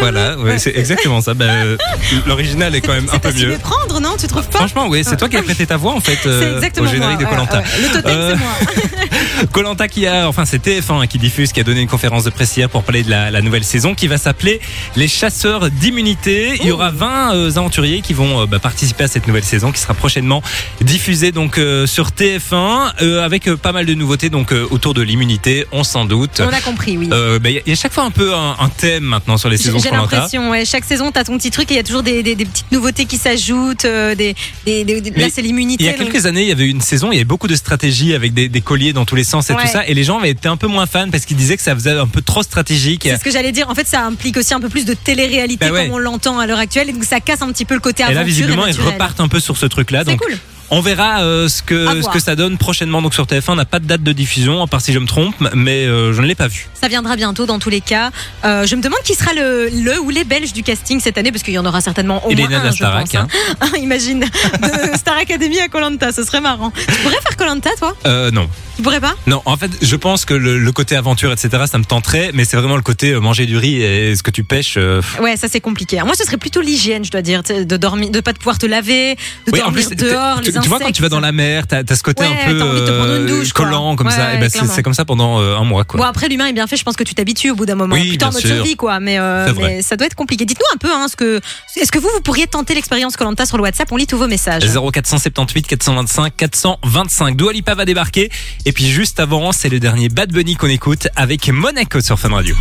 Voilà, 0.00 0.36
ouais, 0.38 0.58
c'est 0.58 0.76
exactement 0.76 1.20
ça. 1.20 1.34
Bah, 1.34 1.44
euh, 1.46 1.76
L'original 2.26 2.74
est 2.74 2.80
quand 2.80 2.92
même 2.92 3.06
un 3.12 3.18
peu 3.18 3.32
mieux. 3.32 3.48
méprendre, 3.48 4.00
non? 4.00 4.16
Tu 4.18 4.26
trouves 4.26 4.48
pas? 4.48 4.58
Franchement, 4.58 4.86
oui, 4.88 5.02
c'est 5.04 5.16
toi 5.16 5.28
qui 5.28 5.36
as 5.36 5.42
prêté 5.42 5.66
ta 5.66 5.76
voix 5.76 5.92
en 5.94 6.00
fait 6.00 6.18
euh, 6.26 6.60
au 6.80 6.86
générique 6.86 7.20
moi, 7.20 7.24
de 7.24 7.24
Colanta. 7.24 7.58
ouais, 7.58 7.64
ouais. 7.64 7.82
Le 7.82 7.88
totem, 7.92 8.12
Euh, 8.16 8.30
c'est 8.34 8.38
moi. 8.38 9.46
Colanta 9.52 9.88
qui 9.88 10.06
a, 10.06 10.28
enfin 10.28 10.44
c'est 10.44 10.64
TF1 10.64 11.06
qui 11.08 11.18
diffuse, 11.18 11.52
qui 11.52 11.60
a 11.60 11.64
donné 11.64 11.80
une 11.80 11.88
conférence 11.88 12.24
de 12.24 12.30
presse 12.30 12.56
hier 12.56 12.68
pour 12.68 12.82
parler 12.84 13.02
de 13.02 13.10
la, 13.10 13.30
la 13.30 13.40
nouvelle 13.42 13.64
saison 13.64 13.94
qui 13.94 14.06
va 14.08 14.18
s'appeler 14.18 14.60
Les 14.96 15.08
chasseurs 15.08 15.70
d'immunité. 15.70 16.56
Il 16.60 16.66
y 16.66 16.70
aura 16.72 16.90
20 16.90 17.34
euh, 17.34 17.50
aventuriers 17.56 18.00
qui 18.02 18.14
vont 18.14 18.46
bah, 18.46 18.58
participer 18.58 19.04
à 19.04 19.08
cette 19.08 19.26
nouvelle 19.26 19.44
saison 19.44 19.72
qui 19.72 19.80
sera 19.80 19.94
prochainement 19.94 20.42
diffusée 20.80 21.32
donc 21.32 21.60
sur 21.86 22.08
TF1 22.10 22.92
euh, 23.02 23.24
avec 23.24 23.52
pas 23.54 23.72
mal 23.72 23.86
de 23.86 23.94
nouveautés 23.94 24.30
donc 24.30 24.52
autour 24.70 24.94
de 24.94 25.02
l'immunité, 25.02 25.66
on 25.72 25.84
s'en 25.84 26.04
doute. 26.04 26.40
On 26.44 26.48
a 26.52 26.60
compris, 26.60 26.96
oui. 26.98 27.08
Bah, 27.08 27.16
Il 27.50 27.62
y 27.66 27.72
a 27.72 27.76
chaque 27.76 27.92
fois 27.92 28.04
un 28.04 28.10
peu 28.10 28.34
un, 28.34 28.56
un 28.58 28.68
thème 28.68 29.04
maintenant 29.04 29.31
sur 29.36 29.48
les 29.48 29.56
J'ai 29.56 29.64
saisons 29.64 29.78
j'ai 29.78 29.90
l'impression, 29.90 30.50
ouais, 30.50 30.64
chaque 30.64 30.84
saison, 30.84 31.10
t'as 31.12 31.24
ton 31.24 31.36
petit 31.38 31.50
truc 31.50 31.70
et 31.70 31.74
il 31.74 31.76
y 31.76 31.80
a 31.80 31.82
toujours 31.82 32.02
des, 32.02 32.22
des- 32.22 32.34
des 32.34 32.44
petites 32.44 32.70
nouveautés 32.72 33.04
qui 33.06 33.16
s'ajoutent. 33.16 33.84
euh, 33.84 34.14
des, 34.14 34.34
des- 34.66 34.84
là, 35.16 35.26
c'est 35.32 35.42
l'immunité. 35.42 35.84
Il 35.84 35.86
y 35.86 35.90
a 35.90 35.96
donc- 35.96 36.10
quelques 36.10 36.26
années, 36.26 36.42
il 36.42 36.48
y 36.48 36.52
avait 36.52 36.68
une 36.68 36.80
saison, 36.80 37.10
il 37.12 37.14
y 37.16 37.18
avait 37.18 37.24
beaucoup 37.24 37.48
de 37.48 37.56
stratégies 37.56 38.14
avec 38.14 38.32
des, 38.34 38.48
colliers 38.60 38.92
dans 38.92 39.04
tous 39.04 39.14
les 39.16 39.24
sens 39.24 39.50
et 39.50 39.54
Ouais. 39.54 39.62
tout 39.62 39.68
ça, 39.68 39.86
et 39.86 39.94
les 39.94 40.04
gens 40.04 40.18
avaient 40.18 40.30
été 40.30 40.48
un 40.48 40.56
peu 40.56 40.66
moins 40.68 40.86
fans 40.86 41.08
parce 41.10 41.24
qu'ils 41.24 41.36
disaient 41.36 41.56
que 41.56 41.62
ça 41.62 41.74
faisait 41.74 41.92
un 41.98 42.06
peu 42.06 42.22
trop 42.22 42.42
stratégique. 42.42 43.02
C'est 43.04 43.16
ce 43.18 43.24
que 43.24 43.30
j'allais 43.30 43.52
dire. 43.52 43.68
En 43.68 43.74
fait, 43.74 43.86
ça 43.86 44.04
implique 44.04 44.36
aussi 44.36 44.54
un 44.54 44.60
peu 44.60 44.68
plus 44.68 44.84
de 44.84 44.94
télé-réalité 44.94 45.66
Bah 45.66 45.72
ouais. 45.72 45.84
comme 45.86 45.94
on 45.94 45.98
l'entend 45.98 46.38
à 46.38 46.46
l'heure 46.46 46.58
actuelle. 46.58 46.88
Et 46.88 46.92
donc, 46.92 47.04
ça 47.04 47.20
casse 47.20 47.42
un 47.42 47.50
petit 47.52 47.64
peu 47.64 47.74
le 47.74 47.80
côté 47.80 48.02
Et 48.02 48.06
aventure 48.06 48.20
là, 48.20 48.24
visiblement, 48.26 48.66
ils 48.66 48.80
repartent 48.80 49.20
un 49.20 49.28
peu 49.28 49.40
sur 49.40 49.56
ce 49.56 49.66
truc-là. 49.66 50.02
C'est 50.06 50.12
Donc, 50.12 50.20
cool. 50.20 50.38
On 50.72 50.80
verra 50.80 51.22
euh, 51.22 51.48
ce 51.48 51.62
que 51.62 52.02
ce 52.02 52.08
que 52.08 52.18
ça 52.18 52.34
donne 52.34 52.56
prochainement. 52.58 53.02
Donc 53.02 53.14
sur 53.14 53.24
TF1, 53.26 53.44
on 53.48 53.54
n'a 53.56 53.64
pas 53.64 53.78
de 53.78 53.84
date 53.86 54.02
de 54.02 54.12
diffusion, 54.12 54.62
à 54.62 54.66
part 54.66 54.80
si 54.80 54.92
je 54.92 54.98
me 54.98 55.06
trompe, 55.06 55.34
mais 55.54 55.84
euh, 55.84 56.12
je 56.12 56.20
ne 56.22 56.26
l'ai 56.26 56.34
pas 56.34 56.48
vu. 56.48 56.68
Ça 56.80 56.88
viendra 56.88 57.14
bientôt 57.16 57.46
dans 57.46 57.58
tous 57.58 57.70
les 57.70 57.80
cas. 57.82 58.10
Euh, 58.44 58.66
je 58.66 58.74
me 58.74 58.80
demande 58.82 59.00
qui 59.04 59.14
sera 59.14 59.32
le, 59.34 59.68
le 59.68 60.00
ou 60.00 60.10
les 60.10 60.24
Belges 60.24 60.52
du 60.52 60.62
casting 60.62 60.98
cette 60.98 61.18
année, 61.18 61.30
parce 61.30 61.42
qu'il 61.44 61.54
y 61.54 61.58
en 61.58 61.66
aura 61.66 61.80
certainement 61.82 62.26
au 62.26 62.32
moins 62.34 62.50
un, 62.50 62.72
je 62.72 62.82
pense, 62.82 63.14
hein. 63.14 63.28
Imagine, 63.78 64.20
de 64.20 64.96
Star 64.96 65.16
Academy 65.18 65.60
à 65.60 65.68
Colanta, 65.68 66.10
ce 66.10 66.24
serait 66.24 66.40
marrant. 66.40 66.70
Tu 66.70 66.94
pourrais 67.02 67.20
faire 67.20 67.36
Colanta, 67.36 67.70
toi? 67.78 67.94
Euh, 68.06 68.30
non, 68.30 68.48
Tu 68.76 68.82
pourrais 68.82 69.00
pas? 69.00 69.14
Non. 69.26 69.42
En 69.44 69.56
fait, 69.56 69.70
je 69.82 69.96
pense 69.96 70.24
que 70.24 70.34
le, 70.34 70.58
le 70.58 70.72
côté 70.72 70.96
aventure, 70.96 71.30
etc., 71.32 71.64
ça 71.70 71.78
me 71.78 71.84
tenterait, 71.84 72.30
mais 72.32 72.44
c'est 72.44 72.56
vraiment 72.56 72.76
le 72.76 72.82
côté 72.82 73.14
manger 73.14 73.44
du 73.46 73.56
riz 73.58 73.82
et 73.82 74.16
ce 74.16 74.22
que 74.22 74.30
tu 74.30 74.42
pêches. 74.42 74.78
Ouais, 75.20 75.36
ça 75.36 75.48
c'est 75.48 75.60
compliqué. 75.60 76.00
Moi, 76.02 76.14
ce 76.14 76.24
serait 76.24 76.38
plutôt 76.38 76.60
l'hygiène, 76.60 77.04
je 77.04 77.10
dois 77.10 77.22
dire, 77.22 77.42
de 77.42 77.76
dormir, 77.76 78.10
de 78.10 78.20
pas 78.20 78.32
pouvoir 78.32 78.58
te 78.58 78.66
laver, 78.66 79.14
de 79.46 79.52
Oui, 79.52 79.60
en 79.60 79.64
dormir 79.66 79.86
plus, 79.88 79.96
dehors, 79.96 80.40
les 80.40 80.56
tu 80.62 80.68
vois 80.68 80.78
quand 80.78 80.92
tu 80.92 81.02
vas 81.02 81.08
dans 81.08 81.20
la 81.20 81.32
mer, 81.32 81.66
t'as 81.66 81.82
as 81.88 81.96
ce 81.96 82.02
côté 82.02 82.22
Ouais, 82.24 82.28
un 82.28 82.50
peu 82.50 82.58
t'as 82.58 82.64
envie 82.64 82.80
de 82.80 82.86
te 82.86 82.90
prendre 82.90 83.16
une 83.16 83.26
douche, 83.26 83.52
collant 83.52 83.96
comme 83.96 84.06
Ouais, 84.08 84.12
ça. 84.12 84.28
ouais, 84.28 84.36
et 84.36 84.38
ben 84.38 84.48
c'est- 84.50 84.82
comme 84.82 84.94
ça 84.94 85.04
pendant 85.04 85.40
euh, 85.40 85.56
un 85.56 85.64
mois, 85.64 85.84
quoi. 85.84 85.98
Bon 85.98 86.04
après 86.06 86.28
l'humain 86.28 86.46
est 86.46 86.52
bien 86.52 86.66
fait, 86.66 86.76
je 86.76 86.82
pense 86.84 86.96
que 86.96 87.04
tu 87.04 87.14
t'habitues 87.14 87.50
au 87.50 87.54
bout 87.54 87.66
d'un 87.66 87.74
moment. 87.74 87.94
Oui, 87.94 88.16
mode 88.20 88.32
sûr. 88.38 88.48
survie 88.48 88.76
quoi, 88.76 89.00
mais, 89.00 89.18
euh, 89.18 89.52
mais 89.56 89.82
ça 89.82 89.96
doit 89.96 90.06
être 90.06 90.14
compliqué. 90.14 90.44
Dites-nous 90.44 90.74
un 90.74 90.78
peu 90.78 90.92
hein, 90.92 91.06
ce 91.08 91.16
que 91.16 91.40
est-ce 91.76 91.90
que 91.92 91.98
vous 91.98 92.08
vous 92.14 92.20
pourriez 92.20 92.46
tenter 92.46 92.74
l'expérience 92.74 93.16
Colanta 93.16 93.46
sur 93.46 93.56
le 93.56 93.62
WhatsApp? 93.62 93.90
On 93.92 93.96
lit 93.96 94.06
tous 94.06 94.18
vos 94.18 94.26
messages. 94.28 94.62
0478 94.64 95.66
425 95.66 96.36
425. 96.36 97.36
Dua 97.36 97.52
Lipa 97.52 97.74
va 97.74 97.84
débarquer. 97.84 98.30
Et 98.64 98.72
puis 98.72 98.86
juste 98.88 99.20
avant, 99.20 99.52
c'est 99.52 99.68
le 99.68 99.80
dernier 99.80 100.08
Bad 100.08 100.32
Bunny 100.32 100.56
qu'on 100.56 100.68
écoute 100.68 101.08
avec 101.16 101.48
Monaco 101.48 102.00
sur 102.00 102.18
Fun 102.18 102.30
Radio. 102.34 102.54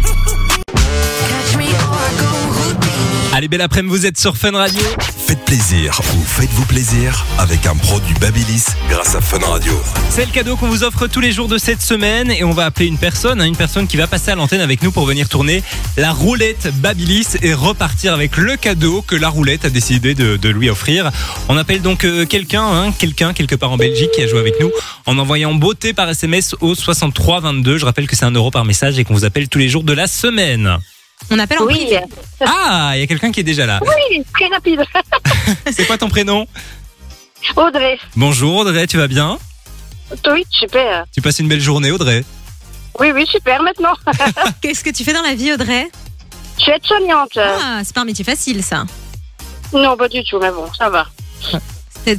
Allez, 3.34 3.48
belle 3.48 3.62
après-midi, 3.62 3.96
vous 3.96 4.06
êtes 4.06 4.20
sur 4.20 4.36
Fun 4.38 4.52
Radio. 4.52 4.82
Faites 5.28 5.44
plaisir 5.46 6.00
faites-vous 6.32 6.66
plaisir 6.66 7.26
avec 7.40 7.66
un 7.66 7.76
produit 7.76 8.14
Babilis 8.22 8.64
grâce 8.90 9.16
à 9.16 9.22
Fun 9.22 9.40
Radio. 9.40 9.74
C'est 10.10 10.26
le 10.26 10.32
cadeau 10.32 10.56
qu'on 10.56 10.70
vous 10.70 10.84
offre 10.84 11.08
tous 11.08 11.20
les 11.20 11.34
jours 11.34 11.50
de 11.50 11.58
cette 11.58 11.82
semaine 11.82 12.32
et 12.32 12.46
on 12.46 12.52
va 12.52 12.66
appeler 12.66 12.88
une 12.88 12.98
personne, 12.98 13.42
hein, 13.42 13.46
une 13.46 13.58
personne 13.58 13.86
qui 13.86 13.98
va 13.98 14.08
passer 14.08 14.32
à 14.32 14.36
l'antenne 14.36 14.62
avec 14.62 14.82
nous 14.82 14.94
pour 14.94 15.06
venir 15.06 15.28
tourner 15.28 15.62
la 15.98 16.14
roulette 16.14 16.72
Babilis 16.76 17.38
et 17.42 17.54
repartir 17.54 18.14
avec 18.14 18.38
le 18.38 18.56
cadeau 18.56 19.02
que 19.02 19.16
la 19.18 19.28
roulette 19.28 19.66
a 19.66 19.70
décidé 19.70 20.16
de, 20.16 20.50
lui 20.50 20.70
offrir. 20.70 21.12
On 21.50 21.58
appelle 21.58 21.82
donc 21.82 22.06
euh, 22.06 22.26
quelqu'un, 22.26 22.66
hein, 22.66 22.94
quelqu'un 22.98 23.34
quelque 23.34 23.56
part 23.56 23.72
en 23.72 23.78
Belgique 23.78 24.12
qui 24.16 24.22
a 24.22 24.28
joué 24.28 24.40
avec 24.40 24.60
nous 24.62 24.72
en 25.06 25.18
envoyant 25.18 25.54
beauté 25.54 25.92
par 25.92 26.10
SMS 26.10 26.56
au 26.62 26.76
63 26.76 27.42
22. 27.42 27.78
Je 27.78 27.86
rappelle 27.86 28.08
que 28.08 28.16
c'est 28.16 28.26
un 28.26 28.32
euro 28.32 28.52
par 28.52 28.64
message 28.64 28.98
et 29.00 29.04
qu'on 29.04 29.14
vous 29.14 29.26
appelle 29.26 29.50
tous 29.50 29.60
les 29.60 29.68
jours 29.68 29.84
de 29.84 29.94
la 29.94 30.08
semaine. 30.08 30.78
On 31.30 31.40
appelle 31.40 31.60
en 31.60 31.66
Oui, 31.66 31.76
privé. 31.86 32.00
Ah, 32.46 32.92
il 32.96 33.00
y 33.02 33.04
a 33.04 33.08
quelqu'un 33.08 33.32
qui 33.32 33.40
est 33.40 33.44
déjà 33.44 33.66
là. 33.66 33.80
oui, 33.82 34.24
très 34.34 34.48
rapide. 34.48 34.84
C'est 35.72 35.86
quoi 35.86 35.98
ton 35.98 36.10
prénom? 36.10 36.46
Audrey, 37.56 37.98
Bonjour 38.16 38.58
Audrey, 38.58 38.86
tu 38.88 38.98
vas 38.98 39.08
bien? 39.08 39.38
Oui, 40.32 40.46
super. 40.52 41.06
Tu 41.14 41.22
passes 41.22 41.40
une 41.40 41.48
belle 41.48 41.60
journée 41.62 41.92
Audrey 41.92 42.24
Oui, 43.00 43.12
oui, 43.14 43.26
super 43.28 43.62
maintenant. 43.64 43.94
Qu'est-ce 44.62 44.84
que 44.84 44.90
tu 44.92 45.04
fais 45.04 45.14
dans 45.14 45.22
la 45.24 45.34
vie 45.34 45.54
Audrey? 45.54 45.90
Je 46.58 46.64
suis 46.64 46.72
aide-soignante. 46.72 47.38
Ah, 47.38 47.82
c'est 47.84 47.94
pas 47.96 48.02
un 48.02 48.06
métier 48.06 48.24
facile 48.26 48.64
ça. 48.64 48.84
Non, 49.74 49.96
pas 49.98 50.08
du 50.08 50.24
tout, 50.24 50.38
mais 50.40 50.52
bon, 50.52 50.66
ça 50.78 50.90
va. 50.90 51.08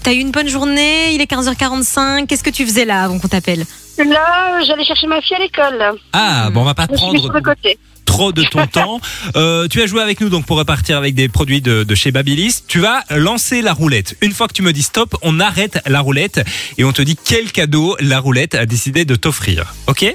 T'as 0.03 0.13
eu 0.13 0.19
une 0.19 0.31
bonne 0.31 0.49
journée, 0.49 1.13
il 1.15 1.21
est 1.21 1.31
15h45. 1.31 2.27
Qu'est-ce 2.27 2.43
que 2.43 2.51
tu 2.51 2.65
faisais 2.65 2.85
là 2.85 3.05
avant 3.05 3.19
qu'on 3.19 3.29
t'appelle? 3.29 3.65
Là, 3.99 4.61
j'allais 4.67 4.85
chercher 4.85 5.07
ma 5.07 5.21
fille 5.21 5.37
à 5.37 5.41
l'école. 5.41 5.99
Ah, 6.13 6.49
bon, 6.51 6.63
on 6.63 6.65
va 6.65 6.75
pas 6.75 6.87
Je 6.87 6.93
me 6.93 6.97
suis 6.97 7.05
prendre 7.07 7.23
sur 7.23 7.33
le 7.33 7.41
côté. 7.43 7.79
Trop 8.13 8.33
de 8.33 8.43
ton 8.45 8.67
temps. 8.79 9.01
Euh, 9.37 9.69
tu 9.69 9.81
as 9.83 9.87
joué 9.87 10.03
avec 10.03 10.21
nous 10.21 10.29
donc 10.29 10.45
pour 10.45 10.59
repartir 10.59 10.97
avec 10.99 11.15
des 11.15 11.29
produits 11.29 11.63
de, 11.63 11.83
de 11.83 11.95
chez 11.95 12.11
Babyliss. 12.13 12.65
Tu 12.69 12.79
vas 12.79 13.03
lancer 13.11 13.63
la 13.63 13.73
roulette. 13.73 14.17
Une 14.21 14.33
fois 14.33 14.49
que 14.49 14.53
tu 14.53 14.63
me 14.63 14.73
dis 14.73 14.83
stop, 14.83 15.17
on 15.23 15.41
arrête 15.41 15.79
la 15.87 16.01
roulette 16.01 16.45
et 16.79 16.85
on 16.85 16.93
te 16.93 17.01
dit 17.03 17.17
quel 17.23 17.51
cadeau 17.53 17.97
la 18.01 18.21
roulette 18.21 18.55
a 18.55 18.67
décidé 18.67 19.05
de 19.05 19.15
t'offrir. 19.17 19.75
Ok? 19.87 20.15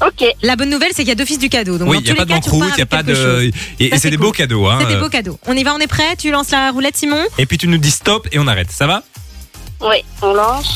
Ok. 0.00 0.24
La 0.42 0.56
bonne 0.56 0.70
nouvelle, 0.70 0.90
c'est 0.92 1.02
qu'il 1.02 1.08
y 1.08 1.12
a 1.12 1.14
d'office 1.14 1.38
du 1.38 1.48
cadeau. 1.48 1.78
Donc 1.78 1.88
Oui, 1.88 1.98
il 2.00 2.06
y 2.06 2.10
a 2.10 2.14
tous 2.14 2.18
pas 2.18 2.24
d'encroute, 2.24 2.68
il 2.74 2.78
y 2.78 2.82
a 2.82 2.86
pas 2.86 3.02
de 3.02 3.50
et, 3.78 3.90
c'est 3.90 3.98
c'est 3.98 4.10
des 4.10 4.16
cool. 4.16 4.26
beaux 4.26 4.32
cadeaux 4.32 4.66
hein. 4.66 4.78
C'est 4.80 4.88
des 4.88 4.96
beaux 4.96 5.08
cadeaux. 5.08 5.38
On 5.46 5.54
y 5.56 5.62
va, 5.62 5.74
on 5.74 5.78
est 5.78 5.86
prêt? 5.86 6.16
Tu 6.18 6.30
lances 6.30 6.50
la 6.50 6.70
roulette, 6.72 6.96
Simon? 6.96 7.22
Et 7.38 7.46
puis 7.46 7.58
tu 7.58 7.68
nous 7.68 7.78
dis 7.78 7.90
stop 7.90 8.26
et 8.32 8.38
on 8.38 8.46
arrête. 8.46 8.70
Ça 8.72 8.86
va? 8.86 9.02
Oui, 9.80 9.96
on 10.22 10.32
lance. 10.32 10.66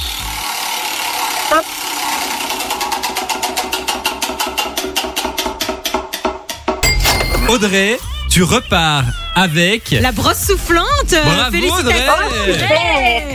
Audrey, 7.49 7.97
tu 8.29 8.43
repars 8.45 9.07
avec 9.43 9.91
La 10.01 10.13
brosse 10.13 10.45
soufflante 10.47 10.87
Bravo, 11.11 11.51
Félicitations 11.53 12.13
Audrey. 12.49 13.27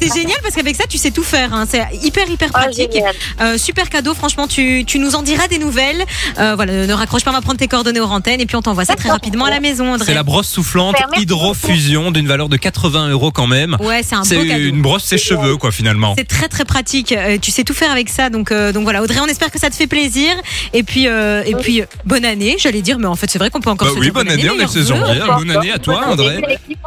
C'est 0.00 0.14
génial 0.14 0.38
parce 0.42 0.54
qu'avec 0.54 0.76
ça, 0.76 0.84
tu 0.88 0.98
sais 0.98 1.10
tout 1.10 1.22
faire. 1.22 1.52
hein. 1.54 1.64
C'est 1.68 1.82
hyper, 2.02 2.28
hyper 2.30 2.48
Oh, 2.50 2.58
pratique. 2.58 2.92
génial. 2.92 3.14
Euh, 3.40 3.58
super 3.58 3.88
cadeau, 3.90 4.14
franchement, 4.14 4.46
tu, 4.46 4.84
tu 4.86 4.98
nous 4.98 5.14
en 5.14 5.22
diras 5.22 5.48
des 5.48 5.58
nouvelles. 5.58 6.04
Euh, 6.38 6.54
voilà, 6.54 6.86
ne 6.86 6.92
raccroche 6.92 7.24
pas, 7.24 7.30
on 7.30 7.34
va 7.34 7.40
prendre 7.40 7.58
tes 7.58 7.68
coordonnées 7.68 8.00
aux 8.00 8.04
antennes 8.06 8.40
et 8.40 8.46
puis 8.46 8.56
on 8.56 8.62
t'envoie 8.62 8.84
ça 8.84 8.94
très 8.94 9.04
D'accord. 9.04 9.12
rapidement 9.14 9.44
à 9.46 9.50
la 9.50 9.60
maison, 9.60 9.92
Audrey. 9.94 10.06
C'est 10.06 10.14
la 10.14 10.22
brosse 10.22 10.48
soufflante 10.48 10.96
Merci 10.98 11.22
hydrofusion 11.22 12.10
d'une 12.10 12.26
valeur 12.26 12.48
de 12.48 12.56
80 12.56 13.08
euros 13.10 13.30
quand 13.32 13.46
même. 13.46 13.76
Ouais, 13.80 14.02
c'est 14.02 14.14
un 14.14 14.20
beau 14.20 14.24
C'est 14.24 14.46
cadeau. 14.46 14.60
une 14.64 14.82
brosse 14.82 15.04
sèche-cheveux 15.04 15.56
quoi 15.56 15.72
finalement. 15.72 16.14
C'est 16.16 16.26
très 16.28 16.48
très 16.48 16.64
pratique. 16.64 17.12
Euh, 17.12 17.38
tu 17.40 17.50
sais 17.50 17.64
tout 17.64 17.74
faire 17.74 17.90
avec 17.90 18.08
ça, 18.08 18.30
donc 18.30 18.50
euh, 18.52 18.72
donc 18.72 18.84
voilà. 18.84 19.02
Audrey, 19.02 19.18
on 19.20 19.26
espère 19.26 19.50
que 19.50 19.58
ça 19.58 19.70
te 19.70 19.74
fait 19.76 19.86
plaisir. 19.86 20.30
Et 20.72 20.82
puis 20.82 21.06
euh, 21.08 21.42
et 21.46 21.54
puis 21.54 21.80
euh, 21.82 21.86
bonne 22.04 22.24
année, 22.24 22.56
j'allais 22.58 22.82
dire, 22.82 22.98
mais 22.98 23.06
en 23.06 23.16
fait 23.16 23.30
c'est 23.30 23.38
vrai 23.38 23.50
qu'on 23.50 23.60
peut 23.60 23.70
encore 23.70 23.88
Bah 23.88 23.94
se 23.94 23.98
oui, 23.98 24.06
dire 24.06 24.14
bonne 24.14 24.28
année, 24.28 24.42
on 24.44 24.46
est 24.46 24.48
le 24.48 24.54
meilleurs 24.54 24.70
16 24.70 24.90
vœux. 24.90 24.96
janvier. 24.96 25.20
Bonne 25.38 25.50
année 25.50 25.72
à 25.72 25.78
toi, 25.78 26.14
l'équipe. 26.16 26.78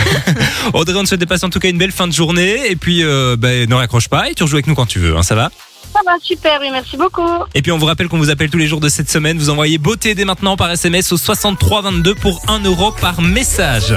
Audrey, 0.72 0.96
on 0.96 1.02
ne 1.02 1.06
se 1.06 1.14
dépasse 1.14 1.42
en 1.44 1.50
tout 1.50 1.58
cas 1.58 1.68
une 1.68 1.78
belle 1.78 1.92
fin 1.92 2.06
de 2.06 2.12
journée. 2.12 2.70
Et 2.70 2.76
puis, 2.76 3.04
euh, 3.04 3.36
ben, 3.38 3.68
ne 3.68 3.74
raccroche 3.74 4.08
pas 4.08 4.30
et 4.30 4.34
tu 4.34 4.42
rejoues 4.42 4.56
avec 4.56 4.66
nous 4.66 4.74
quand 4.74 4.86
tu 4.86 4.98
veux, 4.98 5.16
hein, 5.16 5.22
ça 5.22 5.34
va? 5.34 5.50
Ça 5.92 6.00
va, 6.06 6.12
super, 6.22 6.58
oui, 6.60 6.68
merci 6.70 6.96
beaucoup. 6.96 7.28
Et 7.54 7.62
puis, 7.62 7.72
on 7.72 7.78
vous 7.78 7.86
rappelle 7.86 8.08
qu'on 8.08 8.18
vous 8.18 8.30
appelle 8.30 8.50
tous 8.50 8.58
les 8.58 8.68
jours 8.68 8.80
de 8.80 8.88
cette 8.88 9.10
semaine. 9.10 9.38
Vous 9.38 9.50
envoyez 9.50 9.78
beauté 9.78 10.14
dès 10.14 10.24
maintenant 10.24 10.56
par 10.56 10.70
SMS 10.70 11.10
au 11.12 11.16
6322 11.16 12.14
pour 12.14 12.42
1 12.48 12.60
euro 12.60 12.92
par 12.92 13.20
message. 13.20 13.94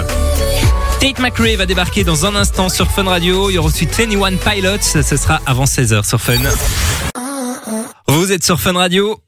Tate 1.00 1.20
McRae 1.20 1.56
va 1.56 1.66
débarquer 1.66 2.04
dans 2.04 2.26
un 2.26 2.36
instant 2.36 2.70
sur 2.70 2.90
Fun 2.90 3.04
Radio. 3.04 3.50
Il 3.50 3.56
y 3.56 3.58
aura 3.58 3.68
aussi 3.68 3.86
21 3.86 4.38
Pilots. 4.38 4.78
Ce 4.82 5.02
sera 5.04 5.40
avant 5.46 5.66
16h 5.66 6.08
sur 6.08 6.20
Fun. 6.20 6.40
Vous 8.08 8.32
êtes 8.32 8.44
sur 8.44 8.60
Fun 8.60 8.74
Radio. 8.74 9.20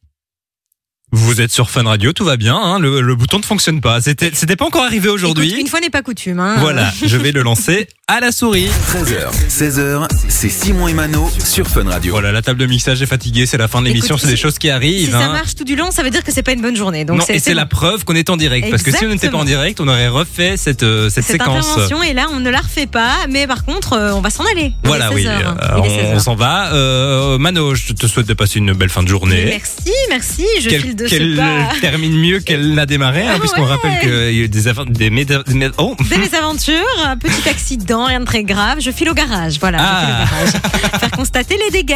Vous 1.17 1.39
êtes 1.39 1.51
sur 1.51 1.69
Fun 1.69 1.83
Radio, 1.83 2.11
tout 2.11 2.25
va 2.25 2.35
bien. 2.35 2.55
hein, 2.57 2.77
le, 2.77 2.99
le 2.99 3.15
bouton 3.15 3.37
ne 3.39 3.43
fonctionne 3.43 3.79
pas. 3.79 4.01
C'était, 4.01 4.31
c'était 4.33 4.55
pas 4.57 4.65
encore 4.65 4.83
arrivé 4.83 5.05
Écoute, 5.07 5.15
aujourd'hui. 5.15 5.55
Une 5.59 5.67
fois 5.67 5.79
n'est 5.79 5.89
pas 5.89 6.01
coutume. 6.01 6.39
Hein. 6.41 6.55
Voilà, 6.59 6.91
je 7.05 7.15
vais 7.17 7.31
le 7.31 7.41
lancer 7.41 7.87
à 8.07 8.19
la 8.19 8.31
souris. 8.31 8.67
13h, 8.93 9.31
16h, 9.49 10.07
c'est 10.27 10.49
Simon 10.49 10.87
et 10.89 10.93
Mano 10.93 11.29
sur 11.43 11.67
Fun 11.67 11.85
Radio. 11.89 12.11
Voilà, 12.11 12.31
la 12.33 12.41
table 12.41 12.59
de 12.59 12.65
mixage 12.65 13.01
est 13.01 13.05
fatiguée, 13.07 13.45
c'est 13.45 13.57
la 13.57 13.67
fin 13.67 13.81
de 13.81 13.87
l'émission, 13.87 14.15
Écoute, 14.15 14.21
c'est 14.25 14.27
des 14.31 14.35
si- 14.35 14.41
choses 14.41 14.59
qui 14.59 14.67
Si 14.67 14.71
arrivent. 14.71 15.11
ça 15.11 15.19
hein. 15.19 15.31
marche 15.31 15.55
tout 15.55 15.63
du 15.63 15.75
long, 15.75 15.89
ça 15.89 16.03
veut 16.03 16.09
dire 16.09 16.23
que 16.23 16.31
c'est 16.33 16.43
pas 16.43 16.51
une 16.51 16.61
bonne 16.61 16.75
journée. 16.75 17.05
Donc 17.05 17.19
non, 17.19 17.25
et 17.29 17.39
c'est 17.39 17.53
la 17.53 17.65
preuve 17.65 18.03
qu'on 18.03 18.15
est 18.15 18.29
en 18.29 18.37
direct. 18.37 18.69
Parce 18.69 18.83
que 18.83 18.91
si 18.91 19.05
on 19.05 19.09
n'était 19.09 19.29
pas 19.29 19.37
en 19.37 19.45
direct, 19.45 19.79
on 19.79 19.87
aurait 19.87 20.07
refait 20.09 20.57
cette, 20.57 20.83
euh, 20.83 21.09
cette, 21.09 21.23
cette 21.23 21.39
séquence. 21.39 21.65
intervention 21.65 22.03
et 22.03 22.13
là 22.13 22.27
on 22.33 22.39
ne 22.41 22.49
la 22.49 22.59
refait 22.59 22.87
pas. 22.87 23.13
Mais 23.29 23.47
par 23.47 23.63
contre, 23.65 23.93
euh, 23.93 24.11
on 24.13 24.21
va 24.21 24.29
s'en 24.29 24.43
aller. 24.51 24.73
Voilà, 24.83 25.11
oui. 25.11 25.23
16 25.23 25.27
heures, 25.31 25.57
euh, 25.63 25.79
Il 25.83 25.91
est 25.91 25.95
16 26.01 26.05
on 26.15 26.19
s'en 26.19 26.35
va. 26.35 26.73
Euh, 26.73 27.37
Mano, 27.37 27.73
je 27.73 27.93
te 27.93 28.05
souhaite 28.07 28.27
de 28.27 28.33
passer 28.33 28.59
une 28.59 28.73
belle 28.73 28.89
fin 28.89 29.01
de 29.01 29.07
journée. 29.07 29.45
Merci, 29.45 29.93
merci. 30.09 30.45
Je 30.61 30.69
file 30.69 30.95
de 30.95 31.04
qu'elle 31.09 31.35
pas. 31.35 31.69
termine 31.81 32.15
mieux 32.17 32.39
qu'elle 32.39 32.73
n'a 32.73 32.85
démarré, 32.85 33.23
hein, 33.23 33.33
Ah 33.35 33.39
puisqu'on 33.39 33.61
ouais. 33.63 33.67
rappelle 33.69 33.99
qu'il 33.99 34.09
y 34.09 34.41
a 34.41 34.43
eu 34.45 34.47
des, 34.49 34.61
des, 34.89 35.09
méda- 35.09 35.43
oh. 35.77 35.95
Des 36.09 36.17
mésaventures, 36.17 36.73
un 37.05 37.17
petit 37.17 37.47
accident, 37.49 38.05
rien 38.05 38.19
de 38.19 38.25
très 38.25 38.43
grave. 38.43 38.79
Je 38.79 38.91
file 38.91 39.09
au 39.09 39.13
garage. 39.13 39.57
Voilà, 39.59 39.77
Ah. 39.81 40.01
je 40.01 40.51
file 40.51 40.59
au 40.63 40.69
garage. 40.69 40.99
Faire 40.99 41.11
constater 41.11 41.57
les 41.65 41.71
dégâts. 41.71 41.95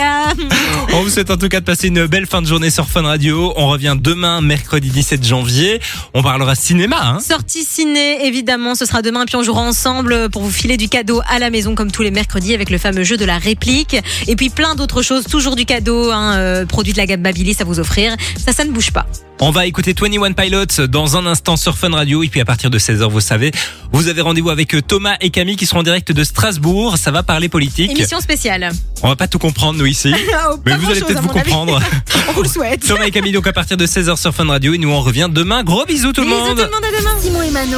On 0.94 1.02
vous 1.04 1.10
souhaite 1.10 1.32
en 1.32 1.38
tout 1.38 1.50
cas 1.50 1.60
de 1.60 1.66
passer 1.66 1.88
une 1.88 2.06
belle 2.06 2.26
fin 2.28 2.42
de 2.42 2.48
journée 2.48 2.70
sur 2.70 2.88
Fun 2.88 3.02
Radio. 3.04 3.54
On 3.56 3.68
revient 3.70 3.96
demain, 4.00 4.42
mercredi 4.42 4.90
17 4.90 5.26
janvier. 5.26 5.80
On 6.14 6.24
parlera 6.24 6.56
cinéma. 6.56 6.98
Hein. 7.02 7.20
Sortie 7.20 7.64
ciné, 7.64 8.26
évidemment, 8.26 8.76
ce 8.76 8.86
sera 8.86 9.02
demain, 9.02 9.26
puis 9.26 9.36
on 9.36 9.44
jouera 9.44 9.62
ensemble 9.62 10.30
pour 10.30 10.42
vous 10.44 10.52
filer 10.52 10.78
du 10.78 10.90
cadeau 10.90 11.22
à 11.30 11.40
la 11.40 11.50
maison 11.50 11.76
comme 11.76 11.92
tous 11.92 12.02
les 12.04 12.12
mercredis 12.12 12.54
avec 12.54 12.70
le 12.70 12.78
fameux 12.78 13.04
jeu 13.04 13.18
de 13.18 13.26
la 13.26 13.38
réplique. 13.38 13.96
Et 14.28 14.36
puis 14.36 14.50
plein 14.50 14.76
d'autres 14.76 15.02
choses, 15.02 15.26
toujours 15.26 15.56
du 15.56 15.66
cadeau, 15.66 16.12
hein, 16.12 16.34
euh, 16.36 16.66
produit 16.66 16.94
de 16.94 16.98
la 16.98 17.06
gamme 17.06 17.22
Babyliss 17.22 17.62
à 17.62 17.64
vous 17.64 17.80
offrir. 17.80 18.16
Ça, 18.44 18.54
ça 18.54 18.66
ne 18.66 18.72
bouge 18.72 18.89
pas. 18.92 19.06
On 19.42 19.52
va 19.52 19.66
écouter 19.66 19.96
21 19.98 20.34
Pilots 20.34 20.88
dans 20.88 21.16
un 21.16 21.26
instant 21.26 21.56
sur 21.56 21.78
Fun 21.78 21.92
Radio. 21.92 22.24
Et 22.24 22.28
puis 22.28 22.42
à 22.42 22.46
partir 22.46 22.70
de 22.70 22.78
16h, 22.78 23.10
vous 23.10 23.22
savez, 23.22 23.52
vous 23.94 24.10
avez 24.10 24.22
rendez-vous 24.22 24.50
avec 24.50 24.76
euh, 24.76 24.82
Thomas 24.82 25.16
et 25.22 25.30
Camille 25.30 25.56
qui 25.56 25.66
seront 25.66 25.80
en 25.80 25.84
direct 25.84 26.12
de 26.12 26.24
Strasbourg. 26.26 26.98
Ça 26.98 27.12
va 27.12 27.24
parler 27.24 27.48
politique. 27.48 27.92
Émission 27.92 28.20
spéciale. 28.20 28.70
On 29.02 29.08
va 29.08 29.16
pas 29.16 29.28
tout 29.28 29.40
comprendre, 29.40 29.80
nous, 29.80 29.86
ici. 29.86 30.14
Oh, 30.52 30.58
Mais 30.66 30.76
vous 30.76 30.90
allez 30.90 31.02
peut-être 31.02 31.22
vous 31.22 31.30
comprendre. 31.30 31.80
On 32.30 32.32
vous 32.34 32.44
le 32.44 32.50
souhaite. 32.50 32.86
Thomas 32.86 33.06
et 33.06 33.12
Camille, 33.12 33.32
donc 33.32 33.48
à 33.48 33.54
partir 33.54 33.78
de 33.78 33.86
16h 33.86 34.18
sur 34.18 34.34
Fun 34.34 34.46
Radio. 34.48 34.74
Et 34.74 34.78
nous, 34.78 34.90
on 34.90 35.02
revient 35.02 35.30
demain. 35.32 35.64
Gros 35.64 35.86
bisous 35.86 36.12
tout 36.14 36.22
le 36.22 36.28
Bisous 36.28 36.40
monde. 36.40 36.58
tout 36.58 36.64
le 36.64 36.72
monde, 36.72 36.84
à 36.84 37.00
demain. 37.00 37.20
Simon 37.22 37.42
et 37.42 37.52
Mano. 37.52 37.78